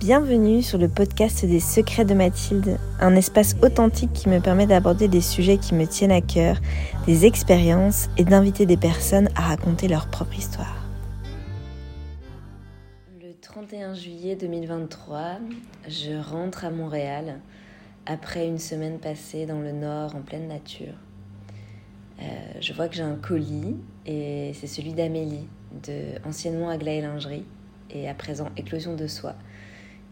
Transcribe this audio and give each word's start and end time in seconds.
Bienvenue 0.00 0.60
sur 0.60 0.76
le 0.76 0.88
podcast 0.88 1.44
des 1.46 1.60
secrets 1.60 2.04
de 2.04 2.14
Mathilde, 2.14 2.78
un 2.98 3.14
espace 3.14 3.54
authentique 3.62 4.12
qui 4.12 4.28
me 4.28 4.40
permet 4.40 4.66
d'aborder 4.66 5.06
des 5.06 5.20
sujets 5.20 5.56
qui 5.56 5.72
me 5.72 5.86
tiennent 5.86 6.10
à 6.10 6.20
cœur, 6.20 6.56
des 7.06 7.26
expériences 7.26 8.08
et 8.18 8.24
d'inviter 8.24 8.66
des 8.66 8.76
personnes 8.76 9.28
à 9.36 9.42
raconter 9.42 9.86
leur 9.86 10.08
propre 10.08 10.36
histoire. 10.36 10.84
Le 13.22 13.34
31 13.40 13.94
juillet 13.94 14.34
2023, 14.34 15.38
je 15.88 16.20
rentre 16.20 16.64
à 16.64 16.70
Montréal 16.70 17.38
après 18.04 18.48
une 18.48 18.58
semaine 18.58 18.98
passée 18.98 19.46
dans 19.46 19.60
le 19.60 19.70
nord 19.70 20.16
en 20.16 20.22
pleine 20.22 20.48
nature. 20.48 20.94
Euh, 22.20 22.24
je 22.60 22.72
vois 22.72 22.88
que 22.88 22.96
j'ai 22.96 23.02
un 23.02 23.16
colis 23.16 23.76
et 24.06 24.50
c'est 24.54 24.66
celui 24.66 24.92
d'Amélie, 24.92 25.46
de 25.86 26.18
anciennement 26.26 26.68
Aglaé 26.68 27.00
Lingerie 27.00 27.44
et 27.90 28.08
à 28.08 28.14
présent 28.14 28.48
Éclosion 28.56 28.96
de 28.96 29.06
Soie 29.06 29.36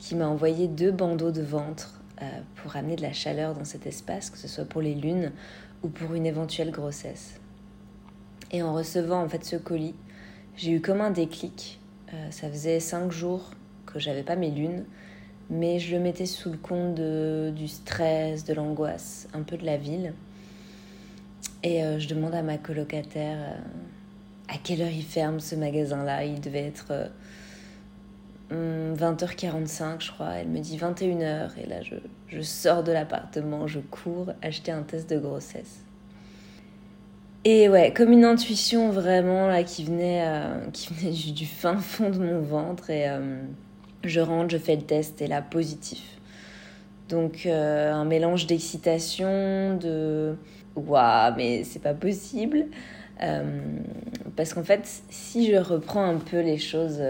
qui 0.03 0.17
m'a 0.17 0.27
envoyé 0.27 0.67
deux 0.67 0.91
bandeaux 0.91 1.31
de 1.31 1.43
ventre 1.43 2.03
euh, 2.21 2.25
pour 2.57 2.75
amener 2.75 2.97
de 2.97 3.03
la 3.03 3.13
chaleur 3.13 3.55
dans 3.55 3.65
cet 3.65 3.87
espace, 3.87 4.31
que 4.31 4.37
ce 4.37 4.49
soit 4.49 4.65
pour 4.65 4.83
les 4.83 4.97
lunes 4.97 5.31
ou 5.85 5.89
pour 5.89 6.15
une 6.15 6.27
éventuelle 6.27 6.73
grossesse. 6.73 7.39
Et 8.51 8.65
en 8.65 8.75
recevant 8.75 9.23
en 9.23 9.29
fait 9.29 9.45
ce 9.45 9.55
colis, 9.55 9.95
j'ai 10.57 10.73
eu 10.73 10.81
comme 10.81 11.01
un 11.01 11.13
déclic. 11.13 11.79
Euh, 12.13 12.31
ça 12.33 12.51
faisait 12.51 12.81
cinq 12.81 13.13
jours 13.13 13.53
que 13.87 14.01
j'avais 14.01 14.25
pas 14.25 14.35
mes 14.35 14.51
lunes, 14.51 14.85
mais 15.51 15.79
je 15.79 15.95
le 15.95 16.03
mettais 16.03 16.27
sous 16.27 16.51
le 16.51 16.59
compte 16.59 16.97
du 16.97 17.69
stress, 17.69 18.45
de 18.45 18.55
l'angoisse, 18.55 19.29
un 19.35 19.43
peu 19.43 19.57
de 19.57 19.65
la 19.65 19.77
ville. 19.77 20.15
Et 21.63 21.85
euh, 21.85 22.01
je 22.01 22.09
demande 22.09 22.35
à 22.35 22.43
ma 22.43 22.59
colocataire 22.59 23.39
à 24.49 24.59
quelle 24.65 24.83
heure 24.83 24.91
il 24.91 25.05
ferme 25.05 25.39
ce 25.39 25.55
magasin-là? 25.55 26.25
Il 26.25 26.41
devait 26.41 26.67
être 26.67 26.93
20h45, 28.53 29.83
hum, 29.83 30.01
je 30.01 30.13
crois. 30.13 30.31
Elle 30.35 30.49
me 30.49 30.61
dit 30.61 30.77
21h. 30.77 31.51
Et 31.63 31.67
là, 31.67 31.83
je, 31.83 31.95
je 32.29 32.41
sors 32.41 32.83
de 32.83 32.93
l'appartement, 32.93 33.67
je 33.67 33.81
cours 33.81 34.33
acheter 34.43 34.73
un 34.73 34.83
test 34.83 35.11
de 35.11 35.19
grossesse. 35.19 35.85
Et 37.45 37.69
ouais, 37.69 37.93
comme 37.93 38.13
une 38.13 38.25
intuition 38.25 38.91
vraiment 38.91 39.49
là 39.49 39.65
qui 39.65 39.83
venait, 39.85 40.23
euh, 40.25 40.71
qui 40.73 40.95
venait 40.95 41.11
du, 41.11 41.45
fin 41.45 41.77
fond 41.77 42.11
de 42.11 42.19
mon 42.19 42.41
ventre. 42.41 42.91
Et 42.91 43.09
euh, 43.09 43.43
je 44.05 44.21
rentre, 44.21 44.51
je 44.51 44.59
fais 44.59 44.77
le 44.77 44.83
test 44.83 45.21
et 45.21 45.27
là, 45.27 45.43
positif. 45.43 46.19
Donc, 47.09 47.47
euh, 47.47 47.93
un 47.93 48.05
mélange 48.05 48.47
d'excitation, 48.47 49.77
de 49.77 50.37
waouh, 50.77 51.35
mais 51.37 51.65
c'est 51.65 51.83
pas 51.83 51.95
possible. 51.95 52.67
parce 54.37 54.55
qu'en 54.55 54.63
fait, 54.63 55.03
si 55.11 55.51
je 55.51 55.57
reprends 55.57 56.05
un 56.05 56.19
peu 56.19 56.41
les 56.41 56.59
choses 56.59 57.03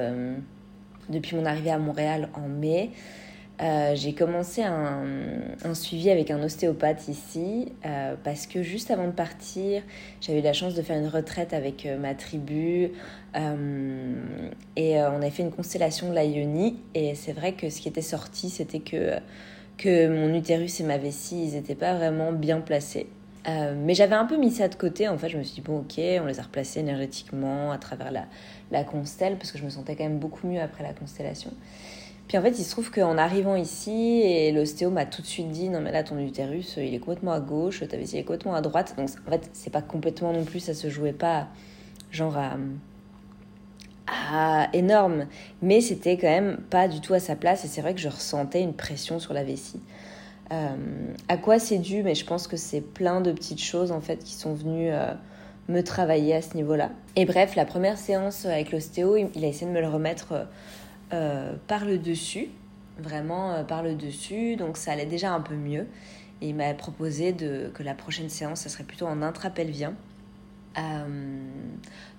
depuis 1.08 1.36
mon 1.36 1.45
arrivée 1.45 1.70
à 1.70 1.78
Montréal 1.78 2.28
en 2.34 2.48
mai. 2.48 2.91
Euh, 3.61 3.92
j'ai 3.95 4.12
commencé 4.12 4.62
un, 4.62 5.05
suivi 5.75 6.11
avec 6.11 6.31
un 6.31 6.42
ostéopathe 6.42 7.06
ici 7.06 7.72
euh, 7.86 8.17
parce 8.25 8.47
que 8.47 8.62
juste 8.62 8.91
avant 8.91 9.06
de 9.06 9.12
partir, 9.12 9.83
j'avais 10.20 10.41
eu 10.41 10.42
la 10.42 10.53
chance 10.53 10.75
de 10.75 10.83
faire 10.83 10.98
une 10.98 11.06
retraite 11.06 11.53
avec 11.53 11.86
euh, 11.86 11.97
ma 11.97 12.14
tribu 12.14 12.91
et 14.77 14.98
on 14.98 15.17
avait 15.17 15.31
fait 15.31 15.42
une 15.42 15.53
constellation 15.53 16.11
de 16.11 16.14
la 16.14 16.25
Ionie 16.25 16.77
et 16.94 17.14
c'est 17.14 17.33
vrai 17.33 17.53
que 17.53 17.70
ce 17.70 17.81
qui 17.81 17.89
était 17.89 18.03
sorti 18.03 18.50
c'était 18.50 18.81
que, 18.81 19.14
que 19.78 20.06
mon 20.06 20.34
utérus 20.34 20.81
et 20.81 20.84
ma 20.84 20.98
vessie 20.98 21.44
ils 21.47 21.55
n'étaient 21.55 21.75
pas 21.75 21.94
vraiment 21.94 22.33
bien 22.33 22.61
placés. 22.61 23.06
Mais 23.46 23.94
j'avais 23.94 24.14
un 24.14 24.24
peu 24.24 24.36
mis 24.36 24.50
ça 24.50 24.68
de 24.68 24.74
côté. 24.74 25.08
En 25.08 25.18
fait, 25.18 25.28
je 25.28 25.38
me 25.38 25.42
suis 25.42 25.56
dit, 25.56 25.60
bon, 25.60 25.80
ok, 25.80 25.94
on 26.20 26.26
les 26.26 26.38
a 26.38 26.42
replacés 26.42 26.80
énergétiquement 26.80 27.72
à 27.72 27.78
travers 27.78 28.10
la, 28.10 28.26
la 28.70 28.84
constelle 28.84 29.36
parce 29.36 29.52
que 29.52 29.58
je 29.58 29.64
me 29.64 29.70
sentais 29.70 29.96
quand 29.96 30.04
même 30.04 30.18
beaucoup 30.18 30.46
mieux 30.46 30.60
après 30.60 30.82
la 30.82 30.92
constellation. 30.92 31.52
Puis 32.28 32.38
en 32.38 32.42
fait, 32.42 32.58
il 32.58 32.64
se 32.64 32.70
trouve 32.70 32.90
qu'en 32.90 33.18
arrivant 33.18 33.56
ici, 33.56 34.50
l'ostéo 34.52 34.90
m'a 34.90 35.04
tout 35.04 35.22
de 35.22 35.26
suite 35.26 35.50
dit 35.50 35.68
Non, 35.68 35.80
mais 35.80 35.92
là, 35.92 36.02
ton 36.02 36.18
utérus, 36.18 36.76
il 36.78 36.94
est 36.94 36.98
complètement 36.98 37.32
à 37.32 37.40
gauche, 37.40 37.86
ta 37.86 37.97
vessie 37.97 38.19
est 38.19 38.25
complètement 38.25 38.54
à 38.54 38.60
droite. 38.60 38.94
Donc 38.97 39.08
en 39.26 39.31
fait, 39.31 39.50
c'est 39.52 39.70
pas 39.70 39.82
complètement 39.82 40.32
non 40.32 40.44
plus, 40.44 40.60
ça 40.60 40.75
se 40.75 40.88
jouait 40.88 41.12
pas 41.12 41.48
genre 42.10 42.36
à, 42.38 42.56
à 44.06 44.69
énorme, 44.72 45.26
mais 45.60 45.81
c'était 45.81 46.16
quand 46.16 46.28
même 46.28 46.58
pas 46.70 46.88
du 46.88 47.00
tout 47.00 47.14
à 47.14 47.20
sa 47.20 47.36
place. 47.36 47.64
Et 47.64 47.69
c'est 47.69 47.82
vrai 47.82 47.94
que 47.94 48.00
je 48.00 48.08
ressentais 48.08 48.62
une 48.62 48.75
pression 48.75 49.19
sur 49.19 49.34
la 49.34 49.44
vessie. 49.44 49.81
Euh, 50.50 50.76
à 51.28 51.36
quoi 51.36 51.58
c'est 51.58 51.78
dû 51.78 52.03
Mais 52.03 52.14
je 52.14 52.26
pense 52.26 52.48
que 52.48 52.56
c'est 52.56 52.80
plein 52.80 53.20
de 53.20 53.32
petites 53.32 53.62
choses 53.62 53.92
en 53.92 54.00
fait 54.00 54.19
qui 54.19 54.34
sont 54.34 54.54
venues. 54.54 54.92
Euh, 54.92 55.12
me 55.69 55.82
travailler 55.82 56.34
à 56.34 56.42
ce 56.42 56.54
niveau-là. 56.56 56.91
Et 57.16 57.25
bref, 57.25 57.54
la 57.54 57.64
première 57.64 57.98
séance 57.98 58.47
avec 58.47 58.72
l'ostéo, 58.72 59.16
il 59.16 59.44
a 59.44 59.48
essayé 59.48 59.66
de 59.66 59.72
me 59.72 59.81
le 59.81 59.88
remettre 59.88 60.47
euh, 61.12 61.54
par 61.69 61.84
le 61.84 61.98
dessus, 61.98 62.48
vraiment 62.98 63.52
euh, 63.52 63.64
par 63.64 63.82
le 63.82 63.94
dessus, 63.94 64.56
donc 64.56 64.76
ça 64.76 64.92
allait 64.92 65.06
déjà 65.06 65.32
un 65.32 65.41
peu 65.41 65.54
mieux. 65.54 65.86
Et 66.41 66.48
il 66.48 66.54
m'a 66.56 66.75
proposé 66.75 67.32
de, 67.32 67.70
que 67.75 67.82
la 67.82 67.94
prochaine 67.94 68.28
séance, 68.28 68.60
ça 68.60 68.69
serait 68.69 68.84
plutôt 68.84 69.06
en 69.06 69.22
intrapelvien. 69.22 69.94
Euh, 70.78 71.44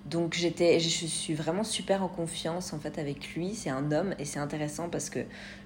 donc 0.06 0.34
j'étais, 0.34 0.78
je 0.78 0.88
suis 0.88 1.34
vraiment 1.34 1.64
super 1.64 2.02
en 2.02 2.08
confiance 2.08 2.72
en 2.72 2.78
fait 2.78 2.98
avec 2.98 3.34
lui. 3.34 3.54
C'est 3.54 3.70
un 3.70 3.92
homme 3.92 4.14
et 4.18 4.24
c'est 4.24 4.38
intéressant 4.38 4.88
parce 4.88 5.10
que 5.10 5.20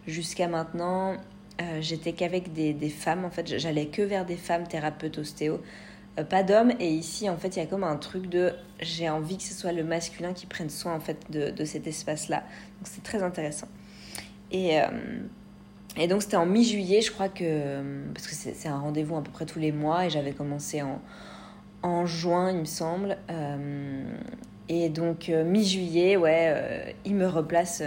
jusqu'à 0.06 0.48
maintenant, 0.48 1.16
j'étais 1.80 2.12
qu'avec 2.12 2.52
des, 2.52 2.72
des, 2.72 2.88
femmes. 2.88 3.24
En 3.24 3.30
fait, 3.30 3.58
j'allais 3.58 3.86
que 3.86 4.02
vers 4.02 4.24
des 4.24 4.36
femmes 4.36 4.66
thérapeutes 4.66 5.18
ostéo. 5.18 5.60
Euh, 6.18 6.24
pas 6.24 6.42
d'homme. 6.42 6.72
Et 6.80 6.88
ici, 6.88 7.28
en 7.28 7.36
fait, 7.36 7.56
il 7.56 7.58
y 7.60 7.62
a 7.62 7.66
comme 7.66 7.84
un 7.84 7.96
truc 7.96 8.28
de 8.28 8.52
j'ai 8.80 9.08
envie 9.08 9.36
que 9.36 9.42
ce 9.42 9.54
soit 9.54 9.72
le 9.72 9.84
masculin 9.84 10.32
qui 10.32 10.46
prenne 10.46 10.70
soin 10.70 10.94
en 10.94 11.00
fait 11.00 11.18
de, 11.30 11.50
de 11.50 11.64
cet 11.64 11.86
espace-là. 11.86 12.38
Donc 12.38 12.84
c'est 12.84 13.02
très 13.02 13.22
intéressant. 13.22 13.68
Et, 14.50 14.80
euh, 14.80 14.86
et 15.96 16.06
donc 16.06 16.22
c'était 16.22 16.36
en 16.36 16.46
mi-juillet, 16.46 17.02
je 17.02 17.12
crois 17.12 17.28
que 17.28 17.82
parce 18.14 18.26
que 18.26 18.34
c'est 18.34 18.68
un 18.68 18.78
rendez-vous 18.78 19.16
à 19.16 19.22
peu 19.22 19.30
près 19.30 19.46
tous 19.46 19.58
les 19.58 19.72
mois 19.72 20.06
et 20.06 20.10
j'avais 20.10 20.32
commencé 20.32 20.80
en, 20.80 21.00
en 21.82 22.06
juin, 22.06 22.50
il 22.50 22.58
me 22.58 22.64
semble. 22.64 23.18
Euh, 23.30 24.04
et 24.68 24.88
donc 24.90 25.28
mi-juillet, 25.28 26.16
ouais, 26.16 26.94
il 27.04 27.16
me 27.16 27.26
replace 27.26 27.82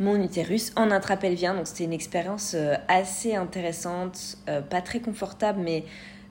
mon 0.00 0.20
utérus 0.20 0.72
en 0.74 0.90
intrapelvien. 0.90 1.54
Donc 1.54 1.68
c'était 1.68 1.84
une 1.84 1.92
expérience 1.92 2.56
assez 2.88 3.36
intéressante, 3.36 4.38
pas 4.68 4.80
très 4.82 4.98
confortable, 4.98 5.60
mais 5.62 5.84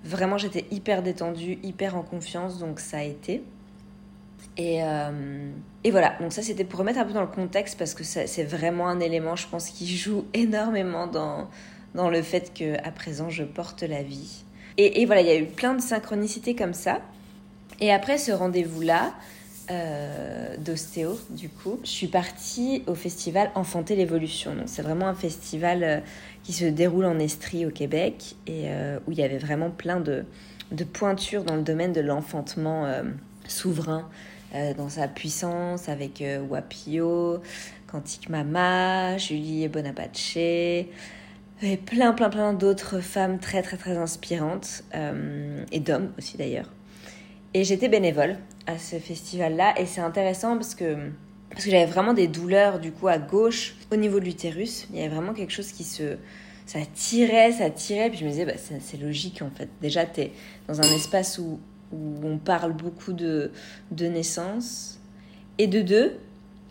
Vraiment, 0.04 0.38
j'étais 0.38 0.66
hyper 0.72 1.04
détendue, 1.04 1.60
hyper 1.62 1.98
en 1.98 2.04
confiance, 2.04 2.58
donc 2.58 2.80
ça 2.80 3.00
a 3.00 3.04
été. 3.04 3.44
Et, 4.56 4.82
euh, 4.84 5.52
et 5.84 5.92
voilà, 5.92 6.16
donc 6.22 6.32
ça 6.34 6.42
c'était 6.42 6.64
pour 6.64 6.80
remettre 6.80 7.00
un 7.00 7.06
peu 7.06 7.14
dans 7.14 7.22
le 7.22 7.28
contexte 7.28 7.78
parce 7.78 7.94
que 7.94 8.04
c'est 8.04 8.44
vraiment 8.44 8.88
un 8.88 9.00
élément, 9.00 9.36
je 9.36 9.48
pense, 9.48 9.70
qui 9.70 9.88
joue 9.98 10.26
énormément 10.34 11.08
dans, 11.08 11.50
dans 11.96 12.10
le 12.10 12.22
fait 12.22 12.54
qu'à 12.54 12.92
présent 12.92 13.30
je 13.30 13.44
porte 13.44 13.84
la 13.84 14.02
vie. 14.04 14.44
Et, 14.78 15.02
et 15.02 15.06
voilà, 15.06 15.22
il 15.22 15.28
y 15.28 15.32
a 15.32 15.38
eu 15.38 15.46
plein 15.46 15.74
de 15.74 15.82
synchronicités 15.82 16.56
comme 16.56 16.74
ça. 16.74 17.02
Et 17.82 17.92
après 17.92 18.18
ce 18.18 18.32
rendez-vous-là, 18.32 19.14
euh, 19.72 20.56
d'ostéo, 20.58 21.20
du 21.30 21.48
coup, 21.48 21.80
je 21.84 21.90
suis 21.90 22.08
partie 22.08 22.82
au 22.88 22.96
festival 22.96 23.52
Enfanter 23.54 23.96
l'évolution. 23.96 24.56
Donc, 24.56 24.64
c'est 24.66 24.82
vraiment 24.82 25.08
un 25.08 25.14
festival 25.14 25.84
euh, 25.84 26.00
qui 26.44 26.54
se 26.54 26.66
déroule 26.66 27.06
en 27.06 27.20
Estrie 27.20 27.68
au 27.68 27.70
Québec 27.70 28.36
et 28.48 28.64
euh, 28.66 29.00
où 29.06 29.12
il 29.12 29.20
y 29.20 29.24
avait 29.24 29.38
vraiment 29.38 29.70
plein 29.70 30.00
de, 30.00 30.26
de 30.72 30.84
pointures 30.84 31.44
dans 31.44 31.56
le 31.56 31.62
domaine 31.62 31.94
de 31.94 32.02
l'enfantement 32.02 32.92
souverain, 33.48 34.10
dans 34.78 34.90
sa 34.90 35.08
puissance, 35.08 35.90
avec 35.90 36.24
Wapio, 36.50 37.42
Quantique 37.88 38.30
Mama, 38.30 39.18
Julie 39.18 39.68
Bonapace, 39.68 40.36
et 40.38 40.88
plein, 41.86 42.14
plein, 42.14 42.30
plein 42.30 42.54
d'autres 42.54 43.00
femmes 43.00 43.40
très, 43.40 43.62
très, 43.62 43.78
très 43.78 43.98
inspirantes, 43.98 44.84
et 45.72 45.80
d'hommes 45.80 46.12
aussi 46.18 46.38
d'ailleurs. 46.38 46.70
Et 47.56 47.64
j'étais 47.64 47.90
bénévole 47.90 48.38
à 48.70 48.78
ce 48.78 48.98
festival-là. 48.98 49.74
Et 49.80 49.86
c'est 49.86 50.02
intéressant 50.02 50.56
parce 50.56 50.76
que, 50.76 50.96
parce 51.50 51.66
que 51.66 51.72
j'avais 51.72 51.86
vraiment 51.86 52.14
des 52.14 52.28
douleurs 52.28 52.80
du 52.80 52.92
coup 52.92 53.08
à 53.08 53.18
gauche 53.18 53.76
au 53.92 53.96
niveau 53.96 54.20
de 54.20 54.26
l'utérus. 54.26 54.88
Il 54.92 55.00
y 55.00 55.04
avait 55.04 55.14
vraiment 55.14 55.34
quelque 55.34 55.54
chose 55.54 55.72
qui 55.72 55.84
se... 55.84 56.18
Ça 56.66 56.80
tirait, 56.94 57.52
ça 57.52 57.72
tirait. 57.72 58.10
Puis 58.10 58.20
je 58.20 58.26
me 58.26 58.30
disais, 58.30 58.46
bah, 58.46 58.54
c'est 58.58 59.02
logique 59.02 59.42
en 59.42 59.50
fait. 59.50 59.70
Déjà, 59.82 60.06
tu 60.06 60.22
es 60.22 60.34
dans 60.68 60.80
un 60.80 60.96
espace 60.96 61.40
où, 61.40 61.60
où 61.92 62.20
on 62.24 62.38
parle 62.38 62.74
beaucoup 62.74 63.14
de, 63.14 63.52
de 63.90 64.06
naissance. 64.06 65.00
Et 65.58 65.68
de 65.68 65.82
deux, 65.82 66.18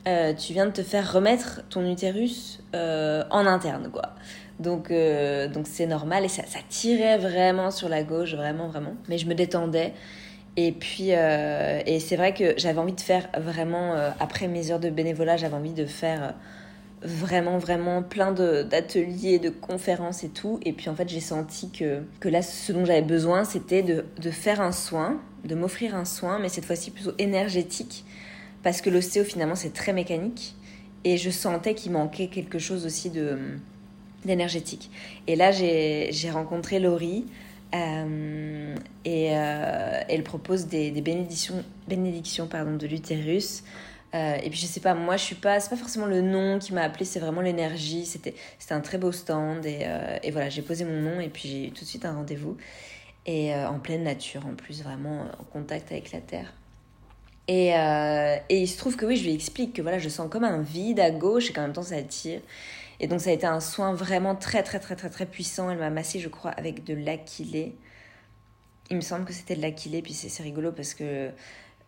euh, 0.07 0.33
tu 0.33 0.53
viens 0.53 0.67
de 0.67 0.71
te 0.71 0.83
faire 0.83 1.13
remettre 1.13 1.63
ton 1.69 1.85
utérus 1.85 2.61
euh, 2.75 3.25
en 3.31 3.45
interne, 3.45 3.91
quoi. 3.93 4.15
Donc, 4.61 4.91
euh, 4.91 5.49
donc 5.49 5.67
c'est 5.69 5.87
normal 5.87 6.25
et 6.25 6.29
ça, 6.29 6.43
ça 6.47 6.61
tirait 6.69 7.19
vraiment 7.19 7.71
sur 7.71 7.89
la 7.89 8.03
gauche, 8.03 8.35
vraiment, 8.35 8.69
vraiment. 8.69 8.95
Mais 9.09 9.19
je 9.19 9.27
me 9.27 9.35
détendais 9.35 9.93
et 10.61 10.73
puis, 10.73 11.11
euh, 11.13 11.81
et 11.87 12.01
c'est 12.01 12.17
vrai 12.17 12.35
que 12.35 12.55
j'avais 12.57 12.81
envie 12.81 12.93
de 12.93 13.01
faire 13.01 13.29
vraiment, 13.39 13.95
euh, 13.95 14.11
après 14.19 14.49
mes 14.49 14.73
heures 14.73 14.81
de 14.81 14.91
bénévolat, 14.91 15.37
j'avais 15.37 15.55
envie 15.55 15.73
de 15.73 15.87
faire 15.87 16.21
euh, 16.25 16.31
vraiment, 17.03 17.59
vraiment 17.59 18.03
plein 18.03 18.33
d'ateliers, 18.33 19.39
de, 19.39 19.51
conférences 19.51 20.25
et 20.25 20.31
tout. 20.31 20.59
Et 20.65 20.73
puis 20.73 20.91
en 20.91 20.97
fait, 20.97 21.09
j'ai 21.09 21.21
senti 21.21 21.71
que, 21.71 22.03
que 22.19 22.29
là, 22.29 22.43
ce 22.43 22.73
dont 22.73 22.85
j'avais 22.85 23.03
besoin, 23.03 23.45
c'était 23.45 23.85
de, 23.85 24.05
de, 24.21 24.31
faire 24.33 24.61
un 24.61 24.73
soin, 24.73 25.21
de 25.45 25.55
m'offrir 25.55 25.95
un 25.95 26.05
soin, 26.05 26.41
mais 26.41 26.49
cette 26.49 26.65
fois-ci 26.65 26.91
plutôt 26.91 27.13
énergétique, 27.19 28.05
parce 28.65 28.81
que 28.81 28.91
l'ostéo, 28.91 29.23
finalement, 29.23 29.55
c'est 29.55 29.73
très 29.73 29.93
mécanique. 29.93 30.57
et 31.05 31.19
je 31.19 31.31
sentais 31.31 31.75
qu'il 31.75 31.93
manquait 31.93 32.27
quelque 32.27 32.59
chose 32.59 32.85
aussi 32.85 33.13
d'énergétique. 34.25 34.91
Et 35.29 35.37
là, 35.37 35.53
j'ai 35.53 36.31
rencontré 36.33 36.81
Laurie. 36.81 37.27
Euh, 37.75 38.75
et 39.05 39.37
euh, 39.37 40.01
elle 40.09 40.23
propose 40.23 40.67
des, 40.67 40.91
des 40.91 41.03
bénédictions, 41.03 41.63
bénédictions 41.87 42.47
pardon, 42.47 42.77
de 42.77 42.87
l'utérus. 42.87 43.63
Euh, 44.15 44.37
et 44.37 44.49
puis 44.49 44.59
je 44.59 44.65
sais 44.65 44.81
pas, 44.81 44.95
moi 44.95 45.19
je 45.19 45.25
suis 45.25 45.35
pas, 45.35 45.61
c'est 45.61 45.69
pas 45.69 45.77
forcément 45.77 46.07
le 46.07 46.23
nom 46.23 46.59
qui 46.59 46.73
m'a 46.73 46.83
appelé, 46.83 47.05
c'est 47.05 47.21
vraiment 47.21 47.43
l'énergie. 47.43 48.07
C'était, 48.07 48.35
c'était 48.59 48.75
un 48.75 48.81
très 48.81 48.97
beau 48.97 49.13
stand 49.13 49.67
et, 49.67 49.87
et 50.23 50.31
voilà, 50.31 50.49
j'ai 50.49 50.63
posé 50.63 50.85
mon 50.85 51.01
nom 51.01 51.21
et 51.21 51.29
puis 51.29 51.49
j'ai 51.49 51.67
eu 51.67 51.71
tout 51.71 51.85
de 51.85 51.89
suite 51.89 52.05
un 52.07 52.15
rendez-vous 52.15 52.57
et 53.27 53.55
en 53.55 53.79
pleine 53.79 54.05
nature 54.05 54.47
en 54.47 54.55
plus, 54.55 54.83
vraiment 54.83 55.27
en 55.39 55.45
contact 55.45 55.93
avec 55.93 56.13
la 56.13 56.21
terre. 56.21 56.55
Et, 57.49 57.69
et 58.49 58.61
il 58.63 58.67
se 58.67 58.79
trouve 58.79 58.97
que 58.97 59.05
oui, 59.05 59.19
je 59.19 59.25
lui 59.25 59.35
explique 59.35 59.75
que 59.75 59.83
voilà, 59.83 59.99
je 59.99 60.09
sens 60.09 60.31
comme 60.31 60.45
un 60.45 60.63
vide 60.63 61.01
à 61.01 61.11
gauche 61.11 61.51
et 61.51 61.53
qu'en 61.53 61.63
même 61.63 61.75
temps 61.75 61.83
ça 61.83 61.97
attire. 61.97 62.41
Et 63.01 63.07
donc 63.07 63.21
ça 63.21 63.31
a 63.31 63.33
été 63.33 63.47
un 63.47 63.61
soin 63.61 63.95
vraiment 63.95 64.35
très 64.35 64.63
très 64.63 64.81
très 64.81 64.97
très 64.97 65.11
très 65.11 65.27
puissant. 65.27 65.71
Elle 65.71 65.79
m'a 65.79 65.91
massé, 65.91 66.19
je 66.19 66.29
crois, 66.29 66.51
avec 66.53 66.85
de 66.85 66.95
l'aquilée. 66.95 67.77
Il 68.91 68.97
me 68.97 69.03
semble 69.03 69.25
que 69.25 69.33
c'était 69.33 69.55
de 69.55 69.63
l'aquilée, 69.63 70.03
puis 70.03 70.15
c'est 70.15 70.43
rigolo 70.43 70.73
parce 70.73 70.95
que 70.95 71.31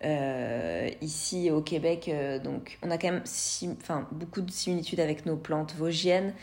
euh, 0.04 0.88
ici 1.02 1.50
au 1.50 1.60
Québec, 1.60 2.08
euh, 2.08 2.38
donc 2.38 2.78
on 2.82 2.90
a 2.90 2.96
quand 2.98 3.10
même 3.10 3.22
beaucoup 4.12 4.40
de 4.40 4.50
similitudes 4.50 5.00
avec 5.00 5.26
nos 5.26 5.36
plantes 5.36 5.74
vosgiennes. 5.74 6.34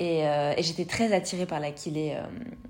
Et, 0.00 0.26
euh, 0.26 0.54
j'étais 0.58 0.86
très 0.86 1.12
attirée 1.12 1.46
par 1.46 1.60
l'aquilée 1.60 2.16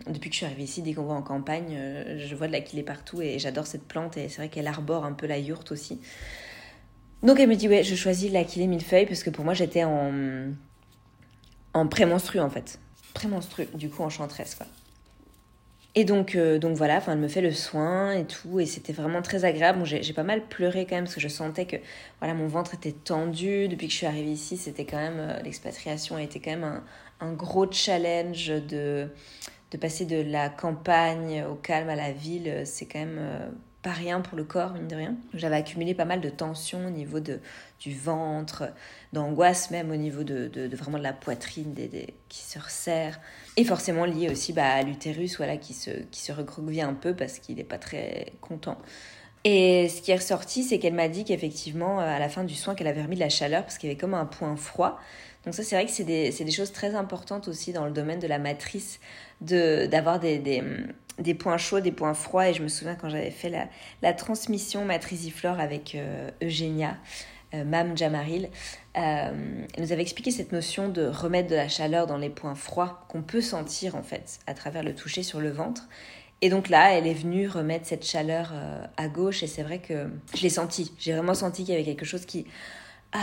depuis 0.07 0.29
que 0.29 0.35
je 0.35 0.39
suis 0.39 0.47
arrivée 0.47 0.65
ici. 0.65 0.83
Dès 0.83 0.93
qu'on 0.95 1.05
va 1.05 1.15
en 1.15 1.23
campagne, 1.23 1.79
je 2.19 2.35
vois 2.35 2.49
de 2.49 2.53
l'aquilée 2.53 2.83
partout 2.83 3.23
et 3.23 3.39
j'adore 3.39 3.67
cette 3.67 3.85
plante. 3.85 4.17
Et 4.17 4.29
c'est 4.29 4.39
vrai 4.39 4.49
qu'elle 4.49 4.67
arbore 4.67 5.05
un 5.05 5.13
peu 5.13 5.27
la 5.27 5.39
yourte 5.39 5.73
aussi. 5.73 6.01
Donc 7.23 7.41
elle 7.41 7.49
me 7.49 7.57
dit, 7.57 7.69
ouais, 7.69 7.83
je 7.83 7.95
choisis 7.95 8.31
l'aquilée 8.31 8.67
millefeuille 8.67 9.07
parce 9.07 9.23
que 9.23 9.31
pour 9.31 9.45
moi 9.45 9.55
j'étais 9.55 9.85
en 9.85 10.53
en 11.75 11.87
prémenstru 11.87 12.41
en 12.41 12.51
fait. 12.51 12.79
Prémenstru, 13.13 13.67
du 13.75 13.91
coup 13.91 14.03
enchanteresse 14.03 14.55
quoi. 14.55 14.67
Et 15.97 16.05
donc, 16.05 16.35
euh, 16.35 16.59
donc 16.59 16.77
voilà, 16.77 17.01
elle 17.07 17.19
me 17.19 17.29
fait 17.29 17.41
le 17.41 17.53
soin 17.53 18.13
et 18.13 18.25
tout, 18.25 18.59
et 18.59 18.67
c'était 18.67 18.93
vraiment 18.93 19.23
très 19.23 19.45
agréable. 19.45 19.79
Bon, 19.79 19.85
j'ai 19.85 20.13
pas 20.13 20.25
mal 20.25 20.45
pleuré 20.49 20.87
quand 20.87 20.97
même 20.97 21.05
parce 21.05 21.15
que 21.15 21.21
je 21.21 21.29
sentais 21.29 21.67
que 21.67 21.77
voilà, 22.19 22.35
mon 22.35 22.49
ventre 22.49 22.75
était 22.75 22.93
tendu. 22.93 23.69
Depuis 23.69 23.87
que 23.87 23.93
je 23.93 23.99
suis 23.99 24.07
arrivée 24.07 24.33
ici, 24.33 24.57
c'était 24.57 24.87
quand 24.87 24.97
même 24.97 25.21
euh, 25.21 25.41
l'expatriation 25.43 26.17
a 26.17 26.23
été 26.23 26.41
quand 26.41 26.51
même 26.51 26.65
un, 26.65 26.83
un, 27.21 27.33
gros 27.33 27.71
challenge 27.71 28.49
de 28.49 29.09
de 29.71 29.79
passer 29.79 30.05
de 30.05 30.21
la 30.21 30.49
campagne 30.51 31.45
au 31.49 31.55
calme 31.55 31.89
à 31.89 31.97
la 31.97 32.13
ville. 32.13 32.63
C'est 32.65 32.87
quand 32.87 32.99
même 32.99 33.19
euh, 33.19 33.49
pas 33.83 33.93
rien 33.93 34.21
pour 34.21 34.37
le 34.37 34.45
corps, 34.45 34.73
mine 34.73 34.89
de 34.89 34.97
rien. 34.97 35.15
J'avais 35.35 35.57
accumulé 35.57 35.95
pas 35.95 36.07
mal 36.07 36.21
de 36.21 36.31
tensions 36.31 36.87
au 36.87 36.91
niveau 36.91 37.21
de, 37.21 37.41
du 37.79 37.95
ventre, 37.95 38.65
d'angoisse 39.15 39.71
même 39.71 39.91
au 39.91 39.97
niveau 39.97 40.25
de, 40.25 40.49
de, 40.49 40.77
vraiment 40.77 40.99
de 40.99 41.03
la 41.03 41.15
poitrine 41.15 41.75
qui 42.29 42.43
se 42.43 42.59
resserre. 42.59 43.19
Et 43.57 43.65
forcément 43.65 44.05
lié 44.05 44.29
aussi 44.29 44.53
bah, 44.53 44.71
à 44.71 44.83
l'utérus 44.83 45.39
voilà, 45.39 45.57
qui, 45.57 45.73
se, 45.73 45.91
qui 46.11 46.21
se 46.21 46.33
recroqueville 46.33 46.83
un 46.83 46.93
peu 46.93 47.15
parce 47.15 47.39
qu'il 47.39 47.57
n'est 47.57 47.65
pas 47.65 47.79
très 47.79 48.33
content. 48.43 48.77
Et 49.45 49.89
ce 49.91 50.01
qui 50.01 50.11
est 50.11 50.17
ressorti, 50.17 50.63
c'est 50.63 50.79
qu'elle 50.79 50.95
m'a 50.95 51.09
dit 51.09 51.25
qu'effectivement, 51.25 52.01
à 52.01 52.19
la 52.19 52.29
fin 52.29 52.45
du 52.45 52.55
soin, 52.55 52.75
qu'elle 52.75 52.87
avait 52.87 53.03
remis 53.03 53.17
de 53.17 53.21
la 53.21 53.29
chaleur 53.29 53.63
parce 53.63 53.79
qu'il 53.79 53.89
y 53.89 53.93
avait 53.93 54.01
comme 54.01 54.15
un 54.15 54.25
point 54.25 54.57
froid. 54.57 54.99
Donc 55.45 55.55
ça, 55.55 55.63
c'est 55.63 55.77
vrai 55.77 55.85
que 55.85 55.93
c'est 55.93 56.05
des, 56.05 56.31
des, 56.31 56.51
choses 56.51 56.73
très 56.73 56.95
importantes 56.95 57.49
aussi 57.49 57.75
dans 57.75 57.85
le 57.85 57.91
domaine 57.91 58.19
de 58.19 58.27
la 58.27 58.39
matrice, 58.39 58.99
d'avoir 59.43 60.19
des, 60.19 60.39
des, 60.39 60.63
des 61.19 61.35
points 61.35 61.59
chauds, 61.59 61.81
des 61.81 61.93
points 61.93 62.15
froids. 62.15 62.49
Et 62.49 62.55
je 62.55 62.63
me 62.63 62.69
souviens 62.69 62.95
quand 62.95 63.11
j'avais 63.11 63.31
fait 63.31 63.51
la, 63.51 63.69
la 64.01 64.15
transmission 64.15 64.87
Matrisiflore 64.87 65.61
avec 65.61 65.95
euh, 65.95 66.31
Eugénia, 66.43 66.97
euh, 67.53 67.65
Mam 67.65 67.97
Jamaril, 67.97 68.49
euh, 68.97 69.65
elle 69.75 69.83
nous 69.83 69.93
avait 69.93 70.03
expliqué 70.03 70.31
cette 70.31 70.53
notion 70.53 70.89
de 70.89 71.07
remettre 71.07 71.49
de 71.49 71.55
la 71.55 71.69
chaleur 71.69 72.07
dans 72.07 72.19
les 72.19 72.31
points 72.31 72.55
froids 72.55 73.05
qu'on 73.09 73.23
peut 73.23 73.41
sentir 73.41 73.97
en 73.97 74.03
fait 74.03 74.39
à 74.47 74.55
travers 74.55 74.83
le 74.83 74.95
toucher 74.95 75.23
sur 75.23 75.41
le 75.41 75.51
ventre. 75.51 75.89
Et 76.43 76.51
donc 76.51 76.69
là, 76.69 76.93
elle 76.93 77.07
est 77.07 77.15
venue 77.15 77.49
remettre 77.49 77.87
cette 77.87 78.05
chaleur 78.05 78.53
à 78.97 79.09
gauche 79.09 79.43
et 79.43 79.47
c'est 79.47 79.63
vrai 79.63 79.79
que 79.79 80.11
je 80.35 80.43
l'ai 80.43 80.51
senti. 80.51 80.93
J'ai 80.99 81.13
vraiment 81.13 81.33
senti 81.33 81.65
qu'il 81.65 81.73
y 81.73 81.77
avait 81.77 81.87
quelque 81.87 82.05
chose 82.05 82.27
qui... 82.27 82.47
Ah, 83.13 83.21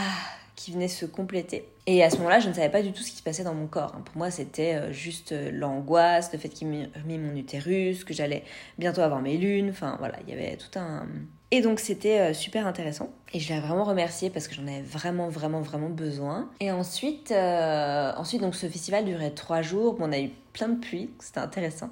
qui 0.62 0.72
venait 0.72 0.88
se 0.88 1.08
compléter. 1.08 1.66
Et 1.88 2.04
à 2.04 2.12
ce 2.12 2.18
moment-là, 2.18 2.40
je 2.40 2.48
ne 2.48 2.54
savais 2.54 2.70
pas 2.70 2.84
du 2.84 2.92
tout 2.92 3.02
ce 3.02 3.10
qui 3.10 3.18
se 3.18 3.24
passait 3.24 3.44
dans 3.44 3.56
mon 3.56 3.66
corps. 3.66 3.94
Pour 4.06 4.16
moi, 4.16 4.30
c'était 4.30 4.76
euh, 4.76 4.92
juste 4.94 5.32
euh, 5.32 5.50
l'angoisse, 5.52 6.32
le 6.32 6.38
fait 6.38 6.50
qu'il 6.50 6.68
m'ait 6.68 6.88
remis 7.02 7.18
mon 7.18 7.36
utérus, 7.36 8.04
que 8.04 8.14
j'allais 8.14 8.44
bientôt 8.78 9.02
avoir 9.02 9.22
mes 9.22 9.38
lunes. 9.38 9.72
Enfin, 9.72 9.96
voilà, 9.98 10.20
il 10.22 10.30
y 10.30 10.38
avait 10.38 10.58
tout 10.58 10.78
un... 10.78 11.08
Et 11.52 11.62
donc, 11.62 11.80
c'était 11.80 12.20
euh, 12.20 12.34
super 12.34 12.66
intéressant. 12.66 13.10
Et 13.34 13.40
je 13.40 13.54
l'ai 13.54 13.60
vraiment 13.60 13.84
remercié 13.84 14.30
parce 14.30 14.48
que 14.48 14.56
j'en 14.56 14.64
avais 14.64 14.82
vraiment, 14.82 15.28
vraiment, 15.28 15.62
vraiment 15.62 15.90
besoin. 15.90 16.50
Et 16.60 16.72
ensuite, 16.72 17.32
ensuite 17.32 18.42
donc, 18.42 18.56
ce 18.56 18.68
festival 18.68 19.06
durait 19.06 19.32
trois 19.32 19.62
jours. 19.62 19.98
on 20.00 20.12
a 20.12 20.20
eu 20.20 20.32
plein 20.54 20.70
de 20.70 20.80
pluie, 20.80 21.10
c'était 21.20 21.40
intéressant. 21.40 21.90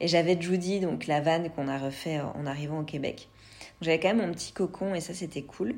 Et 0.00 0.08
j'avais 0.08 0.40
Judy, 0.40 0.80
donc 0.80 1.06
la 1.06 1.20
vanne 1.20 1.50
qu'on 1.50 1.68
a 1.68 1.78
refait 1.78 2.20
en 2.20 2.46
arrivant 2.46 2.80
au 2.80 2.84
Québec. 2.84 3.28
J'avais 3.80 4.00
quand 4.00 4.14
même 4.14 4.26
mon 4.26 4.32
petit 4.32 4.52
cocon 4.52 4.94
et 4.94 5.00
ça, 5.00 5.14
c'était 5.14 5.42
cool. 5.42 5.74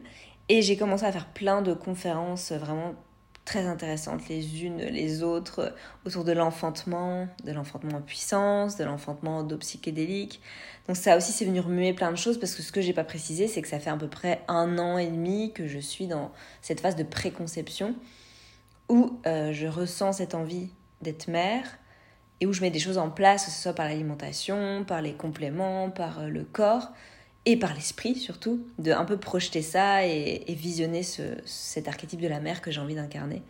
Et 0.49 0.63
j'ai 0.63 0.77
commencé 0.77 1.05
à 1.05 1.13
faire 1.13 1.27
plein 1.27 1.63
de 1.63 1.73
conférences 1.73 2.53
vraiment 2.53 2.95
très 3.53 3.67
intéressantes 3.67 4.31
les 4.31 4.65
unes 4.65 4.79
les 4.79 5.23
autres 5.23 5.75
autour 6.07 6.25
de 6.25 6.33
l'enfantement, 6.33 7.29
de 7.45 7.53
l'enfantement 7.53 7.99
en 7.99 8.01
puissance, 8.01 8.77
de 8.77 8.85
l'enfantement 8.85 9.43
d'eau 9.43 9.59
psychédélique. 9.59 10.41
Donc 10.87 10.97
ça 10.97 11.19
aussi 11.19 11.33
c'est 11.33 11.45
venu 11.45 11.61
remuer 11.61 11.93
plein 11.93 12.11
de 12.11 12.17
choses 12.17 12.41
parce 12.41 12.55
que 12.55 12.63
ce 12.63 12.73
que 12.73 12.81
j'ai 12.81 12.95
pas 12.95 13.05
précisé 13.05 13.49
c'est 13.49 13.61
que 13.61 13.69
ça 13.69 13.79
fait 13.79 13.91
à 13.91 13.97
peu 13.97 14.09
près 14.09 14.41
un 14.49 14.79
an 14.79 14.97
et 14.97 15.09
demi 15.09 15.53
que 15.53 15.67
je 15.69 15.79
suis 15.79 16.07
dans 16.07 16.33
cette 16.63 16.81
phase 16.81 16.97
de 16.97 17.03
préconception 17.03 17.95
où 18.89 19.21
euh, 19.27 19.53
je 19.53 19.67
ressens 19.67 20.15
cette 20.15 20.35
envie 20.35 20.71
d'être 21.03 21.29
mère 21.29 21.65
et 22.41 22.47
où 22.47 22.55
je 22.55 22.63
mets 22.63 22.71
des 22.71 22.79
choses 22.79 22.97
en 22.97 23.11
place, 23.11 23.45
que 23.45 23.51
ce 23.51 23.63
soit 23.63 23.75
par 23.75 23.87
l'alimentation, 23.87 24.83
par 24.87 25.03
les 25.03 25.13
compléments, 25.13 25.91
par 25.91 26.21
euh, 26.21 26.29
le 26.29 26.45
corps, 26.45 26.91
et 27.45 27.57
par 27.57 27.75
l'esprit 27.75 28.15
surtout, 28.15 28.61
de 28.79 28.93
un 28.93 29.05
peu 29.05 29.17
projeter 29.17 29.63
ça 29.63 30.07
et, 30.07 30.45
visionner 30.49 31.03
ce, 31.03 31.23
cet 31.45 31.89
archétype 31.89 32.21
de 32.21 32.29
la 32.29 32.41
mère 32.41 32.61
que 32.61 32.71
j'ai 32.71 32.81
envie 32.81 32.95
d'incarner. 32.95 33.43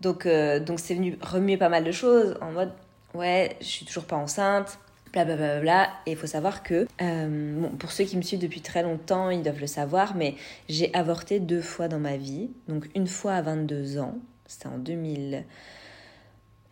Donc 0.00 0.26
euh, 0.26 0.60
donc 0.60 0.80
c'est 0.80 0.94
venu 0.94 1.16
remuer 1.20 1.56
pas 1.56 1.68
mal 1.68 1.84
de 1.84 1.92
choses 1.92 2.36
en 2.40 2.52
mode 2.52 2.72
ouais 3.14 3.56
je 3.60 3.66
suis 3.66 3.86
toujours 3.86 4.04
pas 4.04 4.16
enceinte, 4.16 4.78
blablabla. 5.12 5.60
Bla, 5.60 5.60
bla, 5.60 5.90
et 6.06 6.12
il 6.12 6.16
faut 6.16 6.26
savoir 6.26 6.62
que 6.62 6.86
euh, 7.00 7.60
bon, 7.60 7.70
pour 7.70 7.92
ceux 7.92 8.04
qui 8.04 8.16
me 8.16 8.22
suivent 8.22 8.40
depuis 8.40 8.60
très 8.60 8.82
longtemps 8.82 9.30
ils 9.30 9.42
doivent 9.42 9.60
le 9.60 9.66
savoir, 9.66 10.14
mais 10.16 10.34
j'ai 10.68 10.92
avorté 10.94 11.40
deux 11.40 11.62
fois 11.62 11.88
dans 11.88 12.00
ma 12.00 12.16
vie, 12.16 12.50
donc 12.68 12.90
une 12.94 13.06
fois 13.06 13.34
à 13.34 13.42
22 13.42 13.98
ans, 13.98 14.18
c'était 14.46 14.66
en 14.66 14.78
2000 14.78 15.44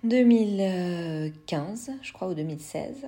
2015 0.04 1.92
je 2.02 2.12
crois 2.12 2.28
ou 2.28 2.34
2016 2.34 3.06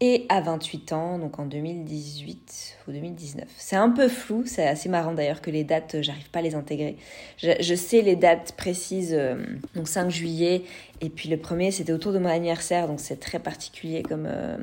et 0.00 0.26
à 0.28 0.42
28 0.42 0.92
ans, 0.92 1.18
donc 1.18 1.38
en 1.38 1.46
2018 1.46 2.76
ou 2.86 2.92
2019. 2.92 3.48
C'est 3.56 3.76
un 3.76 3.88
peu 3.88 4.08
flou, 4.08 4.42
c'est 4.44 4.66
assez 4.66 4.90
marrant 4.90 5.14
d'ailleurs 5.14 5.40
que 5.40 5.50
les 5.50 5.64
dates, 5.64 5.94
euh, 5.94 6.02
j'arrive 6.02 6.28
pas 6.30 6.40
à 6.40 6.42
les 6.42 6.54
intégrer. 6.54 6.96
Je, 7.38 7.74
sais 7.74 8.02
les 8.02 8.16
dates 8.16 8.52
précises, 8.52 9.14
euh, 9.14 9.36
donc 9.74 9.88
5 9.88 10.10
juillet, 10.10 10.64
et 11.00 11.08
puis 11.08 11.30
le 11.30 11.38
premier 11.38 11.70
c'était 11.70 11.92
autour 11.92 12.12
de 12.12 12.18
mon 12.18 12.28
anniversaire, 12.28 12.88
donc 12.88 13.00
c'est 13.00 13.18
très 13.18 13.38
particulier 13.38 14.02
comme, 14.02 14.26
euh, 14.28 14.58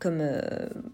comme, 0.00 0.22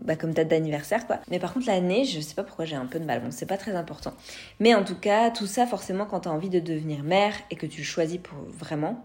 bah, 0.04 0.16
comme 0.16 0.32
date 0.32 0.48
d'anniversaire 0.48 1.06
quoi. 1.06 1.20
Mais 1.30 1.38
par 1.38 1.54
contre 1.54 1.66
l'année, 1.66 2.04
je 2.04 2.20
sais 2.20 2.34
pas 2.34 2.44
pourquoi 2.44 2.66
j'ai 2.66 2.76
un 2.76 2.86
peu 2.86 3.00
de 3.00 3.06
mal, 3.06 3.22
bon 3.22 3.30
c'est 3.30 3.46
pas 3.46 3.56
très 3.56 3.74
important. 3.74 4.12
Mais 4.58 4.74
en 4.74 4.84
tout 4.84 4.96
cas, 4.96 5.30
tout 5.30 5.46
ça 5.46 5.66
forcément 5.66 6.04
quand 6.04 6.20
tu 6.20 6.28
as 6.28 6.32
envie 6.32 6.50
de 6.50 6.60
devenir 6.60 7.02
mère 7.04 7.32
et 7.50 7.56
que 7.56 7.64
tu 7.64 7.78
le 7.78 7.86
choisis 7.86 8.18
pour 8.18 8.36
vraiment, 8.58 9.02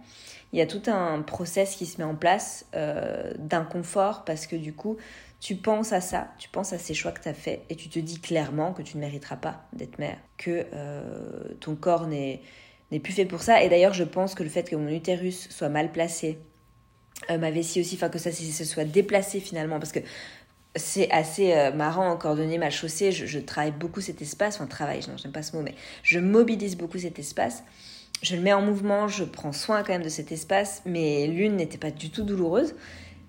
il 0.55 0.59
y 0.59 0.61
a 0.61 0.67
tout 0.67 0.83
un 0.89 1.21
process 1.21 1.75
qui 1.75 1.85
se 1.85 1.97
met 1.97 2.05
en 2.05 2.15
place 2.15 2.65
euh, 2.75 3.33
d'inconfort 3.37 4.23
parce 4.23 4.47
que 4.47 4.55
du 4.55 4.71
coup, 4.71 4.95
tu 5.41 5.57
penses 5.57 5.91
à 5.91 5.99
ça, 5.99 6.29
tu 6.37 6.47
penses 6.47 6.71
à 6.71 6.77
ces 6.77 6.93
choix 6.93 7.11
que 7.11 7.21
tu 7.21 7.27
as 7.27 7.33
faits 7.33 7.63
et 7.69 7.75
tu 7.75 7.89
te 7.89 7.99
dis 7.99 8.21
clairement 8.21 8.71
que 8.71 8.81
tu 8.81 8.95
ne 8.95 9.01
mériteras 9.01 9.35
pas 9.35 9.65
d'être 9.73 9.99
mère, 9.99 10.15
que 10.37 10.65
euh, 10.73 11.01
ton 11.59 11.75
corps 11.75 12.07
n'est 12.07 12.39
plus 13.03 13.11
fait 13.11 13.25
pour 13.25 13.41
ça. 13.41 13.63
Et 13.63 13.67
d'ailleurs, 13.67 13.93
je 13.93 14.05
pense 14.05 14.33
que 14.33 14.43
le 14.43 14.49
fait 14.49 14.69
que 14.69 14.77
mon 14.77 14.87
utérus 14.87 15.49
soit 15.49 15.67
mal 15.67 15.91
placé, 15.91 16.39
euh, 17.29 17.37
ma 17.37 17.51
vessie 17.51 17.81
aussi, 17.81 17.95
enfin 17.95 18.07
que 18.07 18.17
ça 18.17 18.31
se 18.31 18.63
soit 18.63 18.85
déplacé 18.85 19.41
finalement, 19.41 19.77
parce 19.77 19.91
que 19.91 19.99
c'est 20.77 21.11
assez 21.11 21.53
marrant 21.75 22.09
en 22.09 22.15
cordonnier 22.15 22.57
mal 22.57 22.71
chaussée, 22.71 23.11
je, 23.11 23.25
je, 23.25 23.39
travaille 23.39 23.71
beaucoup 23.73 23.99
cet 23.99 24.21
espace, 24.21 24.55
enfin 24.55 24.67
travaille, 24.67 25.01
non, 25.09 25.17
j'aime 25.17 25.33
pas 25.33 25.43
ce 25.43 25.53
mot, 25.53 25.61
mais 25.61 25.75
je 26.01 26.19
mobilise 26.19 26.77
beaucoup 26.77 26.97
cet 26.97 27.19
espace 27.19 27.63
je 28.21 28.35
le 28.35 28.41
mets 28.41 28.53
en 28.53 28.61
mouvement, 28.61 29.07
je 29.07 29.23
prends 29.23 29.51
soin 29.51 29.83
quand 29.83 29.93
même 29.93 30.03
de 30.03 30.09
cet 30.09 30.31
espace. 30.31 30.81
mais 30.85 31.27
l'une 31.27 31.55
n'était 31.55 31.77
pas 31.77 31.91
du 31.91 32.09
tout 32.09 32.23
douloureuse. 32.23 32.75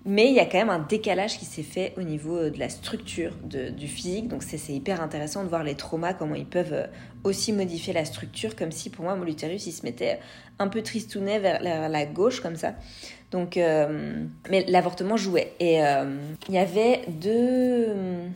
Mais 0.08 0.28
il 0.28 0.34
y 0.34 0.38
a 0.38 0.46
quand 0.46 0.58
même 0.58 0.70
un 0.70 0.78
décalage 0.78 1.36
qui 1.36 1.44
s'est 1.44 1.64
fait 1.64 1.92
au 1.98 2.02
niveau 2.02 2.36
euh, 2.36 2.50
de 2.50 2.60
la 2.60 2.68
structure 2.68 3.32
du 3.42 3.88
physique. 3.88 4.28
Donc 4.28 4.44
c'est 4.44 4.72
hyper 4.72 5.02
intéressant 5.02 5.42
de 5.42 5.48
voir 5.48 5.64
les 5.64 5.74
traumas, 5.74 6.14
comment 6.14 6.36
ils 6.36 6.46
peuvent 6.46 6.72
euh, 6.72 6.86
aussi 7.24 7.52
modifier 7.52 7.92
la 7.92 8.04
structure, 8.04 8.54
comme 8.54 8.70
si 8.70 8.88
pour 8.88 9.04
moi 9.04 9.16
mon 9.16 9.26
utérus 9.26 9.66
il 9.66 9.72
se 9.72 9.84
mettait 9.84 10.20
un 10.60 10.68
peu 10.68 10.80
tristounet 10.80 11.40
vers 11.40 11.60
la, 11.60 12.06
gauche 12.06 12.40
comme 12.40 12.54
ça. 12.54 12.74
Donc, 13.32 13.56
euh, 13.56 14.24
mais 14.48 14.64
l'avortement 14.68 15.16
jouait. 15.16 15.52
Et 15.58 15.80
il 16.48 16.54
y 16.54 16.58
avait 16.58 17.02
deux, 17.08 17.88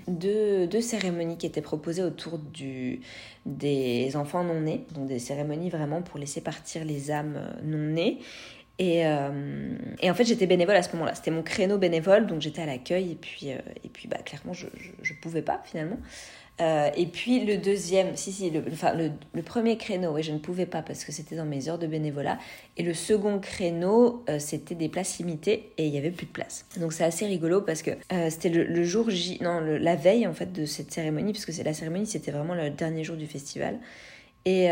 deux, 0.09 0.67
deux, 0.67 0.81
cérémonies 0.81 1.39
qui 1.39 1.47
étaient 1.47 1.62
proposées 1.62 2.03
autour 2.03 2.41
des 3.47 4.17
enfants 4.17 4.43
non 4.43 4.61
nés. 4.61 4.85
Donc 4.95 5.07
des 5.07 5.21
cérémonies 5.21 5.71
vraiment 5.71 6.03
pour 6.03 6.19
laisser 6.19 6.41
partir 6.43 6.85
les 6.85 7.11
âmes 7.11 7.39
non 7.62 7.79
nées. 7.95 8.19
Et, 8.80 9.06
euh, 9.06 9.76
et, 10.00 10.10
en 10.10 10.14
fait, 10.14 10.25
j'étais 10.25 10.46
bénévole 10.46 10.75
à 10.75 10.82
ce 10.82 10.90
moment-là. 10.94 11.14
C'était 11.14 11.30
mon 11.30 11.42
créneau 11.42 11.76
bénévole, 11.76 12.26
donc 12.26 12.40
j'étais 12.40 12.62
à 12.62 12.66
l'accueil. 12.66 13.12
Et 13.12 13.14
puis, 13.14 13.52
euh, 13.52 13.58
et 13.84 13.90
puis 13.90 14.08
bah, 14.08 14.16
clairement, 14.25 14.54
je 14.54 14.66
ne 14.66 15.20
pouvais 15.20 15.42
pas 15.42 15.60
finalement. 15.66 15.99
Euh, 16.62 16.90
et 16.96 17.06
puis 17.06 17.44
le 17.44 17.58
deuxième, 17.58 18.16
si, 18.16 18.32
si, 18.32 18.50
enfin, 18.72 18.94
le, 18.94 19.42
premier 19.42 19.76
créneau, 19.76 20.12
oui, 20.14 20.22
je 20.22 20.32
ne 20.32 20.38
pouvais 20.38 20.64
pas 20.64 20.80
parce 20.80 21.04
que 21.04 21.12
c'était 21.12 21.37
dans 21.37 21.44
mes 21.44 21.68
heures 21.68 21.78
de 21.78 21.87
bénévolat. 21.87 22.38
Et 22.78 22.82
le 22.82 22.94
second 22.94 23.38
créneau, 23.38 24.25
c'était 24.38 24.75
des 24.75 24.88
places 24.88 25.18
limitées 25.18 25.72
et 25.76 25.84
il 25.84 25.92
n'y 25.92 25.99
avait 25.99 26.10
plus 26.10 26.26
de 26.26 26.32
place. 26.32 26.64
Donc 26.78 26.94
c'est 26.94 27.04
assez 27.04 27.26
rigolo 27.26 27.60
parce 27.60 27.82
que 27.82 27.90
c'était 28.28 28.50
le, 28.50 28.84
jour 28.84 29.08
J, 29.08 29.38
non, 29.42 29.60
la 29.60 29.96
veille 29.96 30.26
en 30.26 30.34
fait 30.34 30.52
de 30.52 30.66
cette 30.66 30.92
cérémonie, 30.92 31.32
puisque 31.32 31.52
c'est 31.52 31.64
la 31.64 31.72
cérémonie, 31.72 32.06
c'était 32.06 32.30
vraiment 32.30 32.54
le 32.54 32.68
dernier 32.68 33.04
jour 33.04 33.16
du 33.16 33.26
festival. 33.26 33.78
Et, 34.44 34.70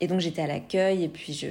et 0.00 0.06
donc 0.06 0.20
j'étais 0.20 0.42
à 0.42 0.46
l'accueil 0.46 1.04
et 1.04 1.08
puis 1.08 1.32
je, 1.32 1.48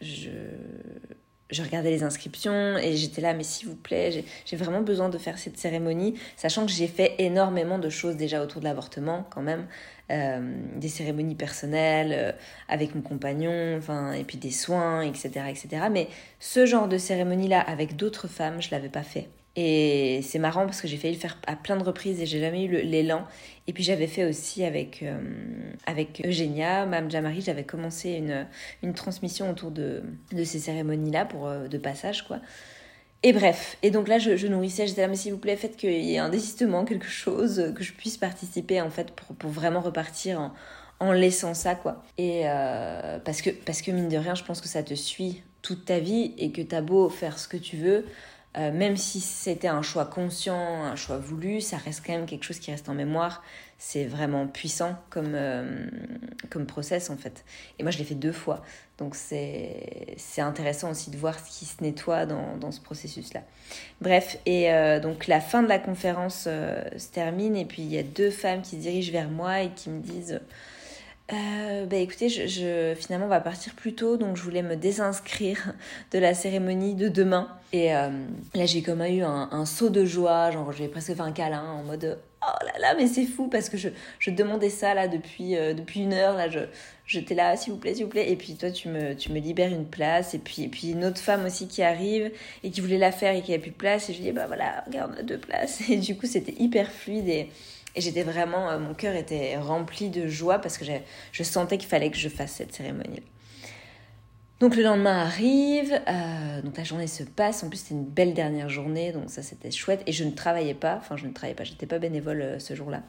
je, 0.00 1.62
regardais 1.62 1.90
les 1.90 2.02
inscriptions 2.02 2.76
et 2.76 2.96
j'étais 2.96 3.20
là, 3.20 3.32
mais 3.32 3.44
s'il 3.44 3.68
vous 3.68 3.76
plaît, 3.76 4.24
j'ai 4.44 4.56
vraiment 4.56 4.82
besoin 4.82 5.08
de 5.08 5.18
faire 5.18 5.38
cette 5.38 5.56
cérémonie, 5.56 6.14
sachant 6.36 6.66
que 6.66 6.72
j'ai 6.72 6.88
fait 6.88 7.14
énormément 7.18 7.78
de 7.78 7.88
choses 7.88 8.16
déjà 8.16 8.42
autour 8.42 8.60
de 8.60 8.66
l'avortement 8.66 9.26
quand 9.30 9.42
même, 9.42 9.66
euh, 10.10 10.54
des 10.76 10.88
cérémonies 10.88 11.36
personnelles 11.36 12.12
euh, 12.12 12.32
avec 12.68 12.94
mon 12.94 13.02
compagnon, 13.02 13.76
enfin, 13.78 14.12
et 14.12 14.24
puis 14.24 14.36
des 14.36 14.50
soins, 14.50 15.02
etc., 15.02 15.46
etc. 15.48 15.86
Mais 15.90 16.08
ce 16.40 16.66
genre 16.66 16.88
de 16.88 16.98
cérémonie-là 16.98 17.60
avec 17.60 17.96
d'autres 17.96 18.28
femmes, 18.28 18.60
je 18.60 18.70
l'avais 18.70 18.90
pas 18.90 19.02
fait. 19.02 19.28
Et 19.56 20.20
c'est 20.22 20.40
marrant 20.40 20.64
parce 20.64 20.80
que 20.80 20.88
j'ai 20.88 20.96
failli 20.96 21.14
le 21.14 21.20
faire 21.20 21.38
à 21.46 21.54
plein 21.54 21.76
de 21.76 21.84
reprises 21.84 22.20
et 22.20 22.26
j'ai 22.26 22.40
jamais 22.40 22.64
eu 22.64 22.82
l'élan. 22.82 23.24
Et 23.68 23.72
puis 23.72 23.84
j'avais 23.84 24.08
fait 24.08 24.24
aussi 24.24 24.64
avec, 24.64 25.02
euh, 25.02 25.18
avec 25.86 26.22
Eugénia, 26.26 26.86
Mme 26.86 27.10
Jamari, 27.10 27.40
j'avais 27.40 27.64
commencé 27.64 28.10
une, 28.10 28.46
une 28.82 28.94
transmission 28.94 29.50
autour 29.50 29.70
de, 29.70 30.02
de 30.32 30.44
ces 30.44 30.58
cérémonies-là 30.58 31.24
pour 31.24 31.46
euh, 31.46 31.68
de 31.68 31.78
passage, 31.78 32.26
quoi. 32.26 32.40
Et 33.22 33.32
bref, 33.32 33.78
et 33.82 33.90
donc 33.90 34.08
là 34.08 34.18
je, 34.18 34.36
je 34.36 34.46
nourrissais, 34.48 34.86
j'étais 34.86 35.00
là, 35.00 35.08
mais 35.08 35.16
s'il 35.16 35.32
vous 35.32 35.38
plaît, 35.38 35.56
faites 35.56 35.76
qu'il 35.76 36.04
y 36.04 36.14
ait 36.14 36.18
un 36.18 36.28
désistement, 36.28 36.84
quelque 36.84 37.08
chose, 37.08 37.72
que 37.74 37.82
je 37.82 37.94
puisse 37.94 38.18
participer 38.18 38.82
en 38.82 38.90
fait 38.90 39.12
pour, 39.12 39.34
pour 39.34 39.50
vraiment 39.50 39.80
repartir 39.80 40.38
en, 40.40 40.52
en 41.00 41.12
laissant 41.12 41.54
ça, 41.54 41.74
quoi. 41.74 42.02
Et 42.18 42.42
euh, 42.44 43.18
parce, 43.24 43.40
que, 43.40 43.50
parce 43.50 43.82
que 43.82 43.90
mine 43.92 44.08
de 44.08 44.16
rien, 44.16 44.34
je 44.34 44.44
pense 44.44 44.60
que 44.60 44.68
ça 44.68 44.82
te 44.82 44.94
suit 44.94 45.42
toute 45.62 45.86
ta 45.86 45.98
vie 45.98 46.34
et 46.36 46.52
que 46.52 46.60
t'as 46.60 46.82
beau 46.82 47.08
faire 47.08 47.38
ce 47.38 47.48
que 47.48 47.56
tu 47.56 47.76
veux, 47.76 48.04
euh, 48.56 48.70
même 48.70 48.96
si 48.96 49.20
c'était 49.20 49.68
un 49.68 49.82
choix 49.82 50.04
conscient, 50.04 50.84
un 50.84 50.94
choix 50.94 51.18
voulu, 51.18 51.60
ça 51.60 51.76
reste 51.76 52.04
quand 52.06 52.12
même 52.12 52.26
quelque 52.26 52.44
chose 52.44 52.60
qui 52.60 52.70
reste 52.70 52.88
en 52.88 52.94
mémoire. 52.94 53.42
C'est 53.78 54.04
vraiment 54.04 54.46
puissant 54.46 54.96
comme, 55.10 55.34
euh, 55.34 55.86
comme 56.50 56.64
process 56.64 57.10
en 57.10 57.16
fait. 57.16 57.44
Et 57.78 57.82
moi 57.82 57.90
je 57.90 57.98
l'ai 57.98 58.04
fait 58.04 58.14
deux 58.14 58.32
fois. 58.32 58.62
Donc 58.98 59.16
c'est 59.16 60.16
intéressant 60.38 60.92
aussi 60.92 61.10
de 61.10 61.16
voir 61.16 61.36
ce 61.38 61.58
qui 61.58 61.64
se 61.64 61.82
nettoie 61.82 62.26
dans, 62.26 62.56
dans 62.56 62.70
ce 62.70 62.80
processus-là. 62.80 63.42
Bref, 64.00 64.38
et 64.46 64.72
euh, 64.72 65.00
donc 65.00 65.26
la 65.26 65.40
fin 65.40 65.64
de 65.64 65.68
la 65.68 65.80
conférence 65.80 66.44
se 66.44 67.08
termine 67.12 67.56
et 67.56 67.64
puis 67.64 67.82
il 67.82 67.92
y 67.92 67.98
a 67.98 68.04
deux 68.04 68.30
femmes 68.30 68.62
qui 68.62 68.76
se 68.76 68.82
dirigent 68.82 69.10
vers 69.10 69.30
moi 69.30 69.62
et 69.62 69.70
qui 69.70 69.90
me 69.90 70.00
disent 70.00 70.40
euh, 71.32 71.86
bah 71.86 71.96
écoutez, 71.96 72.28
je, 72.28 72.94
finalement 72.98 73.24
on 73.26 73.30
va 73.30 73.40
partir 73.40 73.74
plus 73.74 73.94
tôt, 73.94 74.18
donc 74.18 74.36
je 74.36 74.42
voulais 74.42 74.62
me 74.62 74.76
désinscrire 74.76 75.72
de 76.12 76.18
la 76.18 76.34
cérémonie 76.34 76.94
de 76.94 77.08
demain. 77.08 77.48
Et 77.74 77.92
euh, 77.92 78.08
là 78.54 78.66
j'ai 78.66 78.82
comme 78.82 79.02
eu 79.02 79.24
un, 79.24 79.66
saut 79.66 79.90
de 79.90 80.04
joie, 80.04 80.52
genre 80.52 80.70
j'ai 80.70 80.86
presque 80.86 81.12
fait 81.12 81.20
un 81.20 81.32
câlin 81.32 81.72
en 81.72 81.82
mode 81.82 82.20
oh 82.40 82.64
là 82.64 82.78
là 82.78 82.94
mais 82.96 83.08
c'est 83.08 83.24
fou 83.26 83.48
parce 83.48 83.68
que 83.68 83.76
je, 83.76 83.88
je 84.20 84.30
demandais 84.30 84.70
ça 84.70 84.94
là 84.94 85.08
depuis, 85.08 85.56
euh, 85.56 85.74
depuis 85.74 86.02
une 86.02 86.12
heure, 86.12 86.36
là 86.36 86.48
je 86.48 86.60
j'étais 87.04 87.34
là 87.34 87.56
s'il 87.56 87.72
vous 87.72 87.80
plaît 87.80 87.94
s'il 87.94 88.04
vous 88.04 88.10
plaît 88.10 88.30
et 88.30 88.36
puis 88.36 88.54
toi 88.54 88.70
tu 88.70 88.88
me, 88.88 89.14
libères 89.40 89.72
une 89.72 89.86
place 89.86 90.34
et 90.34 90.38
puis, 90.38 90.70
une 90.92 91.04
autre 91.04 91.18
femme 91.18 91.44
aussi 91.46 91.66
qui 91.66 91.82
arrive 91.82 92.30
et 92.62 92.70
qui 92.70 92.80
voulait 92.80 92.96
la 92.96 93.10
faire 93.10 93.34
et 93.34 93.42
qui 93.42 93.52
a 93.52 93.58
plus 93.58 93.72
de 93.72 93.76
place 93.76 94.08
et 94.08 94.14
je 94.14 94.22
dis 94.22 94.30
bah 94.30 94.46
voilà 94.46 94.84
regarde 94.86 95.12
on 95.16 95.18
a 95.18 95.24
deux 95.24 95.38
places 95.38 95.80
et 95.90 95.96
du 95.96 96.16
coup 96.16 96.26
c'était 96.26 96.54
hyper 96.56 96.92
fluide 96.92 97.28
et 97.28 97.50
et 97.96 98.00
j'étais 98.00 98.24
vraiment, 98.24 98.70
euh, 98.70 98.78
mon 98.80 98.92
cœur 98.92 99.14
était 99.14 99.56
rempli 99.56 100.10
de 100.10 100.26
joie 100.26 100.58
parce 100.58 100.78
que 100.78 100.84
je 101.30 101.42
sentais 101.44 101.78
qu'il 101.78 101.88
fallait 101.88 102.10
que 102.10 102.16
je 102.16 102.28
fasse 102.28 102.50
cette 102.50 102.74
cérémonie. 102.74 103.22
Donc 104.64 104.76
le 104.76 104.82
lendemain 104.82 105.18
arrive, 105.18 105.92
euh, 106.08 106.62
donc 106.62 106.78
la 106.78 106.84
journée 106.84 107.06
se 107.06 107.22
passe. 107.22 107.62
En 107.62 107.68
plus 107.68 107.76
c'était 107.76 107.94
une 107.96 108.06
belle 108.06 108.32
dernière 108.32 108.70
journée, 108.70 109.12
donc 109.12 109.28
ça 109.28 109.42
c'était 109.42 109.70
chouette. 109.70 110.02
Et 110.06 110.12
je 110.12 110.24
ne 110.24 110.30
travaillais 110.30 110.72
pas, 110.72 110.96
enfin 110.96 111.18
je 111.18 111.26
ne 111.26 111.34
travaillais 111.34 111.54
pas, 111.54 111.64
j'étais 111.64 111.84
pas 111.84 111.98
bénévole 111.98 112.40
euh, 112.40 112.58
ce 112.58 112.74
jour-là. 112.74 113.02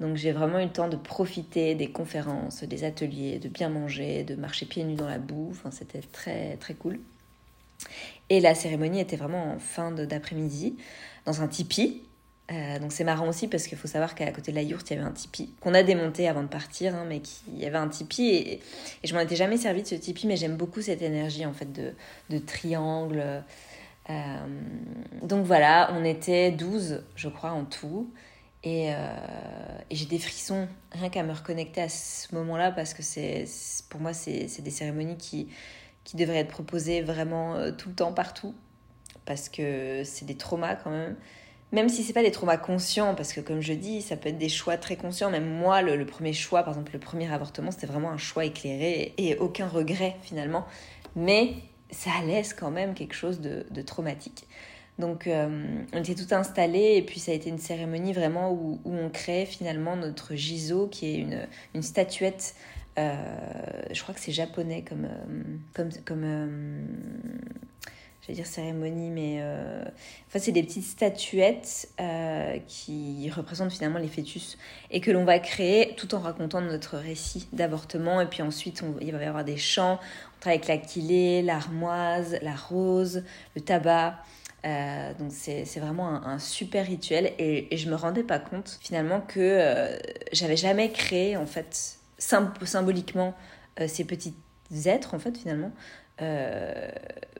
Donc 0.00 0.16
j'ai 0.16 0.32
vraiment 0.32 0.58
eu 0.58 0.64
le 0.64 0.72
temps 0.72 0.88
de 0.88 0.96
profiter 0.96 1.76
des 1.76 1.92
conférences, 1.92 2.64
des 2.64 2.82
ateliers, 2.82 3.38
de 3.38 3.48
bien 3.48 3.68
manger, 3.68 4.24
de 4.24 4.34
marcher 4.34 4.66
pieds 4.66 4.82
nus 4.82 4.96
dans 4.96 5.08
la 5.08 5.18
boue. 5.18 5.50
Enfin 5.52 5.70
c'était 5.70 6.00
très 6.00 6.56
très 6.56 6.74
cool. 6.74 6.98
Et 8.28 8.40
la 8.40 8.56
cérémonie 8.56 8.98
était 8.98 9.14
vraiment 9.14 9.52
en 9.52 9.60
fin 9.60 9.92
d'après-midi 9.92 10.74
dans 11.26 11.42
un 11.42 11.46
tipi. 11.46 12.02
Euh, 12.52 12.78
donc 12.78 12.92
c'est 12.92 13.04
marrant 13.04 13.28
aussi 13.28 13.48
parce 13.48 13.66
qu'il 13.66 13.78
faut 13.78 13.88
savoir 13.88 14.14
qu'à 14.14 14.30
côté 14.30 14.50
de 14.50 14.56
la 14.56 14.62
yourte, 14.62 14.90
il 14.90 14.96
y 14.96 14.98
avait 14.98 15.06
un 15.06 15.12
tipi 15.12 15.54
qu'on 15.60 15.74
a 15.74 15.82
démonté 15.82 16.28
avant 16.28 16.42
de 16.42 16.48
partir, 16.48 16.94
hein, 16.94 17.04
mais 17.08 17.22
il 17.48 17.58
y 17.58 17.64
avait 17.64 17.78
un 17.78 17.88
tipi 17.88 18.28
et, 18.28 18.54
et 18.54 18.60
je 19.06 19.14
m'en 19.14 19.20
étais 19.20 19.36
jamais 19.36 19.56
servi 19.56 19.82
de 19.82 19.86
ce 19.86 19.94
tipi, 19.94 20.26
mais 20.26 20.36
j'aime 20.36 20.56
beaucoup 20.56 20.82
cette 20.82 21.02
énergie 21.02 21.46
en 21.46 21.52
fait 21.52 21.72
de, 21.72 21.94
de 22.30 22.38
triangle. 22.38 23.42
Euh, 24.10 24.46
donc 25.22 25.46
voilà, 25.46 25.90
on 25.94 26.04
était 26.04 26.50
12, 26.50 27.04
je 27.16 27.28
crois, 27.28 27.52
en 27.52 27.64
tout. 27.64 28.12
Et, 28.64 28.92
euh, 28.92 28.96
et 29.90 29.96
j'ai 29.96 30.06
des 30.06 30.18
frissons 30.18 30.68
rien 30.92 31.08
qu'à 31.08 31.22
me 31.22 31.32
reconnecter 31.32 31.80
à 31.80 31.88
ce 31.88 32.32
moment-là 32.34 32.70
parce 32.70 32.94
que 32.94 33.02
c'est 33.02 33.46
pour 33.88 34.00
moi, 34.00 34.12
c'est 34.12 34.60
des 34.60 34.70
cérémonies 34.70 35.16
qui, 35.16 35.48
qui 36.04 36.16
devraient 36.16 36.38
être 36.38 36.48
proposées 36.48 37.02
vraiment 37.02 37.72
tout 37.72 37.88
le 37.88 37.94
temps, 37.94 38.12
partout. 38.12 38.54
Parce 39.24 39.48
que 39.48 40.02
c'est 40.04 40.24
des 40.24 40.36
traumas 40.36 40.74
quand 40.74 40.90
même 40.90 41.16
même 41.72 41.88
si 41.88 42.02
c'est 42.02 42.12
pas 42.12 42.22
des 42.22 42.30
traumas 42.30 42.58
conscients, 42.58 43.14
parce 43.14 43.32
que 43.32 43.40
comme 43.40 43.62
je 43.62 43.72
dis, 43.72 44.02
ça 44.02 44.16
peut 44.16 44.28
être 44.28 44.38
des 44.38 44.50
choix 44.50 44.76
très 44.76 44.96
conscients. 44.96 45.30
Même 45.30 45.48
moi, 45.48 45.80
le, 45.80 46.04
premier 46.04 46.34
choix, 46.34 46.62
par 46.62 46.74
exemple 46.74 46.92
le 46.92 46.98
premier 46.98 47.32
avortement, 47.32 47.70
c'était 47.70 47.86
vraiment 47.86 48.10
un 48.10 48.18
choix 48.18 48.44
éclairé 48.44 49.14
et, 49.16 49.36
aucun 49.36 49.66
regret 49.66 50.16
finalement. 50.22 50.66
Mais 51.16 51.54
ça 51.90 52.10
laisse 52.26 52.52
quand 52.52 52.70
même 52.70 52.94
quelque 52.94 53.14
chose 53.14 53.40
de, 53.40 53.82
traumatique. 53.82 54.46
Donc 54.98 55.26
euh, 55.26 55.82
on 55.94 55.98
était 55.98 56.14
tout 56.14 56.34
installé 56.34 56.96
et 56.96 57.02
puis 57.02 57.18
ça 57.18 57.32
a 57.32 57.34
été 57.34 57.48
une 57.48 57.58
cérémonie 57.58 58.12
vraiment 58.12 58.52
où, 58.52 58.78
on 58.84 59.08
crée 59.08 59.46
finalement 59.46 59.96
notre 59.96 60.34
giso 60.34 60.86
qui 60.86 61.06
est 61.06 61.16
une, 61.16 61.48
une 61.74 61.82
statuette. 61.82 62.54
Euh, 62.98 63.14
je 63.90 64.02
crois 64.02 64.14
que 64.14 64.20
c'est 64.20 64.32
japonais 64.32 64.84
comme, 64.86 65.06
euh, 65.06 65.56
comme, 65.72 65.88
comme 66.04 66.86
j'allais 68.22 68.36
dire 68.36 68.46
cérémonie, 68.46 69.10
mais 69.10 69.38
euh, 69.40 69.84
enfin, 70.28 70.38
c'est 70.38 70.52
des 70.52 70.62
petites 70.62 70.84
statuettes 70.84 71.88
euh, 72.00 72.58
qui 72.68 73.28
représentent 73.30 73.72
finalement 73.72 73.98
les 73.98 74.08
fœtus 74.08 74.58
et 74.90 75.00
que 75.00 75.10
l'on 75.10 75.24
va 75.24 75.38
créer 75.40 75.94
tout 75.96 76.14
en 76.14 76.20
racontant 76.20 76.60
notre 76.60 76.98
récit 76.98 77.48
d'avortement. 77.52 78.20
Et 78.20 78.26
puis 78.26 78.42
ensuite, 78.42 78.82
on, 78.82 78.94
il 79.00 79.12
va 79.12 79.22
y 79.22 79.26
avoir 79.26 79.44
des 79.44 79.56
chants. 79.56 79.98
On 80.36 80.40
travaille 80.40 80.60
avec 80.68 80.96
la 80.96 81.42
l'armoise, 81.42 82.38
la 82.42 82.54
rose, 82.54 83.24
le 83.56 83.60
tabac. 83.60 84.22
Euh, 84.64 85.12
donc 85.14 85.32
c'est 85.32 85.80
vraiment 85.80 86.24
un, 86.24 86.38
super 86.38 86.86
rituel 86.86 87.32
et, 87.40 87.74
et, 87.74 87.76
je 87.76 87.90
me 87.90 87.96
rendais 87.96 88.22
pas 88.22 88.38
compte 88.38 88.78
finalement 88.80 89.20
que 89.20 89.98
j'avais 90.32 90.56
jamais 90.56 90.92
créé 90.92 91.36
en 91.36 91.46
fait 91.46 91.98
symboliquement 92.16 93.34
ces 93.88 94.04
petits 94.04 94.36
êtres 94.88 95.14
en 95.14 95.18
fait 95.18 95.36
finalement 95.36 95.72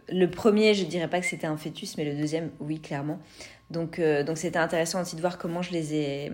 le 0.09 0.27
premier, 0.27 0.75
je 0.75 0.85
dirais 0.85 1.09
pas 1.09 1.21
que 1.21 1.27
c'était 1.27 1.47
un 1.47 1.57
fœtus, 1.57 1.97
mais 1.97 2.05
le 2.05 2.15
deuxième, 2.15 2.51
oui, 2.61 2.81
clairement. 2.81 3.19
Donc, 3.71 3.99
euh, 3.99 4.23
donc 4.23 4.37
c'était 4.37 4.59
intéressant 4.59 5.01
aussi 5.01 5.17
de 5.17 5.21
voir 5.21 5.39
comment 5.39 5.63
je 5.63 5.73
les 5.73 5.95
ai, 5.95 6.33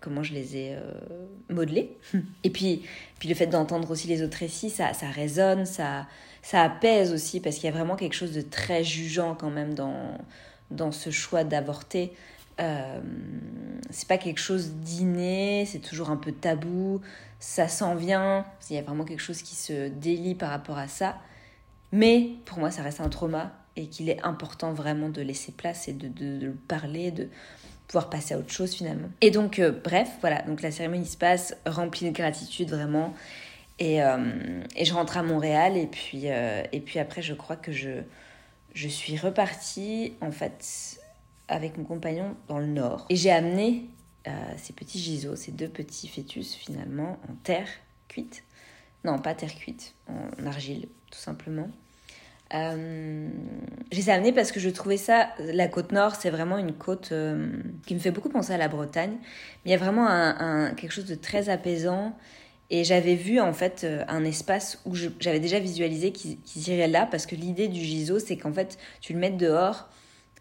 comment 0.00 0.22
je 0.22 0.32
les 0.32 0.56
ai 0.56 0.74
euh, 0.74 1.26
modelés. 1.48 1.96
Et 2.44 2.50
puis, 2.50 2.82
puis 3.18 3.28
le 3.28 3.34
fait 3.34 3.46
d'entendre 3.46 3.90
aussi 3.90 4.06
les 4.06 4.22
autres 4.22 4.38
récits, 4.38 4.70
ça, 4.70 4.92
ça 4.92 5.08
résonne, 5.08 5.66
ça, 5.66 6.06
ça 6.42 6.62
apaise 6.62 7.12
aussi, 7.12 7.40
parce 7.40 7.56
qu'il 7.56 7.64
y 7.64 7.68
a 7.68 7.72
vraiment 7.72 7.96
quelque 7.96 8.14
chose 8.14 8.32
de 8.32 8.42
très 8.42 8.84
jugeant 8.84 9.34
quand 9.34 9.50
même 9.50 9.74
dans, 9.74 10.16
dans 10.70 10.92
ce 10.92 11.10
choix 11.10 11.42
d'avorter. 11.42 12.12
Euh, 12.60 13.00
c'est 13.90 14.06
pas 14.06 14.18
quelque 14.18 14.40
chose 14.40 14.72
d'inné, 14.72 15.64
c'est 15.66 15.78
toujours 15.78 16.10
un 16.10 16.16
peu 16.16 16.32
tabou, 16.32 17.00
ça 17.38 17.68
s'en 17.68 17.94
vient, 17.94 18.44
il 18.68 18.76
y 18.76 18.78
a 18.78 18.82
vraiment 18.82 19.04
quelque 19.04 19.22
chose 19.22 19.42
qui 19.42 19.56
se 19.56 19.88
délie 19.88 20.34
par 20.34 20.50
rapport 20.50 20.78
à 20.78 20.86
ça. 20.86 21.18
Mais 21.92 22.30
pour 22.44 22.58
moi, 22.58 22.70
ça 22.70 22.82
reste 22.82 23.00
un 23.00 23.08
trauma 23.08 23.52
et 23.76 23.86
qu'il 23.86 24.08
est 24.08 24.22
important 24.22 24.72
vraiment 24.72 25.08
de 25.08 25.22
laisser 25.22 25.52
place 25.52 25.88
et 25.88 25.92
de, 25.92 26.08
de, 26.08 26.50
parler, 26.68 27.10
de 27.10 27.28
pouvoir 27.88 28.10
passer 28.10 28.34
à 28.34 28.38
autre 28.38 28.52
chose 28.52 28.74
finalement. 28.74 29.08
Et 29.20 29.30
donc, 29.30 29.58
euh, 29.58 29.72
bref, 29.72 30.08
voilà, 30.20 30.42
donc 30.42 30.62
la 30.62 30.70
cérémonie 30.70 31.06
se 31.06 31.16
passe 31.16 31.56
remplie 31.66 32.10
de 32.10 32.14
gratitude 32.14 32.70
vraiment. 32.70 33.14
Et, 33.78 34.02
euh, 34.02 34.62
et 34.76 34.84
je 34.84 34.92
rentre 34.92 35.16
à 35.16 35.22
Montréal 35.22 35.76
et 35.76 35.86
puis, 35.86 36.26
et 36.26 36.80
puis 36.80 36.98
après, 36.98 37.22
je 37.22 37.32
crois 37.32 37.56
que 37.56 37.72
je, 37.72 38.02
je 38.74 38.88
suis 38.88 39.16
repartie 39.16 40.12
en 40.20 40.30
fait 40.30 40.99
avec 41.50 41.76
mon 41.76 41.84
compagnon 41.84 42.36
dans 42.48 42.58
le 42.58 42.66
nord. 42.66 43.06
Et 43.10 43.16
j'ai 43.16 43.30
amené 43.30 43.86
ces 44.58 44.72
petits 44.72 44.98
giseaux, 44.98 45.34
ces 45.34 45.50
deux 45.50 45.68
petits 45.68 46.06
fœtus 46.06 46.54
finalement 46.54 47.18
en 47.28 47.34
terre 47.42 47.68
cuite. 48.08 48.44
Non, 49.04 49.18
pas 49.18 49.34
terre 49.34 49.54
cuite, 49.54 49.94
en 50.08 50.46
argile 50.46 50.88
tout 51.10 51.18
simplement. 51.18 51.68
Euh, 52.52 53.28
je 53.92 54.00
les 54.00 54.32
parce 54.32 54.50
que 54.50 54.58
je 54.58 54.68
trouvais 54.70 54.96
ça, 54.96 55.28
la 55.38 55.68
côte 55.68 55.92
nord, 55.92 56.16
c'est 56.16 56.30
vraiment 56.30 56.58
une 56.58 56.72
côte 56.72 57.10
euh, 57.12 57.48
qui 57.86 57.94
me 57.94 58.00
fait 58.00 58.10
beaucoup 58.10 58.28
penser 58.28 58.52
à 58.52 58.56
la 58.56 58.68
Bretagne. 58.68 59.16
Mais 59.64 59.66
il 59.66 59.70
y 59.70 59.74
a 59.74 59.78
vraiment 59.78 60.06
quelque 60.74 60.92
chose 60.92 61.06
de 61.06 61.14
très 61.14 61.48
apaisant. 61.48 62.16
Et 62.72 62.84
j'avais 62.84 63.16
vu 63.16 63.40
en 63.40 63.52
fait 63.52 63.82
euh, 63.82 64.04
un 64.06 64.24
espace 64.24 64.80
où 64.84 64.94
j'avais 64.94 65.40
déjà 65.40 65.58
visualisé 65.58 66.12
qu'ils 66.12 66.68
iraient 66.68 66.86
là 66.86 67.04
parce 67.10 67.26
que 67.26 67.34
l'idée 67.34 67.66
du 67.66 67.80
giseau, 67.80 68.20
c'est 68.20 68.36
qu'en 68.36 68.52
fait 68.52 68.78
tu 69.00 69.12
le 69.12 69.18
mettes 69.18 69.36
dehors 69.36 69.88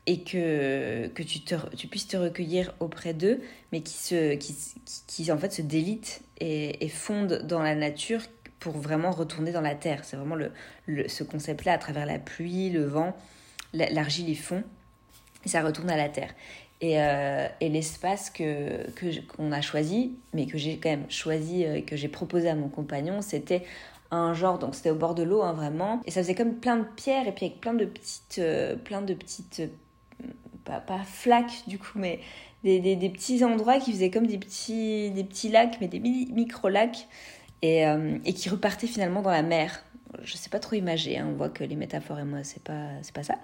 et 0.06 0.24
que, 0.24 1.08
que 1.08 1.24
tu, 1.24 1.42
te, 1.42 1.56
tu 1.76 1.88
puisses 1.88 2.08
te 2.08 2.18
recueillir 2.18 2.74
auprès 2.80 3.14
d'eux, 3.14 3.42
mais 3.72 3.82
qui, 3.82 3.94
se, 3.94 4.36
qui, 4.36 4.56
qui, 5.08 5.32
en 5.32 5.38
fait 5.38 5.54
se 5.54 5.62
délitent 5.62 6.22
et, 6.40 6.84
et 6.84 6.90
fondent 6.90 7.44
dans 7.46 7.62
la 7.62 7.76
nature 7.76 8.22
pour 8.60 8.78
vraiment 8.78 9.12
retourner 9.12 9.52
dans 9.52 9.62
la 9.62 9.76
terre. 9.76 10.04
C'est 10.04 10.18
vraiment 10.18 10.36
le, 10.36 11.08
ce 11.08 11.24
concept-là, 11.24 11.74
à 11.74 11.78
travers 11.78 12.06
la 12.06 12.20
pluie, 12.20 12.70
le 12.70 12.86
vent, 12.86 13.16
l'argile 13.74 14.30
y 14.30 14.36
fond, 14.36 14.64
et 15.46 15.50
ça 15.50 15.62
retourne 15.64 15.90
à 15.90 15.98
la 15.98 16.10
terre. 16.10 16.34
Et, 16.82 17.02
euh, 17.02 17.48
et 17.60 17.70
l'espace 17.70 18.30
que 18.30 18.90
qu'on 19.36 19.52
a 19.52 19.62
choisi, 19.62 20.18
mais 20.34 20.46
que 20.46 20.58
j'ai 20.58 20.78
quand 20.78 20.90
même 20.90 21.10
choisi, 21.10 21.66
euh, 21.66 21.82
que 21.82 21.98
j'ai 21.98 22.08
proposé 22.08 22.50
à 22.50 22.56
mon 22.56 22.70
compagnon, 22.70 23.22
c'était 23.22 23.64
un 24.12 24.34
genre, 24.34 24.60
donc 24.60 24.76
c'était 24.76 24.90
au 24.90 24.96
bord 24.96 25.14
de 25.14 25.24
l'eau, 25.24 25.42
hein, 25.42 25.54
vraiment, 25.54 26.02
et 26.06 26.12
ça 26.12 26.22
faisait 26.22 26.36
comme 26.36 26.56
plein 26.56 26.78
de 26.78 26.86
pierres, 26.96 27.28
et 27.28 27.34
puis 27.34 27.46
avec 27.48 27.60
plein 27.60 27.74
de 27.74 27.86
petites, 27.86 28.40
euh, 28.40 28.76
plein 28.76 29.02
de 29.02 29.14
petites, 29.14 29.62
pas, 30.70 30.80
pas, 30.80 31.04
flaques 31.04 31.64
du 31.68 31.80
coup, 31.80 31.98
mais 31.98 32.20
des, 32.64 32.80
des, 32.80 33.10
petits 33.10 33.44
endroits 33.44 33.80
qui 33.80 33.92
faisaient 33.92 34.10
comme 34.10 34.28
des 34.28 34.38
petits, 34.38 35.12
des 35.12 35.24
petits 35.24 35.50
lacs, 35.50 35.78
mais 35.80 35.88
des 35.88 36.00
micro-lacs, 36.00 37.08
et, 37.62 37.86
euh, 37.88 38.18
et, 38.26 38.34
qui 38.34 38.50
repartait 38.50 38.88
finalement 38.88 39.22
dans 39.22 39.32
la 39.32 39.44
mer. 39.44 39.84
Je 40.24 40.36
sais 40.36 40.50
pas 40.50 40.60
trop 40.60 40.76
imager, 40.76 41.18
hein. 41.18 41.28
on 41.30 41.36
voit 41.36 41.50
que 41.50 41.64
les 41.64 41.76
métaphores 41.76 42.20
et 42.20 42.24
moi, 42.24 42.40
c'est 42.44 42.64
pas, 42.64 42.90
pas 43.14 43.24
ça. 43.24 43.36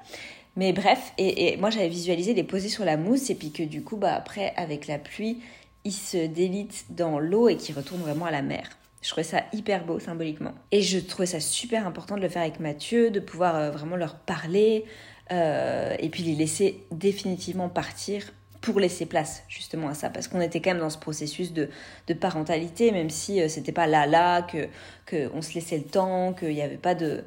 Mais 0.56 0.74
bref, 0.74 1.14
et, 1.18 1.54
et 1.54 1.58
moi 1.58 1.70
j'avais 1.70 1.90
visualisé 1.90 2.34
les 2.34 2.44
poser 2.44 2.70
sur 2.70 2.86
la 2.86 2.98
mousse 2.98 3.30
et 3.30 3.36
puis 3.36 3.52
que 3.52 3.64
du 3.64 3.84
coup, 3.84 3.98
bah, 3.98 4.14
après, 4.14 4.54
avec 4.56 4.88
la 4.88 4.98
pluie, 4.98 5.42
ils 5.84 5.92
se 5.94 6.26
délitent 6.26 6.86
dans 6.90 7.20
l'eau 7.20 7.48
et 7.50 7.58
qui 7.58 7.74
retournent 7.74 8.02
vraiment 8.02 8.26
à 8.26 8.32
la 8.32 8.42
mer. 8.42 8.70
Je 9.02 9.12
trouvais 9.12 9.24
ça 9.24 9.44
hyper 9.54 9.86
beau 9.86 10.00
symboliquement. 10.00 10.56
Et 10.72 10.82
je 10.82 10.98
trouvais 10.98 11.28
ça 11.28 11.40
super 11.40 11.86
important 11.86 12.18
de 12.18 12.22
le 12.22 12.30
faire 12.30 12.42
avec 12.42 12.60
Mathieu, 12.60 13.12
de 13.12 13.20
pouvoir 13.20 13.56
euh, 13.56 13.70
vraiment 13.70 13.96
leur 13.96 14.16
parler 14.16 14.84
euh, 15.32 15.96
et 16.00 16.10
puis 16.10 16.24
les 16.24 16.36
laisser 16.36 16.86
définitivement 16.92 17.70
partir 17.70 18.32
pour 18.62 18.80
laisser 18.80 19.06
place 19.06 19.44
justement 19.48 19.90
à 19.90 19.94
ça, 19.94 20.10
parce 20.10 20.28
qu'on 20.28 20.42
était 20.42 20.60
quand 20.60 20.72
même 20.72 20.80
dans 20.80 20.90
ce 20.90 20.98
processus 20.98 21.54
de, 21.54 21.70
parentalité, 22.20 22.92
même 22.92 23.10
si 23.10 23.42
euh, 23.42 23.48
c'était 23.48 23.72
pas 23.72 23.86
là 23.86 24.08
là, 24.08 24.42
que, 24.42 25.30
on 25.34 25.42
se 25.42 25.54
laissait 25.54 25.78
le 25.78 25.84
temps, 25.84 26.34
qu'il 26.34 26.50
n'y 26.50 26.62
avait 26.62 26.78
pas 26.78 26.96
de 26.96 27.24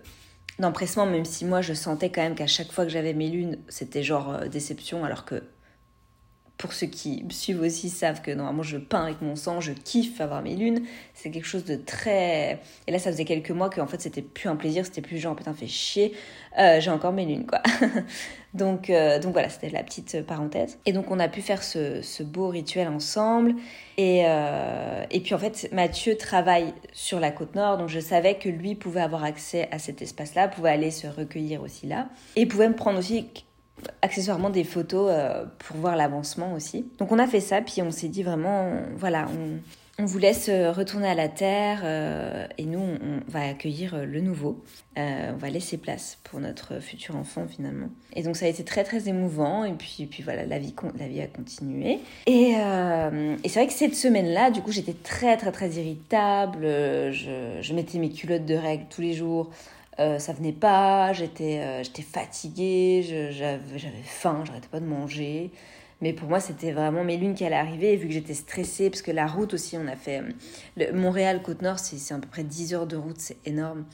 d'empressement, 0.58 1.06
même 1.06 1.24
si 1.24 1.44
moi 1.44 1.62
je 1.62 1.72
sentais 1.72 2.10
quand 2.10 2.22
même 2.22 2.34
qu'à 2.34 2.48
chaque 2.48 2.72
fois 2.72 2.84
que 2.84 2.90
j'avais 2.90 3.12
mes 3.12 3.28
lunes, 3.28 3.58
c'était 3.68 4.02
genre 4.02 4.30
euh, 4.30 4.48
déception, 4.48 5.04
alors 5.04 5.24
que 5.24 5.44
pour 6.58 6.72
ceux 6.72 6.88
qui 6.88 7.22
me 7.22 7.30
suivent 7.30 7.62
aussi 7.62 7.88
savent 7.88 8.20
que 8.20 8.32
normalement 8.32 8.64
je 8.64 8.78
peins 8.78 9.04
avec 9.04 9.22
mon 9.22 9.36
sang, 9.36 9.60
je 9.60 9.72
kiffe 9.72 10.20
avoir 10.20 10.42
mes 10.42 10.56
lunes. 10.56 10.82
C'est 11.14 11.30
quelque 11.30 11.46
chose 11.46 11.64
de 11.64 11.76
très. 11.76 12.60
Et 12.88 12.92
là, 12.92 12.98
ça 12.98 13.12
faisait 13.12 13.24
quelques 13.24 13.52
mois 13.52 13.70
que 13.70 13.80
en 13.80 13.86
fait 13.86 14.00
c'était 14.00 14.22
plus 14.22 14.48
un 14.48 14.56
plaisir, 14.56 14.84
c'était 14.84 15.00
plus 15.00 15.18
genre 15.18 15.36
putain, 15.36 15.54
fait 15.54 15.68
chier, 15.68 16.14
euh, 16.58 16.80
j'ai 16.80 16.90
encore 16.90 17.12
mes 17.12 17.24
lunes 17.24 17.46
quoi. 17.46 17.62
donc, 18.54 18.90
euh, 18.90 19.20
donc 19.20 19.34
voilà, 19.34 19.48
c'était 19.48 19.70
la 19.70 19.84
petite 19.84 20.26
parenthèse. 20.26 20.78
Et 20.84 20.92
donc 20.92 21.12
on 21.12 21.20
a 21.20 21.28
pu 21.28 21.42
faire 21.42 21.62
ce, 21.62 22.22
beau 22.24 22.48
rituel 22.48 22.88
ensemble. 22.88 23.54
Et, 23.96 24.24
euh, 24.26 25.04
et 25.12 25.20
puis 25.20 25.34
en 25.34 25.38
fait, 25.38 25.68
Mathieu 25.72 26.16
travaille 26.16 26.74
sur 26.92 27.20
la 27.20 27.30
côte 27.30 27.54
nord, 27.54 27.78
donc 27.78 27.88
je 27.88 28.00
savais 28.00 28.34
que 28.34 28.48
lui 28.48 28.74
pouvait 28.74 29.00
avoir 29.00 29.22
accès 29.22 29.68
à 29.70 29.78
cet 29.78 30.02
espace-là, 30.02 30.48
pouvait 30.48 30.70
aller 30.70 30.90
se 30.90 31.06
recueillir 31.06 31.62
aussi 31.62 31.86
là, 31.86 32.08
et 32.34 32.46
pouvait 32.46 32.68
me 32.68 32.74
prendre 32.74 32.98
aussi 32.98 33.28
accessoirement 34.02 34.50
des 34.50 34.64
photos 34.64 35.10
euh, 35.10 35.44
pour 35.58 35.76
voir 35.76 35.96
l'avancement 35.96 36.54
aussi. 36.54 36.86
Donc 36.98 37.12
on 37.12 37.18
a 37.18 37.26
fait 37.26 37.40
ça, 37.40 37.60
puis 37.60 37.82
on 37.82 37.90
s'est 37.90 38.08
dit 38.08 38.22
vraiment, 38.22 38.70
voilà, 38.96 39.28
on, 39.28 39.58
vous 40.04 40.18
laisse 40.18 40.48
euh, 40.48 40.70
retourner 40.70 41.08
à 41.08 41.14
la 41.16 41.28
terre 41.28 41.80
euh, 41.82 42.46
et 42.56 42.66
nous, 42.66 42.78
on, 42.78 43.20
va 43.28 43.48
accueillir 43.48 44.06
le 44.06 44.20
nouveau. 44.20 44.62
on 44.96 45.36
va 45.36 45.50
laisser 45.50 45.76
place 45.76 46.18
pour 46.22 46.38
notre 46.38 46.80
futur 46.80 47.16
enfant 47.16 47.46
finalement. 47.48 47.88
Et 48.14 48.22
donc 48.22 48.36
ça 48.36 48.46
a 48.46 48.48
été 48.48 48.62
très 48.62 48.84
très 48.84 49.08
émouvant 49.08 49.64
et 49.64 49.72
puis, 49.72 50.06
puis 50.06 50.22
voilà, 50.22 50.46
la 50.46 50.58
vie, 50.60 50.74
la 50.98 51.08
vie 51.08 51.20
a 51.20 51.26
continué. 51.26 51.98
Et, 52.26 52.52
et 52.52 53.48
c'est 53.48 53.58
vrai 53.58 53.66
que 53.66 53.72
cette 53.72 53.96
semaine-là, 53.96 54.52
du 54.52 54.62
coup, 54.62 54.70
j'étais 54.70 54.94
très 54.94 55.36
très 55.36 55.50
très 55.50 55.70
irritable. 55.70 56.62
Je, 56.62 57.58
je 57.60 57.74
mettais 57.74 57.98
mes 57.98 58.10
culottes 58.10 58.46
de 58.46 58.54
règles 58.54 58.86
tous 58.88 59.02
les 59.02 59.14
jours. 59.14 59.50
Euh, 60.00 60.18
ça 60.18 60.32
venait 60.32 60.52
pas, 60.52 61.12
j'étais 61.12 61.58
euh, 61.58 61.82
j'étais 61.82 62.02
fatiguée, 62.02 63.02
j'avais 63.32 64.02
faim, 64.04 64.44
j'arrêtais 64.46 64.68
pas 64.68 64.80
de 64.80 64.86
manger. 64.86 65.50
Mais 66.00 66.12
pour 66.12 66.28
moi, 66.28 66.38
c'était 66.38 66.70
vraiment 66.70 67.02
mes 67.02 67.16
lunes 67.16 67.34
qui 67.34 67.44
allaient 67.44 67.56
arriver, 67.56 67.96
vu 67.96 68.06
que 68.06 68.14
j'étais 68.14 68.34
stressée, 68.34 68.88
parce 68.88 69.02
que 69.02 69.10
la 69.10 69.26
route 69.26 69.52
aussi, 69.52 69.76
on 69.76 69.88
a 69.88 69.96
fait... 69.96 70.22
Le 70.76 70.92
Montréal-Côte-Nord, 70.92 71.80
c'est 71.80 72.14
à 72.14 72.18
peu 72.18 72.28
près 72.28 72.44
10 72.44 72.72
heures 72.74 72.86
de 72.86 72.96
route, 72.96 73.18
c'est 73.18 73.38
énorme. 73.44 73.84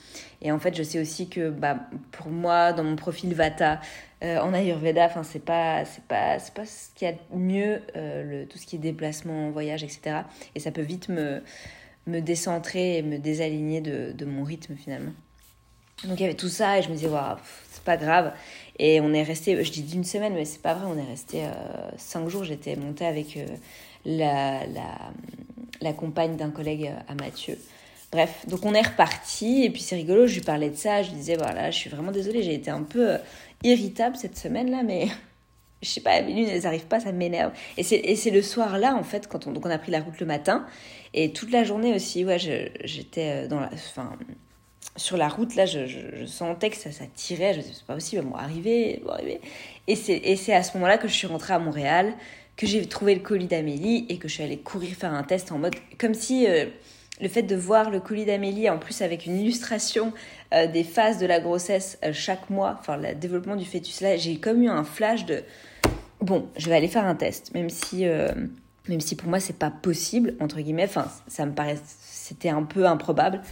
Et 0.43 0.53
en 0.53 0.59
fait, 0.59 0.77
je 0.77 0.83
sais 0.83 1.01
aussi 1.01 1.31
que 1.31 1.49
bah, 1.49 1.89
pour 2.13 2.29
moi, 2.29 2.75
dans 2.75 2.85
mon 2.85 2.97
profil 2.97 3.33
Vata, 3.33 3.81
euh, 4.23 4.39
en 4.39 4.53
Ayurveda, 4.53 5.07
enfin, 5.07 5.23
c'est 5.23 5.43
pas, 5.43 5.85
pas, 6.07 6.37
pas 6.55 6.67
ce 6.67 6.91
qu'il 6.95 7.09
y 7.09 7.11
a 7.11 7.15
de 7.15 7.19
mieux, 7.33 7.81
le, 7.95 8.45
tout 8.45 8.59
ce 8.59 8.67
qui 8.67 8.77
est 8.77 8.81
déplacement, 8.81 9.51
voyage, 9.51 9.83
etc. 9.83 10.25
Et 10.55 10.61
ça 10.61 10.73
peut 10.73 10.83
vite 10.83 11.09
me, 11.09 11.43
me 12.07 12.21
décentrer 12.21 12.99
et 12.99 13.03
me 13.03 13.17
désaligner 13.17 13.81
de 13.81 14.25
mon 14.27 14.45
rythme, 14.45 14.77
finalement. 14.77 15.13
Donc 16.03 16.19
il 16.19 16.23
y 16.23 16.25
avait 16.25 16.35
tout 16.35 16.49
ça 16.49 16.79
et 16.79 16.83
je 16.83 16.89
me 16.89 16.95
disais, 16.95 17.09
waouh, 17.09 17.37
c'est 17.71 17.85
pas 17.85 17.97
grave. 17.97 18.33
Et 18.79 19.01
on 19.01 19.13
est 19.13 19.23
resté, 19.23 19.63
je 19.63 19.71
dis 19.71 19.83
d'une 19.83 20.05
semaine, 20.05 20.35
mais 20.35 20.45
c'est 20.45 20.61
pas 20.61 20.75
vrai, 20.75 20.87
on 20.87 20.99
est 20.99 21.09
resté 21.09 21.45
euh, 21.45 21.51
cinq 21.97 22.29
jours. 22.29 22.45
J'étais 22.45 22.77
montée 22.77 23.07
avec 23.07 23.37
euh, 23.37 23.47
la, 24.05 24.67
la, 24.67 25.13
la, 25.81 25.93
compagne 25.93 26.37
d'un 26.37 26.51
collègue 26.51 26.89
euh, 26.93 27.13
à 27.13 27.15
Mathieu. 27.15 27.57
Bref, 28.11 28.47
donc 28.49 28.65
on 28.65 28.75
est 28.75 28.83
reparti 28.83 29.65
et 29.65 29.71
puis 29.71 29.83
c'est 29.83 29.97
rigolo, 29.97 30.27
je 30.27 30.35
lui 30.35 30.41
parlais 30.41 30.71
de 30.71 30.77
ça, 30.77 31.03
je 31.03 31.11
lui 31.11 31.17
disais, 31.17 31.37
voilà, 31.37 31.71
je 31.71 31.77
suis 31.77 31.91
vraiment 31.91 32.13
désolée, 32.13 32.43
j'ai 32.43 32.55
été 32.55 32.71
un 32.71 32.83
peu 32.83 33.17
irritable 33.65 34.17
cette 34.17 34.37
semaine-là, 34.37 34.83
mais 34.85 35.09
je 35.83 35.89
sais 35.89 36.01
pas, 36.01 36.21
mes 36.23 36.33
lunes, 36.33 36.49
elles 36.49 36.67
arrivent 36.67 36.87
pas, 36.87 37.01
ça 37.01 37.13
m'énerve. 37.13 37.53
Et 37.77 37.83
c'est 37.83 38.31
le 38.31 38.43
soir 38.43 38.79
là, 38.79 38.95
en 38.95 39.03
fait, 39.03 39.27
quand 39.27 39.47
on, 39.47 39.53
donc 39.53 39.67
on 39.67 39.71
a 39.71 39.79
pris 39.79 39.91
la 39.91 40.01
route 40.01 40.19
le 40.21 40.27
matin, 40.27 40.67
et 41.13 41.33
toute 41.33 41.51
la 41.51 41.65
journée 41.65 41.95
aussi, 41.95 42.25
ouais, 42.25 42.39
j'étais 42.39 43.49
dans 43.49 43.61
la, 43.61 43.71
enfin, 43.73 44.17
sur 44.97 45.17
la 45.17 45.29
route, 45.29 45.55
là, 45.57 45.67
je, 45.67 46.25
sentais 46.27 46.71
que 46.71 46.77
ça, 46.77 46.93
ça 46.93 47.05
tirait. 47.15 47.53
Je 47.53 47.59
me 47.59 47.63
disais, 47.63 47.75
c'est 47.77 47.87
pas 47.87 47.95
possible, 47.95 48.23
elles 48.23 48.29
vont 48.29 48.37
arriver, 48.37 49.01
elles 49.03 49.11
arriver. 49.11 49.41
Et 49.87 49.97
c'est 49.97 50.55
à 50.55 50.63
ce 50.63 50.77
moment-là 50.77 50.99
que 50.99 51.09
je 51.09 51.15
suis 51.15 51.27
rentrée 51.27 51.55
à 51.55 51.59
Montréal, 51.59 52.15
que 52.57 52.67
j'ai 52.67 52.87
trouvé 52.87 53.15
le 53.15 53.21
colis 53.21 53.47
d'Amélie 53.47 54.07
et 54.09 54.19
que 54.19 54.29
je 54.29 54.35
suis 54.35 54.43
allée 54.43 54.59
courir 54.59 54.95
faire 54.95 55.13
un 55.13 55.23
test 55.25 55.51
en 55.53 55.59
mode. 55.59 55.75
Comme 55.99 56.15
si 56.15 56.47
euh, 56.47 56.67
le 57.21 57.29
fait 57.29 57.43
de 57.43 57.57
voir 57.57 57.91
le 57.91 58.01
colis 58.01 58.25
d'Amélie, 58.25 58.71
en 58.71 58.79
plus 58.79 59.03
avec 59.03 59.27
une 59.27 59.39
illustration 59.39 60.13
euh, 60.53 60.67
des 60.67 60.85
phases 60.85 61.19
de 61.19 61.27
la 61.27 61.41
grossesse 61.41 61.99
euh, 62.05 62.13
chaque 62.13 62.51
mois, 62.51 62.77
enfin, 62.79 62.97
le 62.97 63.15
développement 63.15 63.57
du 63.57 63.65
fœtus, 63.65 64.01
là, 64.01 64.17
j'ai 64.17 64.37
comme 64.37 64.63
eu 64.63 64.69
un 64.69 64.85
flash 64.85 65.27
de. 65.27 65.43
Bon, 66.21 66.49
je 66.57 66.69
vais 66.69 66.77
aller 66.77 66.89
faire 66.89 67.05
un 67.05 67.17
test, 67.17 67.53
même 67.55 67.71
si. 67.71 68.05
même 68.07 69.01
si 69.01 69.17
pour 69.17 69.29
moi 69.29 69.41
c'est 69.41 69.59
pas 69.59 69.71
possible 69.71 70.37
entre 70.41 70.61
guillemets, 70.61 70.85
enfin 70.85 71.07
ça 71.27 71.45
me 71.45 71.53
paraît 71.53 71.79
c'était 71.85 72.49
un 72.49 72.63
peu 72.63 72.87
improbable, 72.87 73.43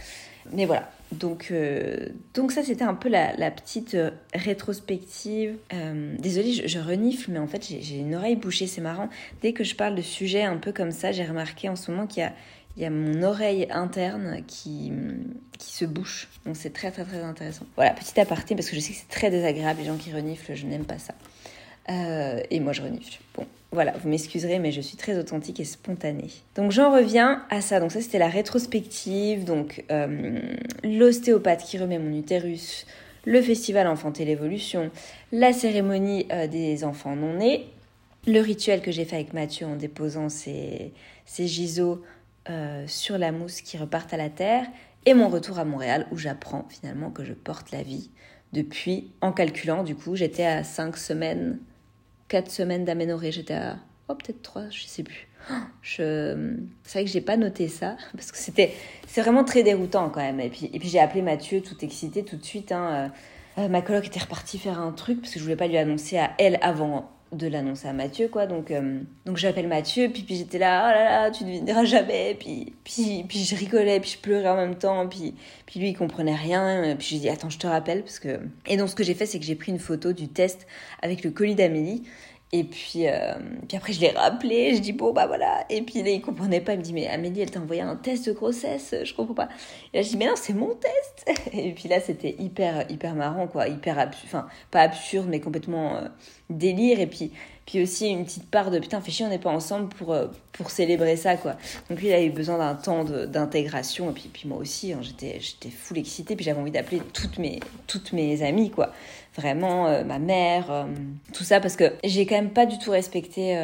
mais 0.51 0.65
voilà, 0.65 0.89
donc, 1.13 1.49
euh, 1.51 2.09
donc 2.33 2.51
ça, 2.51 2.63
c'était 2.63 2.83
un 2.83 2.93
peu 2.93 3.09
la, 3.09 3.51
petite 3.51 3.95
euh, 3.95 4.11
rétrospective. 4.33 5.57
Euh, 5.73 6.15
désolée, 6.19 6.51
je, 6.67 6.79
renifle, 6.79 7.31
mais 7.31 7.39
en 7.39 7.47
fait, 7.47 7.63
j'ai 7.63 7.97
une 7.97 8.15
oreille 8.15 8.35
bouchée, 8.35 8.67
c'est 8.67 8.81
marrant. 8.81 9.09
Dès 9.41 9.53
que 9.53 9.63
je 9.63 9.75
parle 9.75 9.95
de 9.95 10.01
sujets 10.01 10.43
un 10.43 10.57
peu 10.57 10.71
comme 10.71 10.91
ça, 10.91 11.11
j'ai 11.11 11.25
remarqué 11.25 11.69
en 11.69 11.75
ce 11.75 11.91
moment 11.91 12.07
qu'il 12.07 12.21
y 12.21 12.25
a, 12.25 12.33
il 12.75 12.83
y 12.83 12.85
a 12.85 12.89
mon 12.89 13.21
oreille 13.23 13.67
interne 13.69 14.41
qui, 14.47 14.91
qui 15.59 15.73
se 15.73 15.85
bouche. 15.85 16.27
Donc 16.45 16.57
c'est 16.57 16.73
très 16.73 16.91
très 16.91 17.05
très 17.05 17.21
intéressant. 17.21 17.65
Voilà, 17.75 17.91
petit 17.91 18.19
aparté, 18.19 18.55
parce 18.55 18.69
que 18.69 18.75
je 18.75 18.81
sais 18.81 18.93
que 18.93 18.99
c'est 18.99 19.09
très 19.09 19.29
désagréable, 19.29 19.81
les 19.81 19.85
gens 19.85 19.97
qui 19.97 20.11
reniflent, 20.11 20.55
je 20.55 20.65
n'aime 20.65 20.85
pas 20.85 20.97
ça. 20.97 21.13
et 21.87 22.59
moi, 22.59 22.73
je 22.73 22.81
renifle. 22.81 23.19
Bon, 23.35 23.45
voilà, 23.73 23.93
vous 24.01 24.09
m'excuserez, 24.09 24.59
mais 24.59 24.71
je 24.71 24.81
suis 24.81 24.97
très 24.97 25.17
authentique 25.17 25.59
et 25.59 25.65
spontanée. 25.65 26.29
Donc 26.55 26.71
j'en 26.71 26.93
reviens 26.93 27.43
à 27.49 27.61
ça. 27.61 27.79
Donc 27.79 27.91
ça, 27.91 28.01
c'était 28.01 28.19
la 28.19 28.29
rétrospective. 28.29 29.43
Donc 29.43 29.83
euh, 29.91 30.39
l'ostéopathe 30.83 31.63
qui 31.63 31.77
remet 31.77 31.99
mon 31.99 32.17
utérus, 32.17 32.85
le 33.25 33.41
festival 33.41 33.87
Enfanter 33.87 34.25
l'évolution, 34.25 34.91
la 35.31 35.53
cérémonie 35.53 36.27
des 36.51 36.83
enfants 36.83 37.15
non 37.15 37.35
nés, 37.35 37.67
le 38.27 38.39
rituel 38.39 38.81
que 38.81 38.91
j'ai 38.91 39.05
fait 39.05 39.15
avec 39.15 39.33
Mathieu 39.33 39.65
en 39.65 39.75
déposant 39.75 40.29
ses, 40.29 40.91
ses 41.25 41.47
giseaux 41.47 42.03
sur 42.87 43.17
la 43.17 43.31
mousse 43.31 43.61
qui 43.61 43.77
repartent 43.77 44.13
à 44.13 44.17
la 44.17 44.29
terre, 44.29 44.65
et 45.05 45.13
mon 45.13 45.27
retour 45.29 45.59
à 45.59 45.65
Montréal 45.65 46.07
où 46.11 46.17
j'apprends 46.17 46.65
finalement 46.69 47.09
que 47.09 47.23
je 47.23 47.33
porte 47.33 47.71
la 47.71 47.83
vie 47.83 48.09
depuis, 48.53 49.11
en 49.21 49.31
calculant 49.31 49.83
du 49.83 49.95
coup, 49.95 50.15
j'étais 50.15 50.45
à 50.45 50.63
5 50.63 50.95
semaines, 50.95 51.59
4 52.33 52.49
semaines 52.49 52.83
d'aménorrhée, 52.83 53.31
j'étais 53.31 53.53
à, 53.53 53.77
oh 54.09 54.15
peut-être 54.15 54.41
3, 54.41 54.63
je 54.71 54.85
sais 54.85 55.03
plus. 55.03 55.27
Je... 55.83 56.55
C'est 56.81 56.97
vrai 56.97 57.05
que 57.05 57.11
j'ai 57.11 57.21
pas 57.21 57.37
noté 57.37 57.67
ça 57.67 57.95
parce 58.15 58.31
que 58.31 58.39
c'était 58.39 58.73
c'est 59.07 59.21
vraiment 59.21 59.43
très 59.43 59.61
déroutant 59.61 60.09
quand 60.09 60.21
même. 60.21 60.39
Et 60.39 60.49
puis, 60.49 60.67
et 60.73 60.79
puis 60.79 60.89
j'ai 60.89 60.99
appelé 60.99 61.21
Mathieu 61.21 61.61
tout 61.61 61.75
excité 61.85 62.23
tout 62.23 62.35
de 62.35 62.43
suite. 62.43 62.71
Hein. 62.71 63.11
Euh, 63.59 63.67
ma 63.67 63.83
coloc 63.83 64.07
était 64.07 64.19
repartie 64.19 64.57
faire 64.57 64.79
un 64.79 64.91
truc 64.93 65.21
parce 65.21 65.31
que 65.31 65.37
je 65.37 65.43
voulais 65.43 65.55
pas 65.55 65.67
lui 65.67 65.77
annoncer 65.77 66.17
à 66.17 66.31
elle 66.39 66.57
avant 66.63 67.11
de 67.35 67.47
l'annoncer 67.47 67.87
à 67.87 67.93
Mathieu, 67.93 68.27
quoi. 68.27 68.47
Donc, 68.47 68.71
euh, 68.71 68.99
donc 69.25 69.37
j'appelle 69.37 69.67
Mathieu, 69.67 70.09
puis, 70.09 70.25
j'étais 70.29 70.57
là, 70.57 70.87
oh 70.87 70.91
là 70.91 71.03
là, 71.03 71.31
tu 71.31 71.43
ne 71.43 71.49
devineras 71.49 71.85
jamais. 71.85 72.35
Puis, 72.39 72.73
puis, 72.83 73.25
puis 73.27 73.39
je 73.39 73.55
rigolais, 73.55 73.99
puis 73.99 74.11
je 74.11 74.17
pleurais 74.19 74.49
en 74.49 74.55
même 74.55 74.75
temps. 74.75 75.07
Puis, 75.07 75.33
puis 75.65 75.79
lui, 75.79 75.89
il 75.89 75.97
comprenait 75.97 76.35
rien. 76.35 76.95
Puis 76.97 77.07
j'ai 77.11 77.19
dit, 77.19 77.29
attends, 77.29 77.49
je 77.49 77.59
te 77.59 77.67
rappelle. 77.67 78.03
Parce 78.03 78.19
que... 78.19 78.39
Et 78.67 78.77
donc, 78.77 78.89
ce 78.89 78.95
que 78.95 79.03
j'ai 79.03 79.13
fait, 79.13 79.25
c'est 79.25 79.39
que 79.39 79.45
j'ai 79.45 79.55
pris 79.55 79.71
une 79.71 79.79
photo 79.79 80.13
du 80.13 80.27
test 80.27 80.67
avec 81.01 81.23
le 81.23 81.31
colis 81.31 81.55
d'Amélie. 81.55 82.03
Et 82.55 82.63
puis, 82.63 83.07
euh, 83.07 83.33
puis 83.67 83.75
après, 83.75 83.93
je 83.93 83.99
l'ai 83.99 84.11
rappelé, 84.11 84.75
je 84.75 84.79
dis 84.79 84.93
bon, 84.93 85.11
bah 85.11 85.25
voilà. 85.25 85.65
Et 85.71 85.81
puis 85.81 86.03
là, 86.03 86.11
il 86.11 86.21
comprenait 86.21 86.61
pas, 86.61 86.73
il 86.73 86.79
me 86.79 86.83
dit, 86.83 86.93
mais 86.93 87.07
Amélie, 87.07 87.41
elle 87.41 87.49
t'a 87.49 87.59
envoyé 87.59 87.81
un 87.81 87.95
test 87.95 88.27
de 88.27 88.31
grossesse, 88.31 88.93
je 89.03 89.11
comprends 89.15 89.33
pas. 89.33 89.49
Et 89.91 89.97
là, 89.97 90.03
je 90.03 90.09
dis, 90.09 90.17
mais 90.17 90.27
non, 90.27 90.35
c'est 90.35 90.53
mon 90.53 90.75
test. 90.75 91.41
Et 91.53 91.71
puis 91.71 91.89
là, 91.89 91.99
c'était 91.99 92.35
hyper, 92.37 92.85
hyper 92.91 93.15
marrant, 93.15 93.47
quoi, 93.47 93.67
hyper 93.67 93.97
enfin, 94.23 94.47
pas 94.69 94.81
absurde, 94.81 95.25
mais 95.29 95.39
complètement 95.39 95.95
euh, 95.95 96.07
délire. 96.51 96.99
Et 96.99 97.07
puis, 97.07 97.31
puis 97.65 97.81
aussi 97.81 98.07
une 98.09 98.23
petite 98.23 98.51
part 98.51 98.69
de 98.69 98.77
putain, 98.77 99.01
fais 99.01 99.09
chier, 99.09 99.25
on 99.25 99.29
n'est 99.29 99.39
pas 99.39 99.49
ensemble 99.49 99.89
pour, 99.89 100.13
euh, 100.13 100.27
pour 100.51 100.69
célébrer 100.69 101.15
ça, 101.15 101.37
quoi. 101.37 101.55
Donc 101.89 101.99
lui, 102.01 102.09
il 102.09 102.13
a 102.13 102.21
eu 102.21 102.29
besoin 102.29 102.59
d'un 102.59 102.75
temps 102.75 103.03
d'intégration. 103.03 104.11
Et 104.11 104.13
puis, 104.13 104.29
puis 104.31 104.47
moi 104.47 104.59
aussi, 104.59 104.93
hein, 104.93 104.99
j'étais, 105.01 105.39
j'étais 105.39 105.69
full 105.69 105.97
excitée. 105.97 106.35
Puis 106.35 106.45
j'avais 106.45 106.59
envie 106.59 106.69
d'appeler 106.69 107.01
toutes 107.13 107.39
mes, 107.39 107.61
toutes 107.87 108.13
mes 108.13 108.43
amies, 108.43 108.69
quoi. 108.69 108.93
Vraiment, 109.35 109.87
euh, 109.87 110.03
ma 110.03 110.19
mère, 110.19 110.71
euh, 110.71 110.85
tout 111.33 111.43
ça, 111.43 111.59
parce 111.59 111.75
que 111.75 111.93
j'ai 112.03 112.25
quand 112.25 112.35
même 112.35 112.51
pas 112.51 112.65
du 112.65 112.77
tout 112.77 112.91
respecté 112.91 113.55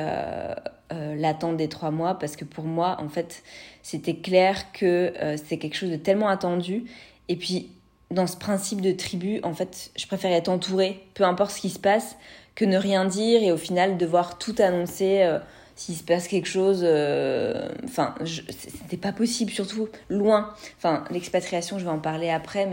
l'attente 0.91 1.57
des 1.57 1.69
trois 1.69 1.91
mois. 1.91 2.15
Parce 2.15 2.35
que 2.35 2.45
pour 2.45 2.65
moi, 2.65 2.97
en 2.99 3.09
fait, 3.09 3.43
c'était 3.83 4.15
clair 4.15 4.71
que 4.71 5.13
c'était 5.37 5.57
quelque 5.57 5.75
chose 5.75 5.91
de 5.91 5.97
tellement 5.97 6.29
attendu. 6.29 6.85
Et 7.27 7.35
puis, 7.35 7.69
dans 8.11 8.27
ce 8.27 8.37
principe 8.37 8.81
de 8.81 8.91
tribu, 8.91 9.39
en 9.43 9.53
fait, 9.53 9.91
je 9.95 10.07
préférais 10.07 10.35
être 10.35 10.49
entourée, 10.49 11.03
peu 11.13 11.23
importe 11.23 11.51
ce 11.51 11.61
qui 11.61 11.69
se 11.69 11.79
passe, 11.79 12.17
que 12.55 12.65
ne 12.65 12.77
rien 12.77 13.05
dire 13.05 13.41
et 13.43 13.51
au 13.51 13.57
final 13.57 13.97
devoir 13.97 14.37
tout 14.37 14.55
annoncer 14.59 15.21
euh, 15.21 15.39
s'il 15.75 15.95
se 15.95 16.03
passe 16.03 16.27
quelque 16.27 16.47
chose. 16.47 16.81
Euh, 16.83 17.69
enfin, 17.85 18.15
c'était 18.25 18.97
pas 18.97 19.13
possible, 19.13 19.51
surtout 19.51 19.87
loin. 20.09 20.53
Enfin, 20.77 21.03
l'expatriation, 21.11 21.77
je 21.79 21.85
vais 21.85 21.91
en 21.91 21.99
parler 21.99 22.29
après, 22.29 22.65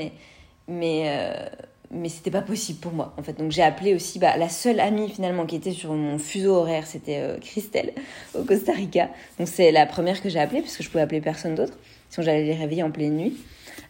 mais 0.68 1.04
euh, 1.06 1.46
mais 1.90 2.08
c'était 2.08 2.30
pas 2.30 2.42
possible 2.42 2.78
pour 2.80 2.92
moi 2.92 3.14
en 3.18 3.22
fait. 3.22 3.38
Donc 3.38 3.52
j'ai 3.52 3.62
appelé 3.62 3.94
aussi 3.94 4.18
bah, 4.18 4.36
la 4.36 4.48
seule 4.48 4.80
amie 4.80 5.08
finalement 5.08 5.46
qui 5.46 5.56
était 5.56 5.72
sur 5.72 5.92
mon 5.92 6.18
fuseau 6.18 6.54
horaire, 6.54 6.86
c'était 6.86 7.36
Christelle 7.40 7.92
au 8.34 8.42
Costa 8.44 8.72
Rica. 8.72 9.10
Donc 9.38 9.48
c'est 9.48 9.72
la 9.72 9.86
première 9.86 10.22
que 10.22 10.28
j'ai 10.28 10.40
appelée 10.40 10.60
parce 10.60 10.76
que 10.76 10.82
je 10.82 10.88
pouvais 10.90 11.02
appeler 11.02 11.20
personne 11.20 11.54
d'autre, 11.54 11.78
sinon 12.10 12.24
j'allais 12.24 12.44
les 12.44 12.54
réveiller 12.54 12.82
en 12.82 12.90
pleine 12.90 13.16
nuit. 13.16 13.36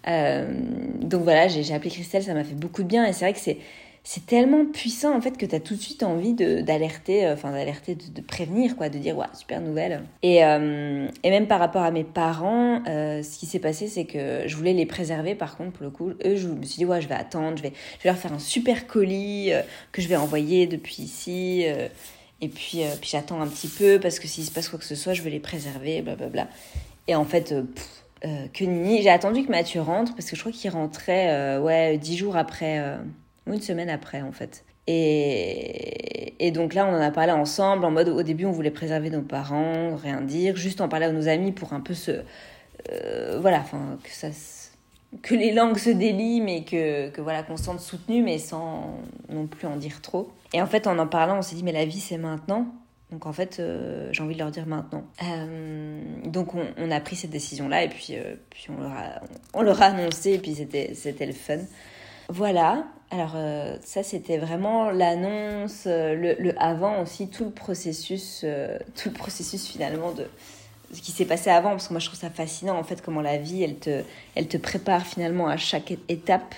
donc 0.06 1.22
voilà, 1.22 1.48
j'ai 1.48 1.74
appelé 1.74 1.90
Christelle, 1.90 2.22
ça 2.22 2.34
m'a 2.34 2.44
fait 2.44 2.54
beaucoup 2.54 2.82
de 2.82 2.88
bien 2.88 3.06
et 3.06 3.12
c'est 3.12 3.24
vrai 3.24 3.32
que 3.32 3.40
c'est 3.40 3.58
c'est 4.08 4.24
tellement 4.24 4.64
puissant 4.64 5.16
en 5.16 5.20
fait 5.20 5.36
que 5.36 5.44
tu 5.44 5.52
as 5.56 5.58
tout 5.58 5.74
de 5.74 5.80
suite 5.80 6.04
envie 6.04 6.32
d'alerter, 6.32 7.26
euh, 7.26 7.34
enfin 7.34 7.50
d'alerter, 7.50 7.96
de, 7.96 8.20
prévenir, 8.20 8.76
quoi, 8.76 8.88
de 8.88 8.98
dire 8.98 9.18
ouais, 9.18 9.26
super 9.34 9.60
nouvelle. 9.60 10.04
Et, 10.22 10.44
euh, 10.44 11.08
et 11.24 11.30
même 11.30 11.48
par 11.48 11.58
rapport 11.58 11.82
à 11.82 11.90
mes 11.90 12.04
parents, 12.04 12.84
euh, 12.86 13.24
ce 13.24 13.36
qui 13.36 13.46
s'est 13.46 13.58
passé, 13.58 13.88
c'est 13.88 14.04
que 14.04 14.44
je 14.46 14.54
voulais 14.54 14.74
les 14.74 14.86
préserver 14.86 15.34
par 15.34 15.56
contre, 15.56 15.72
pour 15.72 15.82
le 15.82 15.90
coup. 15.90 16.10
Eux, 16.24 16.36
je 16.36 16.46
me 16.46 16.62
suis 16.62 16.76
dit 16.76 16.84
ouais, 16.84 17.00
je 17.00 17.08
vais 17.08 17.16
attendre, 17.16 17.56
je 17.56 17.64
vais, 17.64 17.72
je 17.98 18.04
vais 18.04 18.10
leur 18.10 18.16
faire 18.16 18.32
un 18.32 18.38
super 18.38 18.86
colis 18.86 19.50
que 19.90 20.00
je 20.00 20.06
vais 20.06 20.14
envoyer 20.14 20.68
depuis 20.68 21.02
ici. 21.02 21.64
et 21.64 22.48
puis, 22.48 22.82
puis 23.00 23.10
j'attends 23.10 23.40
un 23.40 23.48
petit 23.48 23.68
peu 23.68 23.98
parce 23.98 24.20
que 24.20 24.28
s'il 24.28 24.44
se 24.44 24.52
passe 24.52 24.68
quoi 24.68 24.78
que 24.78 24.84
ce 24.84 24.94
soit, 24.94 25.14
je 25.14 25.22
vais 25.22 25.30
les 25.30 25.40
préserver, 25.40 26.00
blablabla. 26.02 26.46
Et 27.08 27.16
en 27.16 27.24
fait, 27.24 27.56
que 28.22 28.64
nini, 28.64 29.02
j'ai 29.02 29.10
attendu 29.10 29.44
que 29.44 29.50
Mathieu 29.50 29.80
rentre 29.80 30.14
parce 30.14 30.30
que 30.30 30.36
je 30.36 30.42
crois 30.42 30.52
qu'il 30.52 30.70
rentrait 30.70 31.58
ouais, 31.58 31.98
dix 31.98 32.16
jours 32.16 32.36
après 32.36 32.80
une 33.46 33.60
semaine 33.60 33.90
après 33.90 34.22
en 34.22 34.32
fait. 34.32 34.64
Et, 34.86 36.34
et, 36.46 36.50
donc 36.52 36.74
là, 36.74 36.86
on 36.86 36.94
en 36.94 37.00
a 37.00 37.10
parlé 37.10 37.32
ensemble, 37.32 37.84
en 37.84 37.90
mode 37.90 38.08
au 38.08 38.22
début, 38.22 38.44
on 38.44 38.52
voulait 38.52 38.70
préserver 38.70 39.10
nos 39.10 39.22
parents, 39.22 39.96
rien 39.96 40.20
dire, 40.20 40.56
juste 40.56 40.80
en 40.80 40.88
parler 40.88 41.06
à 41.06 41.12
nos 41.12 41.28
amis 41.28 41.52
pour 41.52 41.72
un 41.72 41.80
peu 41.80 41.94
se. 41.94 42.22
Euh, 42.92 43.38
voilà, 43.40 43.58
enfin, 43.60 43.98
que 44.04 44.10
ça. 44.10 44.28
que 45.22 45.34
les 45.34 45.52
langues 45.52 45.78
se 45.78 45.90
délient, 45.90 46.40
mais 46.40 46.62
que, 46.62 47.10
que 47.10 47.20
voilà, 47.20 47.42
qu'on 47.42 47.56
se 47.56 47.64
sente 47.64 47.80
soutenu, 47.80 48.22
mais 48.22 48.38
sans 48.38 49.00
non 49.28 49.46
plus 49.48 49.66
en 49.66 49.76
dire 49.76 50.02
trop. 50.02 50.30
Et 50.52 50.62
en 50.62 50.66
fait, 50.66 50.86
en 50.86 50.98
en 50.98 51.08
parlant, 51.08 51.38
on 51.38 51.42
s'est 51.42 51.56
dit, 51.56 51.64
mais 51.64 51.72
la 51.72 51.84
vie, 51.84 52.00
c'est 52.00 52.18
maintenant. 52.18 52.68
Donc 53.10 53.26
en 53.26 53.32
fait, 53.32 53.58
euh, 53.58 54.08
j'ai 54.12 54.22
envie 54.22 54.34
de 54.34 54.38
leur 54.40 54.52
dire 54.52 54.66
maintenant. 54.66 55.04
Euh, 55.22 56.00
donc 56.26 56.54
on, 56.54 56.64
on, 56.76 56.90
a 56.92 57.00
pris 57.00 57.16
cette 57.16 57.30
décision-là, 57.30 57.84
et 57.84 57.88
puis, 57.88 58.14
puis 58.50 58.66
on, 58.76 58.80
leur 58.80 58.92
a, 58.92 59.20
on 59.54 59.62
leur 59.62 59.82
a 59.82 59.86
annoncé, 59.86 60.34
et 60.34 60.38
puis 60.38 60.54
c'était 60.54 61.26
le 61.26 61.32
fun. 61.32 61.58
Voilà, 62.28 62.84
alors 63.10 63.32
euh, 63.36 63.76
ça 63.84 64.02
c'était 64.02 64.38
vraiment 64.38 64.90
l'annonce, 64.90 65.84
euh, 65.86 66.34
le, 66.38 66.54
avant 66.60 67.02
aussi, 67.02 67.28
tout 67.28 67.44
le 67.44 67.50
processus, 67.50 68.42
euh, 68.44 68.78
tout 69.00 69.10
le 69.10 69.14
processus 69.14 69.66
finalement 69.66 70.12
de 70.12 70.26
ce 70.92 71.00
qui 71.00 71.12
s'est 71.12 71.24
passé 71.24 71.50
avant, 71.50 71.70
parce 71.70 71.88
que 71.88 71.92
moi 71.92 72.00
je 72.00 72.06
trouve 72.06 72.18
ça 72.18 72.30
fascinant 72.30 72.76
en 72.76 72.82
fait 72.82 73.02
comment 73.02 73.20
la 73.20 73.38
vie 73.38 73.62
elle 73.62 73.76
te, 73.76 74.02
elle 74.34 74.48
te 74.48 74.56
prépare 74.56 75.06
finalement 75.06 75.48
à 75.48 75.56
chaque 75.56 75.92
étape 76.08 76.54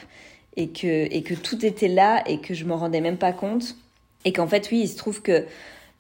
et 0.57 0.69
que, 0.71 0.87
et 0.87 1.23
que 1.23 1.35
tout 1.35 1.65
était 1.65 1.89
là 1.89 2.23
et 2.27 2.41
que 2.41 2.55
je 2.55 2.65
m'en 2.65 2.77
rendais 2.77 3.01
même 3.01 3.19
pas 3.19 3.33
compte 3.33 3.77
et 4.25 4.33
qu'en 4.33 4.47
fait 4.47 4.71
oui 4.71 4.81
il 4.81 4.89
se 4.89 4.97
trouve 4.97 5.21
que, 5.21 5.47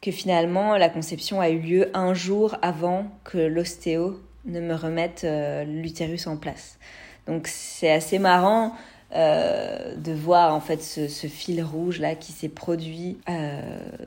que 0.00 0.10
finalement 0.10 0.76
la 0.76 0.88
conception 0.88 1.40
a 1.40 1.50
eu 1.50 1.58
lieu 1.58 1.90
un 1.94 2.14
jour 2.14 2.56
avant 2.62 3.06
que 3.24 3.38
l'ostéo 3.38 4.18
ne 4.46 4.60
me 4.60 4.74
remette 4.74 5.26
l'utérus 5.66 6.26
en 6.26 6.36
place. 6.38 6.78
Donc 7.26 7.48
c'est 7.48 7.90
assez 7.90 8.18
marrant 8.18 8.74
euh, 9.14 9.94
de 9.96 10.12
voir 10.12 10.54
en 10.54 10.60
fait 10.60 10.82
ce, 10.82 11.26
fil 11.28 11.62
rouge 11.62 11.98
là 11.98 12.14
qui 12.14 12.32
s'est 12.32 12.50
produit 12.50 13.16
euh, 13.30 13.62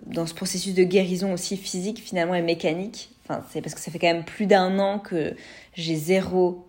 dans 0.05 0.27
ce 0.27 0.35
processus 0.35 0.75
de 0.75 0.83
guérison 0.83 1.33
aussi 1.33 1.57
physique 1.57 1.99
finalement 1.99 2.35
et 2.35 2.43
mécanique. 2.43 3.09
Enfin, 3.23 3.43
c'est 3.49 3.61
parce 3.61 3.73
que 3.73 3.81
ça 3.81 3.89
fait 3.89 3.97
quand 3.97 4.13
même 4.13 4.25
plus 4.25 4.45
d'un 4.45 4.77
an 4.77 4.99
que 4.99 5.35
j'ai 5.73 5.95
zéro, 5.95 6.67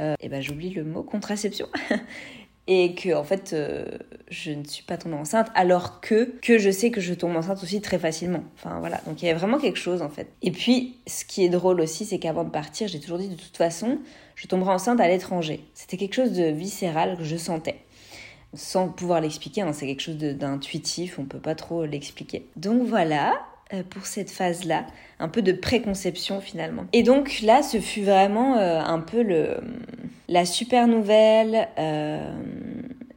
euh, 0.00 0.14
et 0.20 0.30
ben 0.30 0.40
j'oublie 0.40 0.70
le 0.70 0.82
mot 0.82 1.02
contraception. 1.02 1.68
et 2.66 2.94
que 2.94 3.14
en 3.14 3.24
fait 3.24 3.54
je 4.30 4.50
ne 4.52 4.64
suis 4.64 4.84
pas 4.84 4.96
tombée 4.96 5.16
enceinte 5.16 5.48
alors 5.54 6.00
que 6.00 6.34
que 6.40 6.58
je 6.58 6.70
sais 6.70 6.90
que 6.90 7.00
je 7.00 7.12
tombe 7.12 7.36
enceinte 7.36 7.62
aussi 7.62 7.80
très 7.80 7.98
facilement. 7.98 8.42
Enfin 8.56 8.80
voilà, 8.80 9.00
donc 9.06 9.22
il 9.22 9.26
y 9.26 9.28
a 9.28 9.34
vraiment 9.34 9.58
quelque 9.58 9.78
chose 9.78 10.00
en 10.02 10.08
fait. 10.08 10.28
Et 10.42 10.50
puis 10.50 10.96
ce 11.06 11.24
qui 11.24 11.44
est 11.44 11.48
drôle 11.50 11.80
aussi 11.80 12.04
c'est 12.04 12.18
qu'avant 12.18 12.44
de 12.44 12.50
partir, 12.50 12.88
j'ai 12.88 13.00
toujours 13.00 13.18
dit 13.18 13.28
de 13.28 13.34
toute 13.34 13.56
façon, 13.56 13.98
je 14.34 14.46
tomberai 14.46 14.72
enceinte 14.72 15.00
à 15.00 15.08
l'étranger. 15.08 15.64
C'était 15.74 15.96
quelque 15.96 16.14
chose 16.14 16.32
de 16.32 16.44
viscéral 16.44 17.16
que 17.16 17.24
je 17.24 17.36
sentais. 17.36 17.76
Sans 18.54 18.88
pouvoir 18.88 19.20
l'expliquer, 19.20 19.62
hein, 19.62 19.72
c'est 19.72 19.86
quelque 19.86 20.02
chose 20.02 20.16
d'intuitif, 20.16 21.18
on 21.18 21.24
peut 21.24 21.40
pas 21.40 21.56
trop 21.56 21.84
l'expliquer. 21.84 22.46
Donc 22.56 22.82
voilà, 22.86 23.32
euh, 23.32 23.53
pour 23.82 24.06
cette 24.06 24.30
phase-là, 24.30 24.86
un 25.18 25.28
peu 25.28 25.42
de 25.42 25.52
préconception 25.52 26.40
finalement. 26.40 26.84
Et 26.92 27.02
donc 27.02 27.40
là, 27.42 27.62
ce 27.62 27.78
fut 27.80 28.02
vraiment 28.02 28.56
euh, 28.56 28.80
un 28.80 29.00
peu 29.00 29.22
le, 29.22 29.58
la 30.28 30.44
super 30.44 30.86
nouvelle 30.86 31.68
euh, 31.78 32.32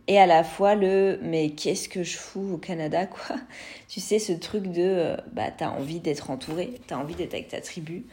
et 0.07 0.19
à 0.19 0.25
la 0.25 0.43
fois 0.43 0.75
le 0.75 1.19
mais 1.21 1.51
qu'est-ce 1.51 1.89
que 1.89 2.03
je 2.03 2.17
fous 2.17 2.53
au 2.53 2.57
Canada 2.57 3.05
quoi? 3.05 3.35
Tu 3.87 4.01
sais, 4.01 4.19
ce 4.19 4.33
truc 4.33 4.67
de 4.67 5.15
bah 5.31 5.49
t'as 5.55 5.69
envie 5.69 5.99
d'être 5.99 6.29
entouré, 6.29 6.73
t'as 6.87 6.97
envie 6.97 7.15
d'être 7.15 7.33
avec 7.33 7.47
ta 7.47 7.61
tribu. 7.61 8.03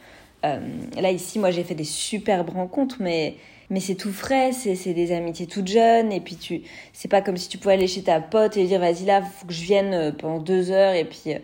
là 0.41 1.11
ici, 1.11 1.37
moi 1.37 1.51
j'ai 1.51 1.63
fait 1.63 1.75
des 1.75 1.83
superbes 1.83 2.49
rencontres, 2.49 2.97
mais 2.99 3.35
mais 3.69 3.79
c'est 3.79 3.95
tout 3.95 4.11
frais, 4.11 4.51
c'est 4.51 4.93
des 4.93 5.11
amitiés 5.11 5.47
toutes 5.47 5.67
jeunes, 5.67 6.11
et 6.11 6.19
puis 6.19 6.35
tu, 6.35 6.61
c'est 6.93 7.07
pas 7.07 7.21
comme 7.21 7.37
si 7.37 7.49
tu 7.49 7.57
pouvais 7.57 7.73
aller 7.73 7.87
chez 7.87 8.03
ta 8.03 8.19
pote 8.19 8.57
et 8.57 8.65
dire 8.65 8.79
vas-y 8.79 9.05
là, 9.05 9.21
faut 9.21 9.47
que 9.47 9.53
je 9.53 9.63
vienne 9.63 9.93
euh, 9.93 10.11
pendant 10.11 10.39
deux 10.39 10.71
heures, 10.71 10.93
et 10.93 11.05
puis 11.05 11.33
euh, 11.33 11.39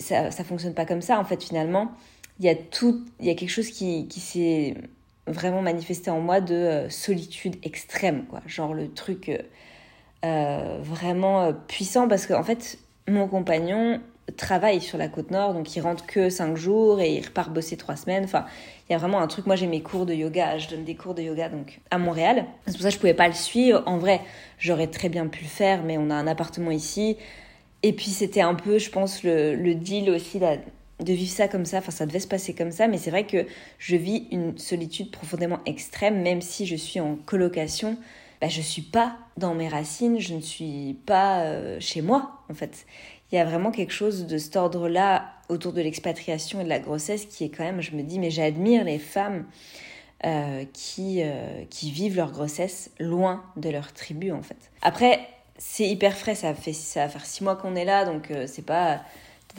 ça, 0.00 0.30
ça 0.30 0.44
fonctionne 0.44 0.74
pas 0.74 0.86
comme 0.86 1.02
ça 1.02 1.18
en 1.18 1.24
fait 1.24 1.42
finalement. 1.42 1.92
Il 2.40 2.46
y 2.46 2.48
a 2.48 2.54
tout, 2.54 3.04
il 3.20 3.26
y 3.26 3.30
a 3.30 3.34
quelque 3.34 3.50
chose 3.50 3.70
qui, 3.70 4.08
qui 4.08 4.20
s'est 4.20 4.74
vraiment 5.26 5.62
manifesté 5.62 6.10
en 6.10 6.20
moi 6.20 6.40
de 6.40 6.54
euh, 6.54 6.90
solitude 6.90 7.56
extrême, 7.62 8.24
quoi. 8.26 8.40
Genre 8.46 8.74
le 8.74 8.92
truc 8.92 9.30
vraiment 10.22 11.52
puissant 11.68 12.08
parce 12.08 12.26
qu'en 12.26 12.42
fait, 12.42 12.78
mon 13.06 13.28
compagnon, 13.28 14.00
travaille 14.36 14.80
sur 14.80 14.98
la 14.98 15.08
côte 15.08 15.30
nord, 15.30 15.54
donc 15.54 15.74
il 15.76 15.80
rentre 15.80 16.06
que 16.06 16.30
5 16.30 16.56
jours 16.56 17.00
et 17.00 17.14
il 17.14 17.24
repart 17.24 17.52
bosser 17.52 17.76
3 17.76 17.96
semaines. 17.96 18.24
Enfin, 18.24 18.44
il 18.88 18.92
y 18.92 18.94
a 18.94 18.98
vraiment 18.98 19.20
un 19.20 19.26
truc. 19.26 19.46
Moi, 19.46 19.56
j'ai 19.56 19.66
mes 19.66 19.82
cours 19.82 20.06
de 20.06 20.14
yoga, 20.14 20.58
je 20.58 20.68
donne 20.68 20.84
des 20.84 20.94
cours 20.94 21.14
de 21.14 21.22
yoga 21.22 21.48
donc 21.48 21.80
à 21.90 21.98
Montréal. 21.98 22.46
C'est 22.66 22.72
pour 22.72 22.82
ça 22.82 22.88
que 22.88 22.94
je 22.94 22.98
pouvais 22.98 23.14
pas 23.14 23.28
le 23.28 23.34
suivre. 23.34 23.82
En 23.86 23.98
vrai, 23.98 24.20
j'aurais 24.58 24.86
très 24.86 25.08
bien 25.08 25.26
pu 25.26 25.42
le 25.42 25.48
faire, 25.48 25.82
mais 25.84 25.98
on 25.98 26.10
a 26.10 26.14
un 26.14 26.26
appartement 26.26 26.70
ici. 26.70 27.16
Et 27.86 27.92
puis, 27.92 28.06
c'était 28.06 28.40
un 28.40 28.54
peu, 28.54 28.78
je 28.78 28.90
pense, 28.90 29.22
le, 29.22 29.74
deal 29.74 30.10
aussi 30.10 30.40
de 30.40 31.12
vivre 31.12 31.30
ça 31.30 31.48
comme 31.48 31.66
ça. 31.66 31.78
Enfin, 31.78 31.92
ça 31.92 32.06
devait 32.06 32.18
se 32.18 32.26
passer 32.26 32.54
comme 32.54 32.70
ça, 32.70 32.88
mais 32.88 32.98
c'est 32.98 33.10
vrai 33.10 33.26
que 33.26 33.46
je 33.78 33.94
vis 33.94 34.26
une 34.32 34.56
solitude 34.58 35.10
profondément 35.10 35.60
extrême, 35.66 36.22
même 36.22 36.40
si 36.40 36.66
je 36.66 36.76
suis 36.76 36.98
en 36.98 37.14
colocation. 37.14 37.96
Bah, 38.40 38.48
je 38.48 38.60
suis 38.60 38.82
pas 38.82 39.16
dans 39.36 39.54
mes 39.54 39.68
racines, 39.68 40.18
je 40.18 40.34
ne 40.34 40.40
suis 40.40 40.96
pas 41.06 41.42
euh, 41.42 41.76
chez 41.78 42.02
moi, 42.02 42.42
en 42.50 42.54
fait 42.54 42.84
il 43.34 43.38
y 43.38 43.40
a 43.40 43.44
vraiment 43.44 43.72
quelque 43.72 43.92
chose 43.92 44.26
de 44.28 44.38
cet 44.38 44.54
ordre-là 44.54 45.32
autour 45.48 45.72
de 45.72 45.80
l'expatriation 45.80 46.60
et 46.60 46.64
de 46.64 46.68
la 46.68 46.78
grossesse 46.78 47.26
qui 47.26 47.42
est 47.42 47.48
quand 47.48 47.64
même, 47.64 47.80
je 47.80 47.90
me 47.96 48.02
dis, 48.04 48.20
mais 48.20 48.30
j'admire 48.30 48.84
les 48.84 49.00
femmes 49.00 49.44
euh, 50.24 50.64
qui, 50.72 51.20
euh, 51.20 51.64
qui 51.68 51.90
vivent 51.90 52.16
leur 52.16 52.30
grossesse 52.30 52.92
loin 53.00 53.42
de 53.56 53.70
leur 53.70 53.92
tribu 53.92 54.30
en 54.30 54.42
fait. 54.42 54.70
Après, 54.82 55.18
c'est 55.58 55.86
hyper 55.88 56.16
frais, 56.16 56.34
ça, 56.34 56.54
fait, 56.54 56.72
ça 56.72 57.04
va 57.04 57.08
faire 57.08 57.24
six 57.24 57.42
mois 57.44 57.56
qu'on 57.56 57.76
est 57.76 57.84
là, 57.84 58.04
donc 58.04 58.30
euh, 58.30 58.46
c'est 58.46 58.64
pas 58.64 59.00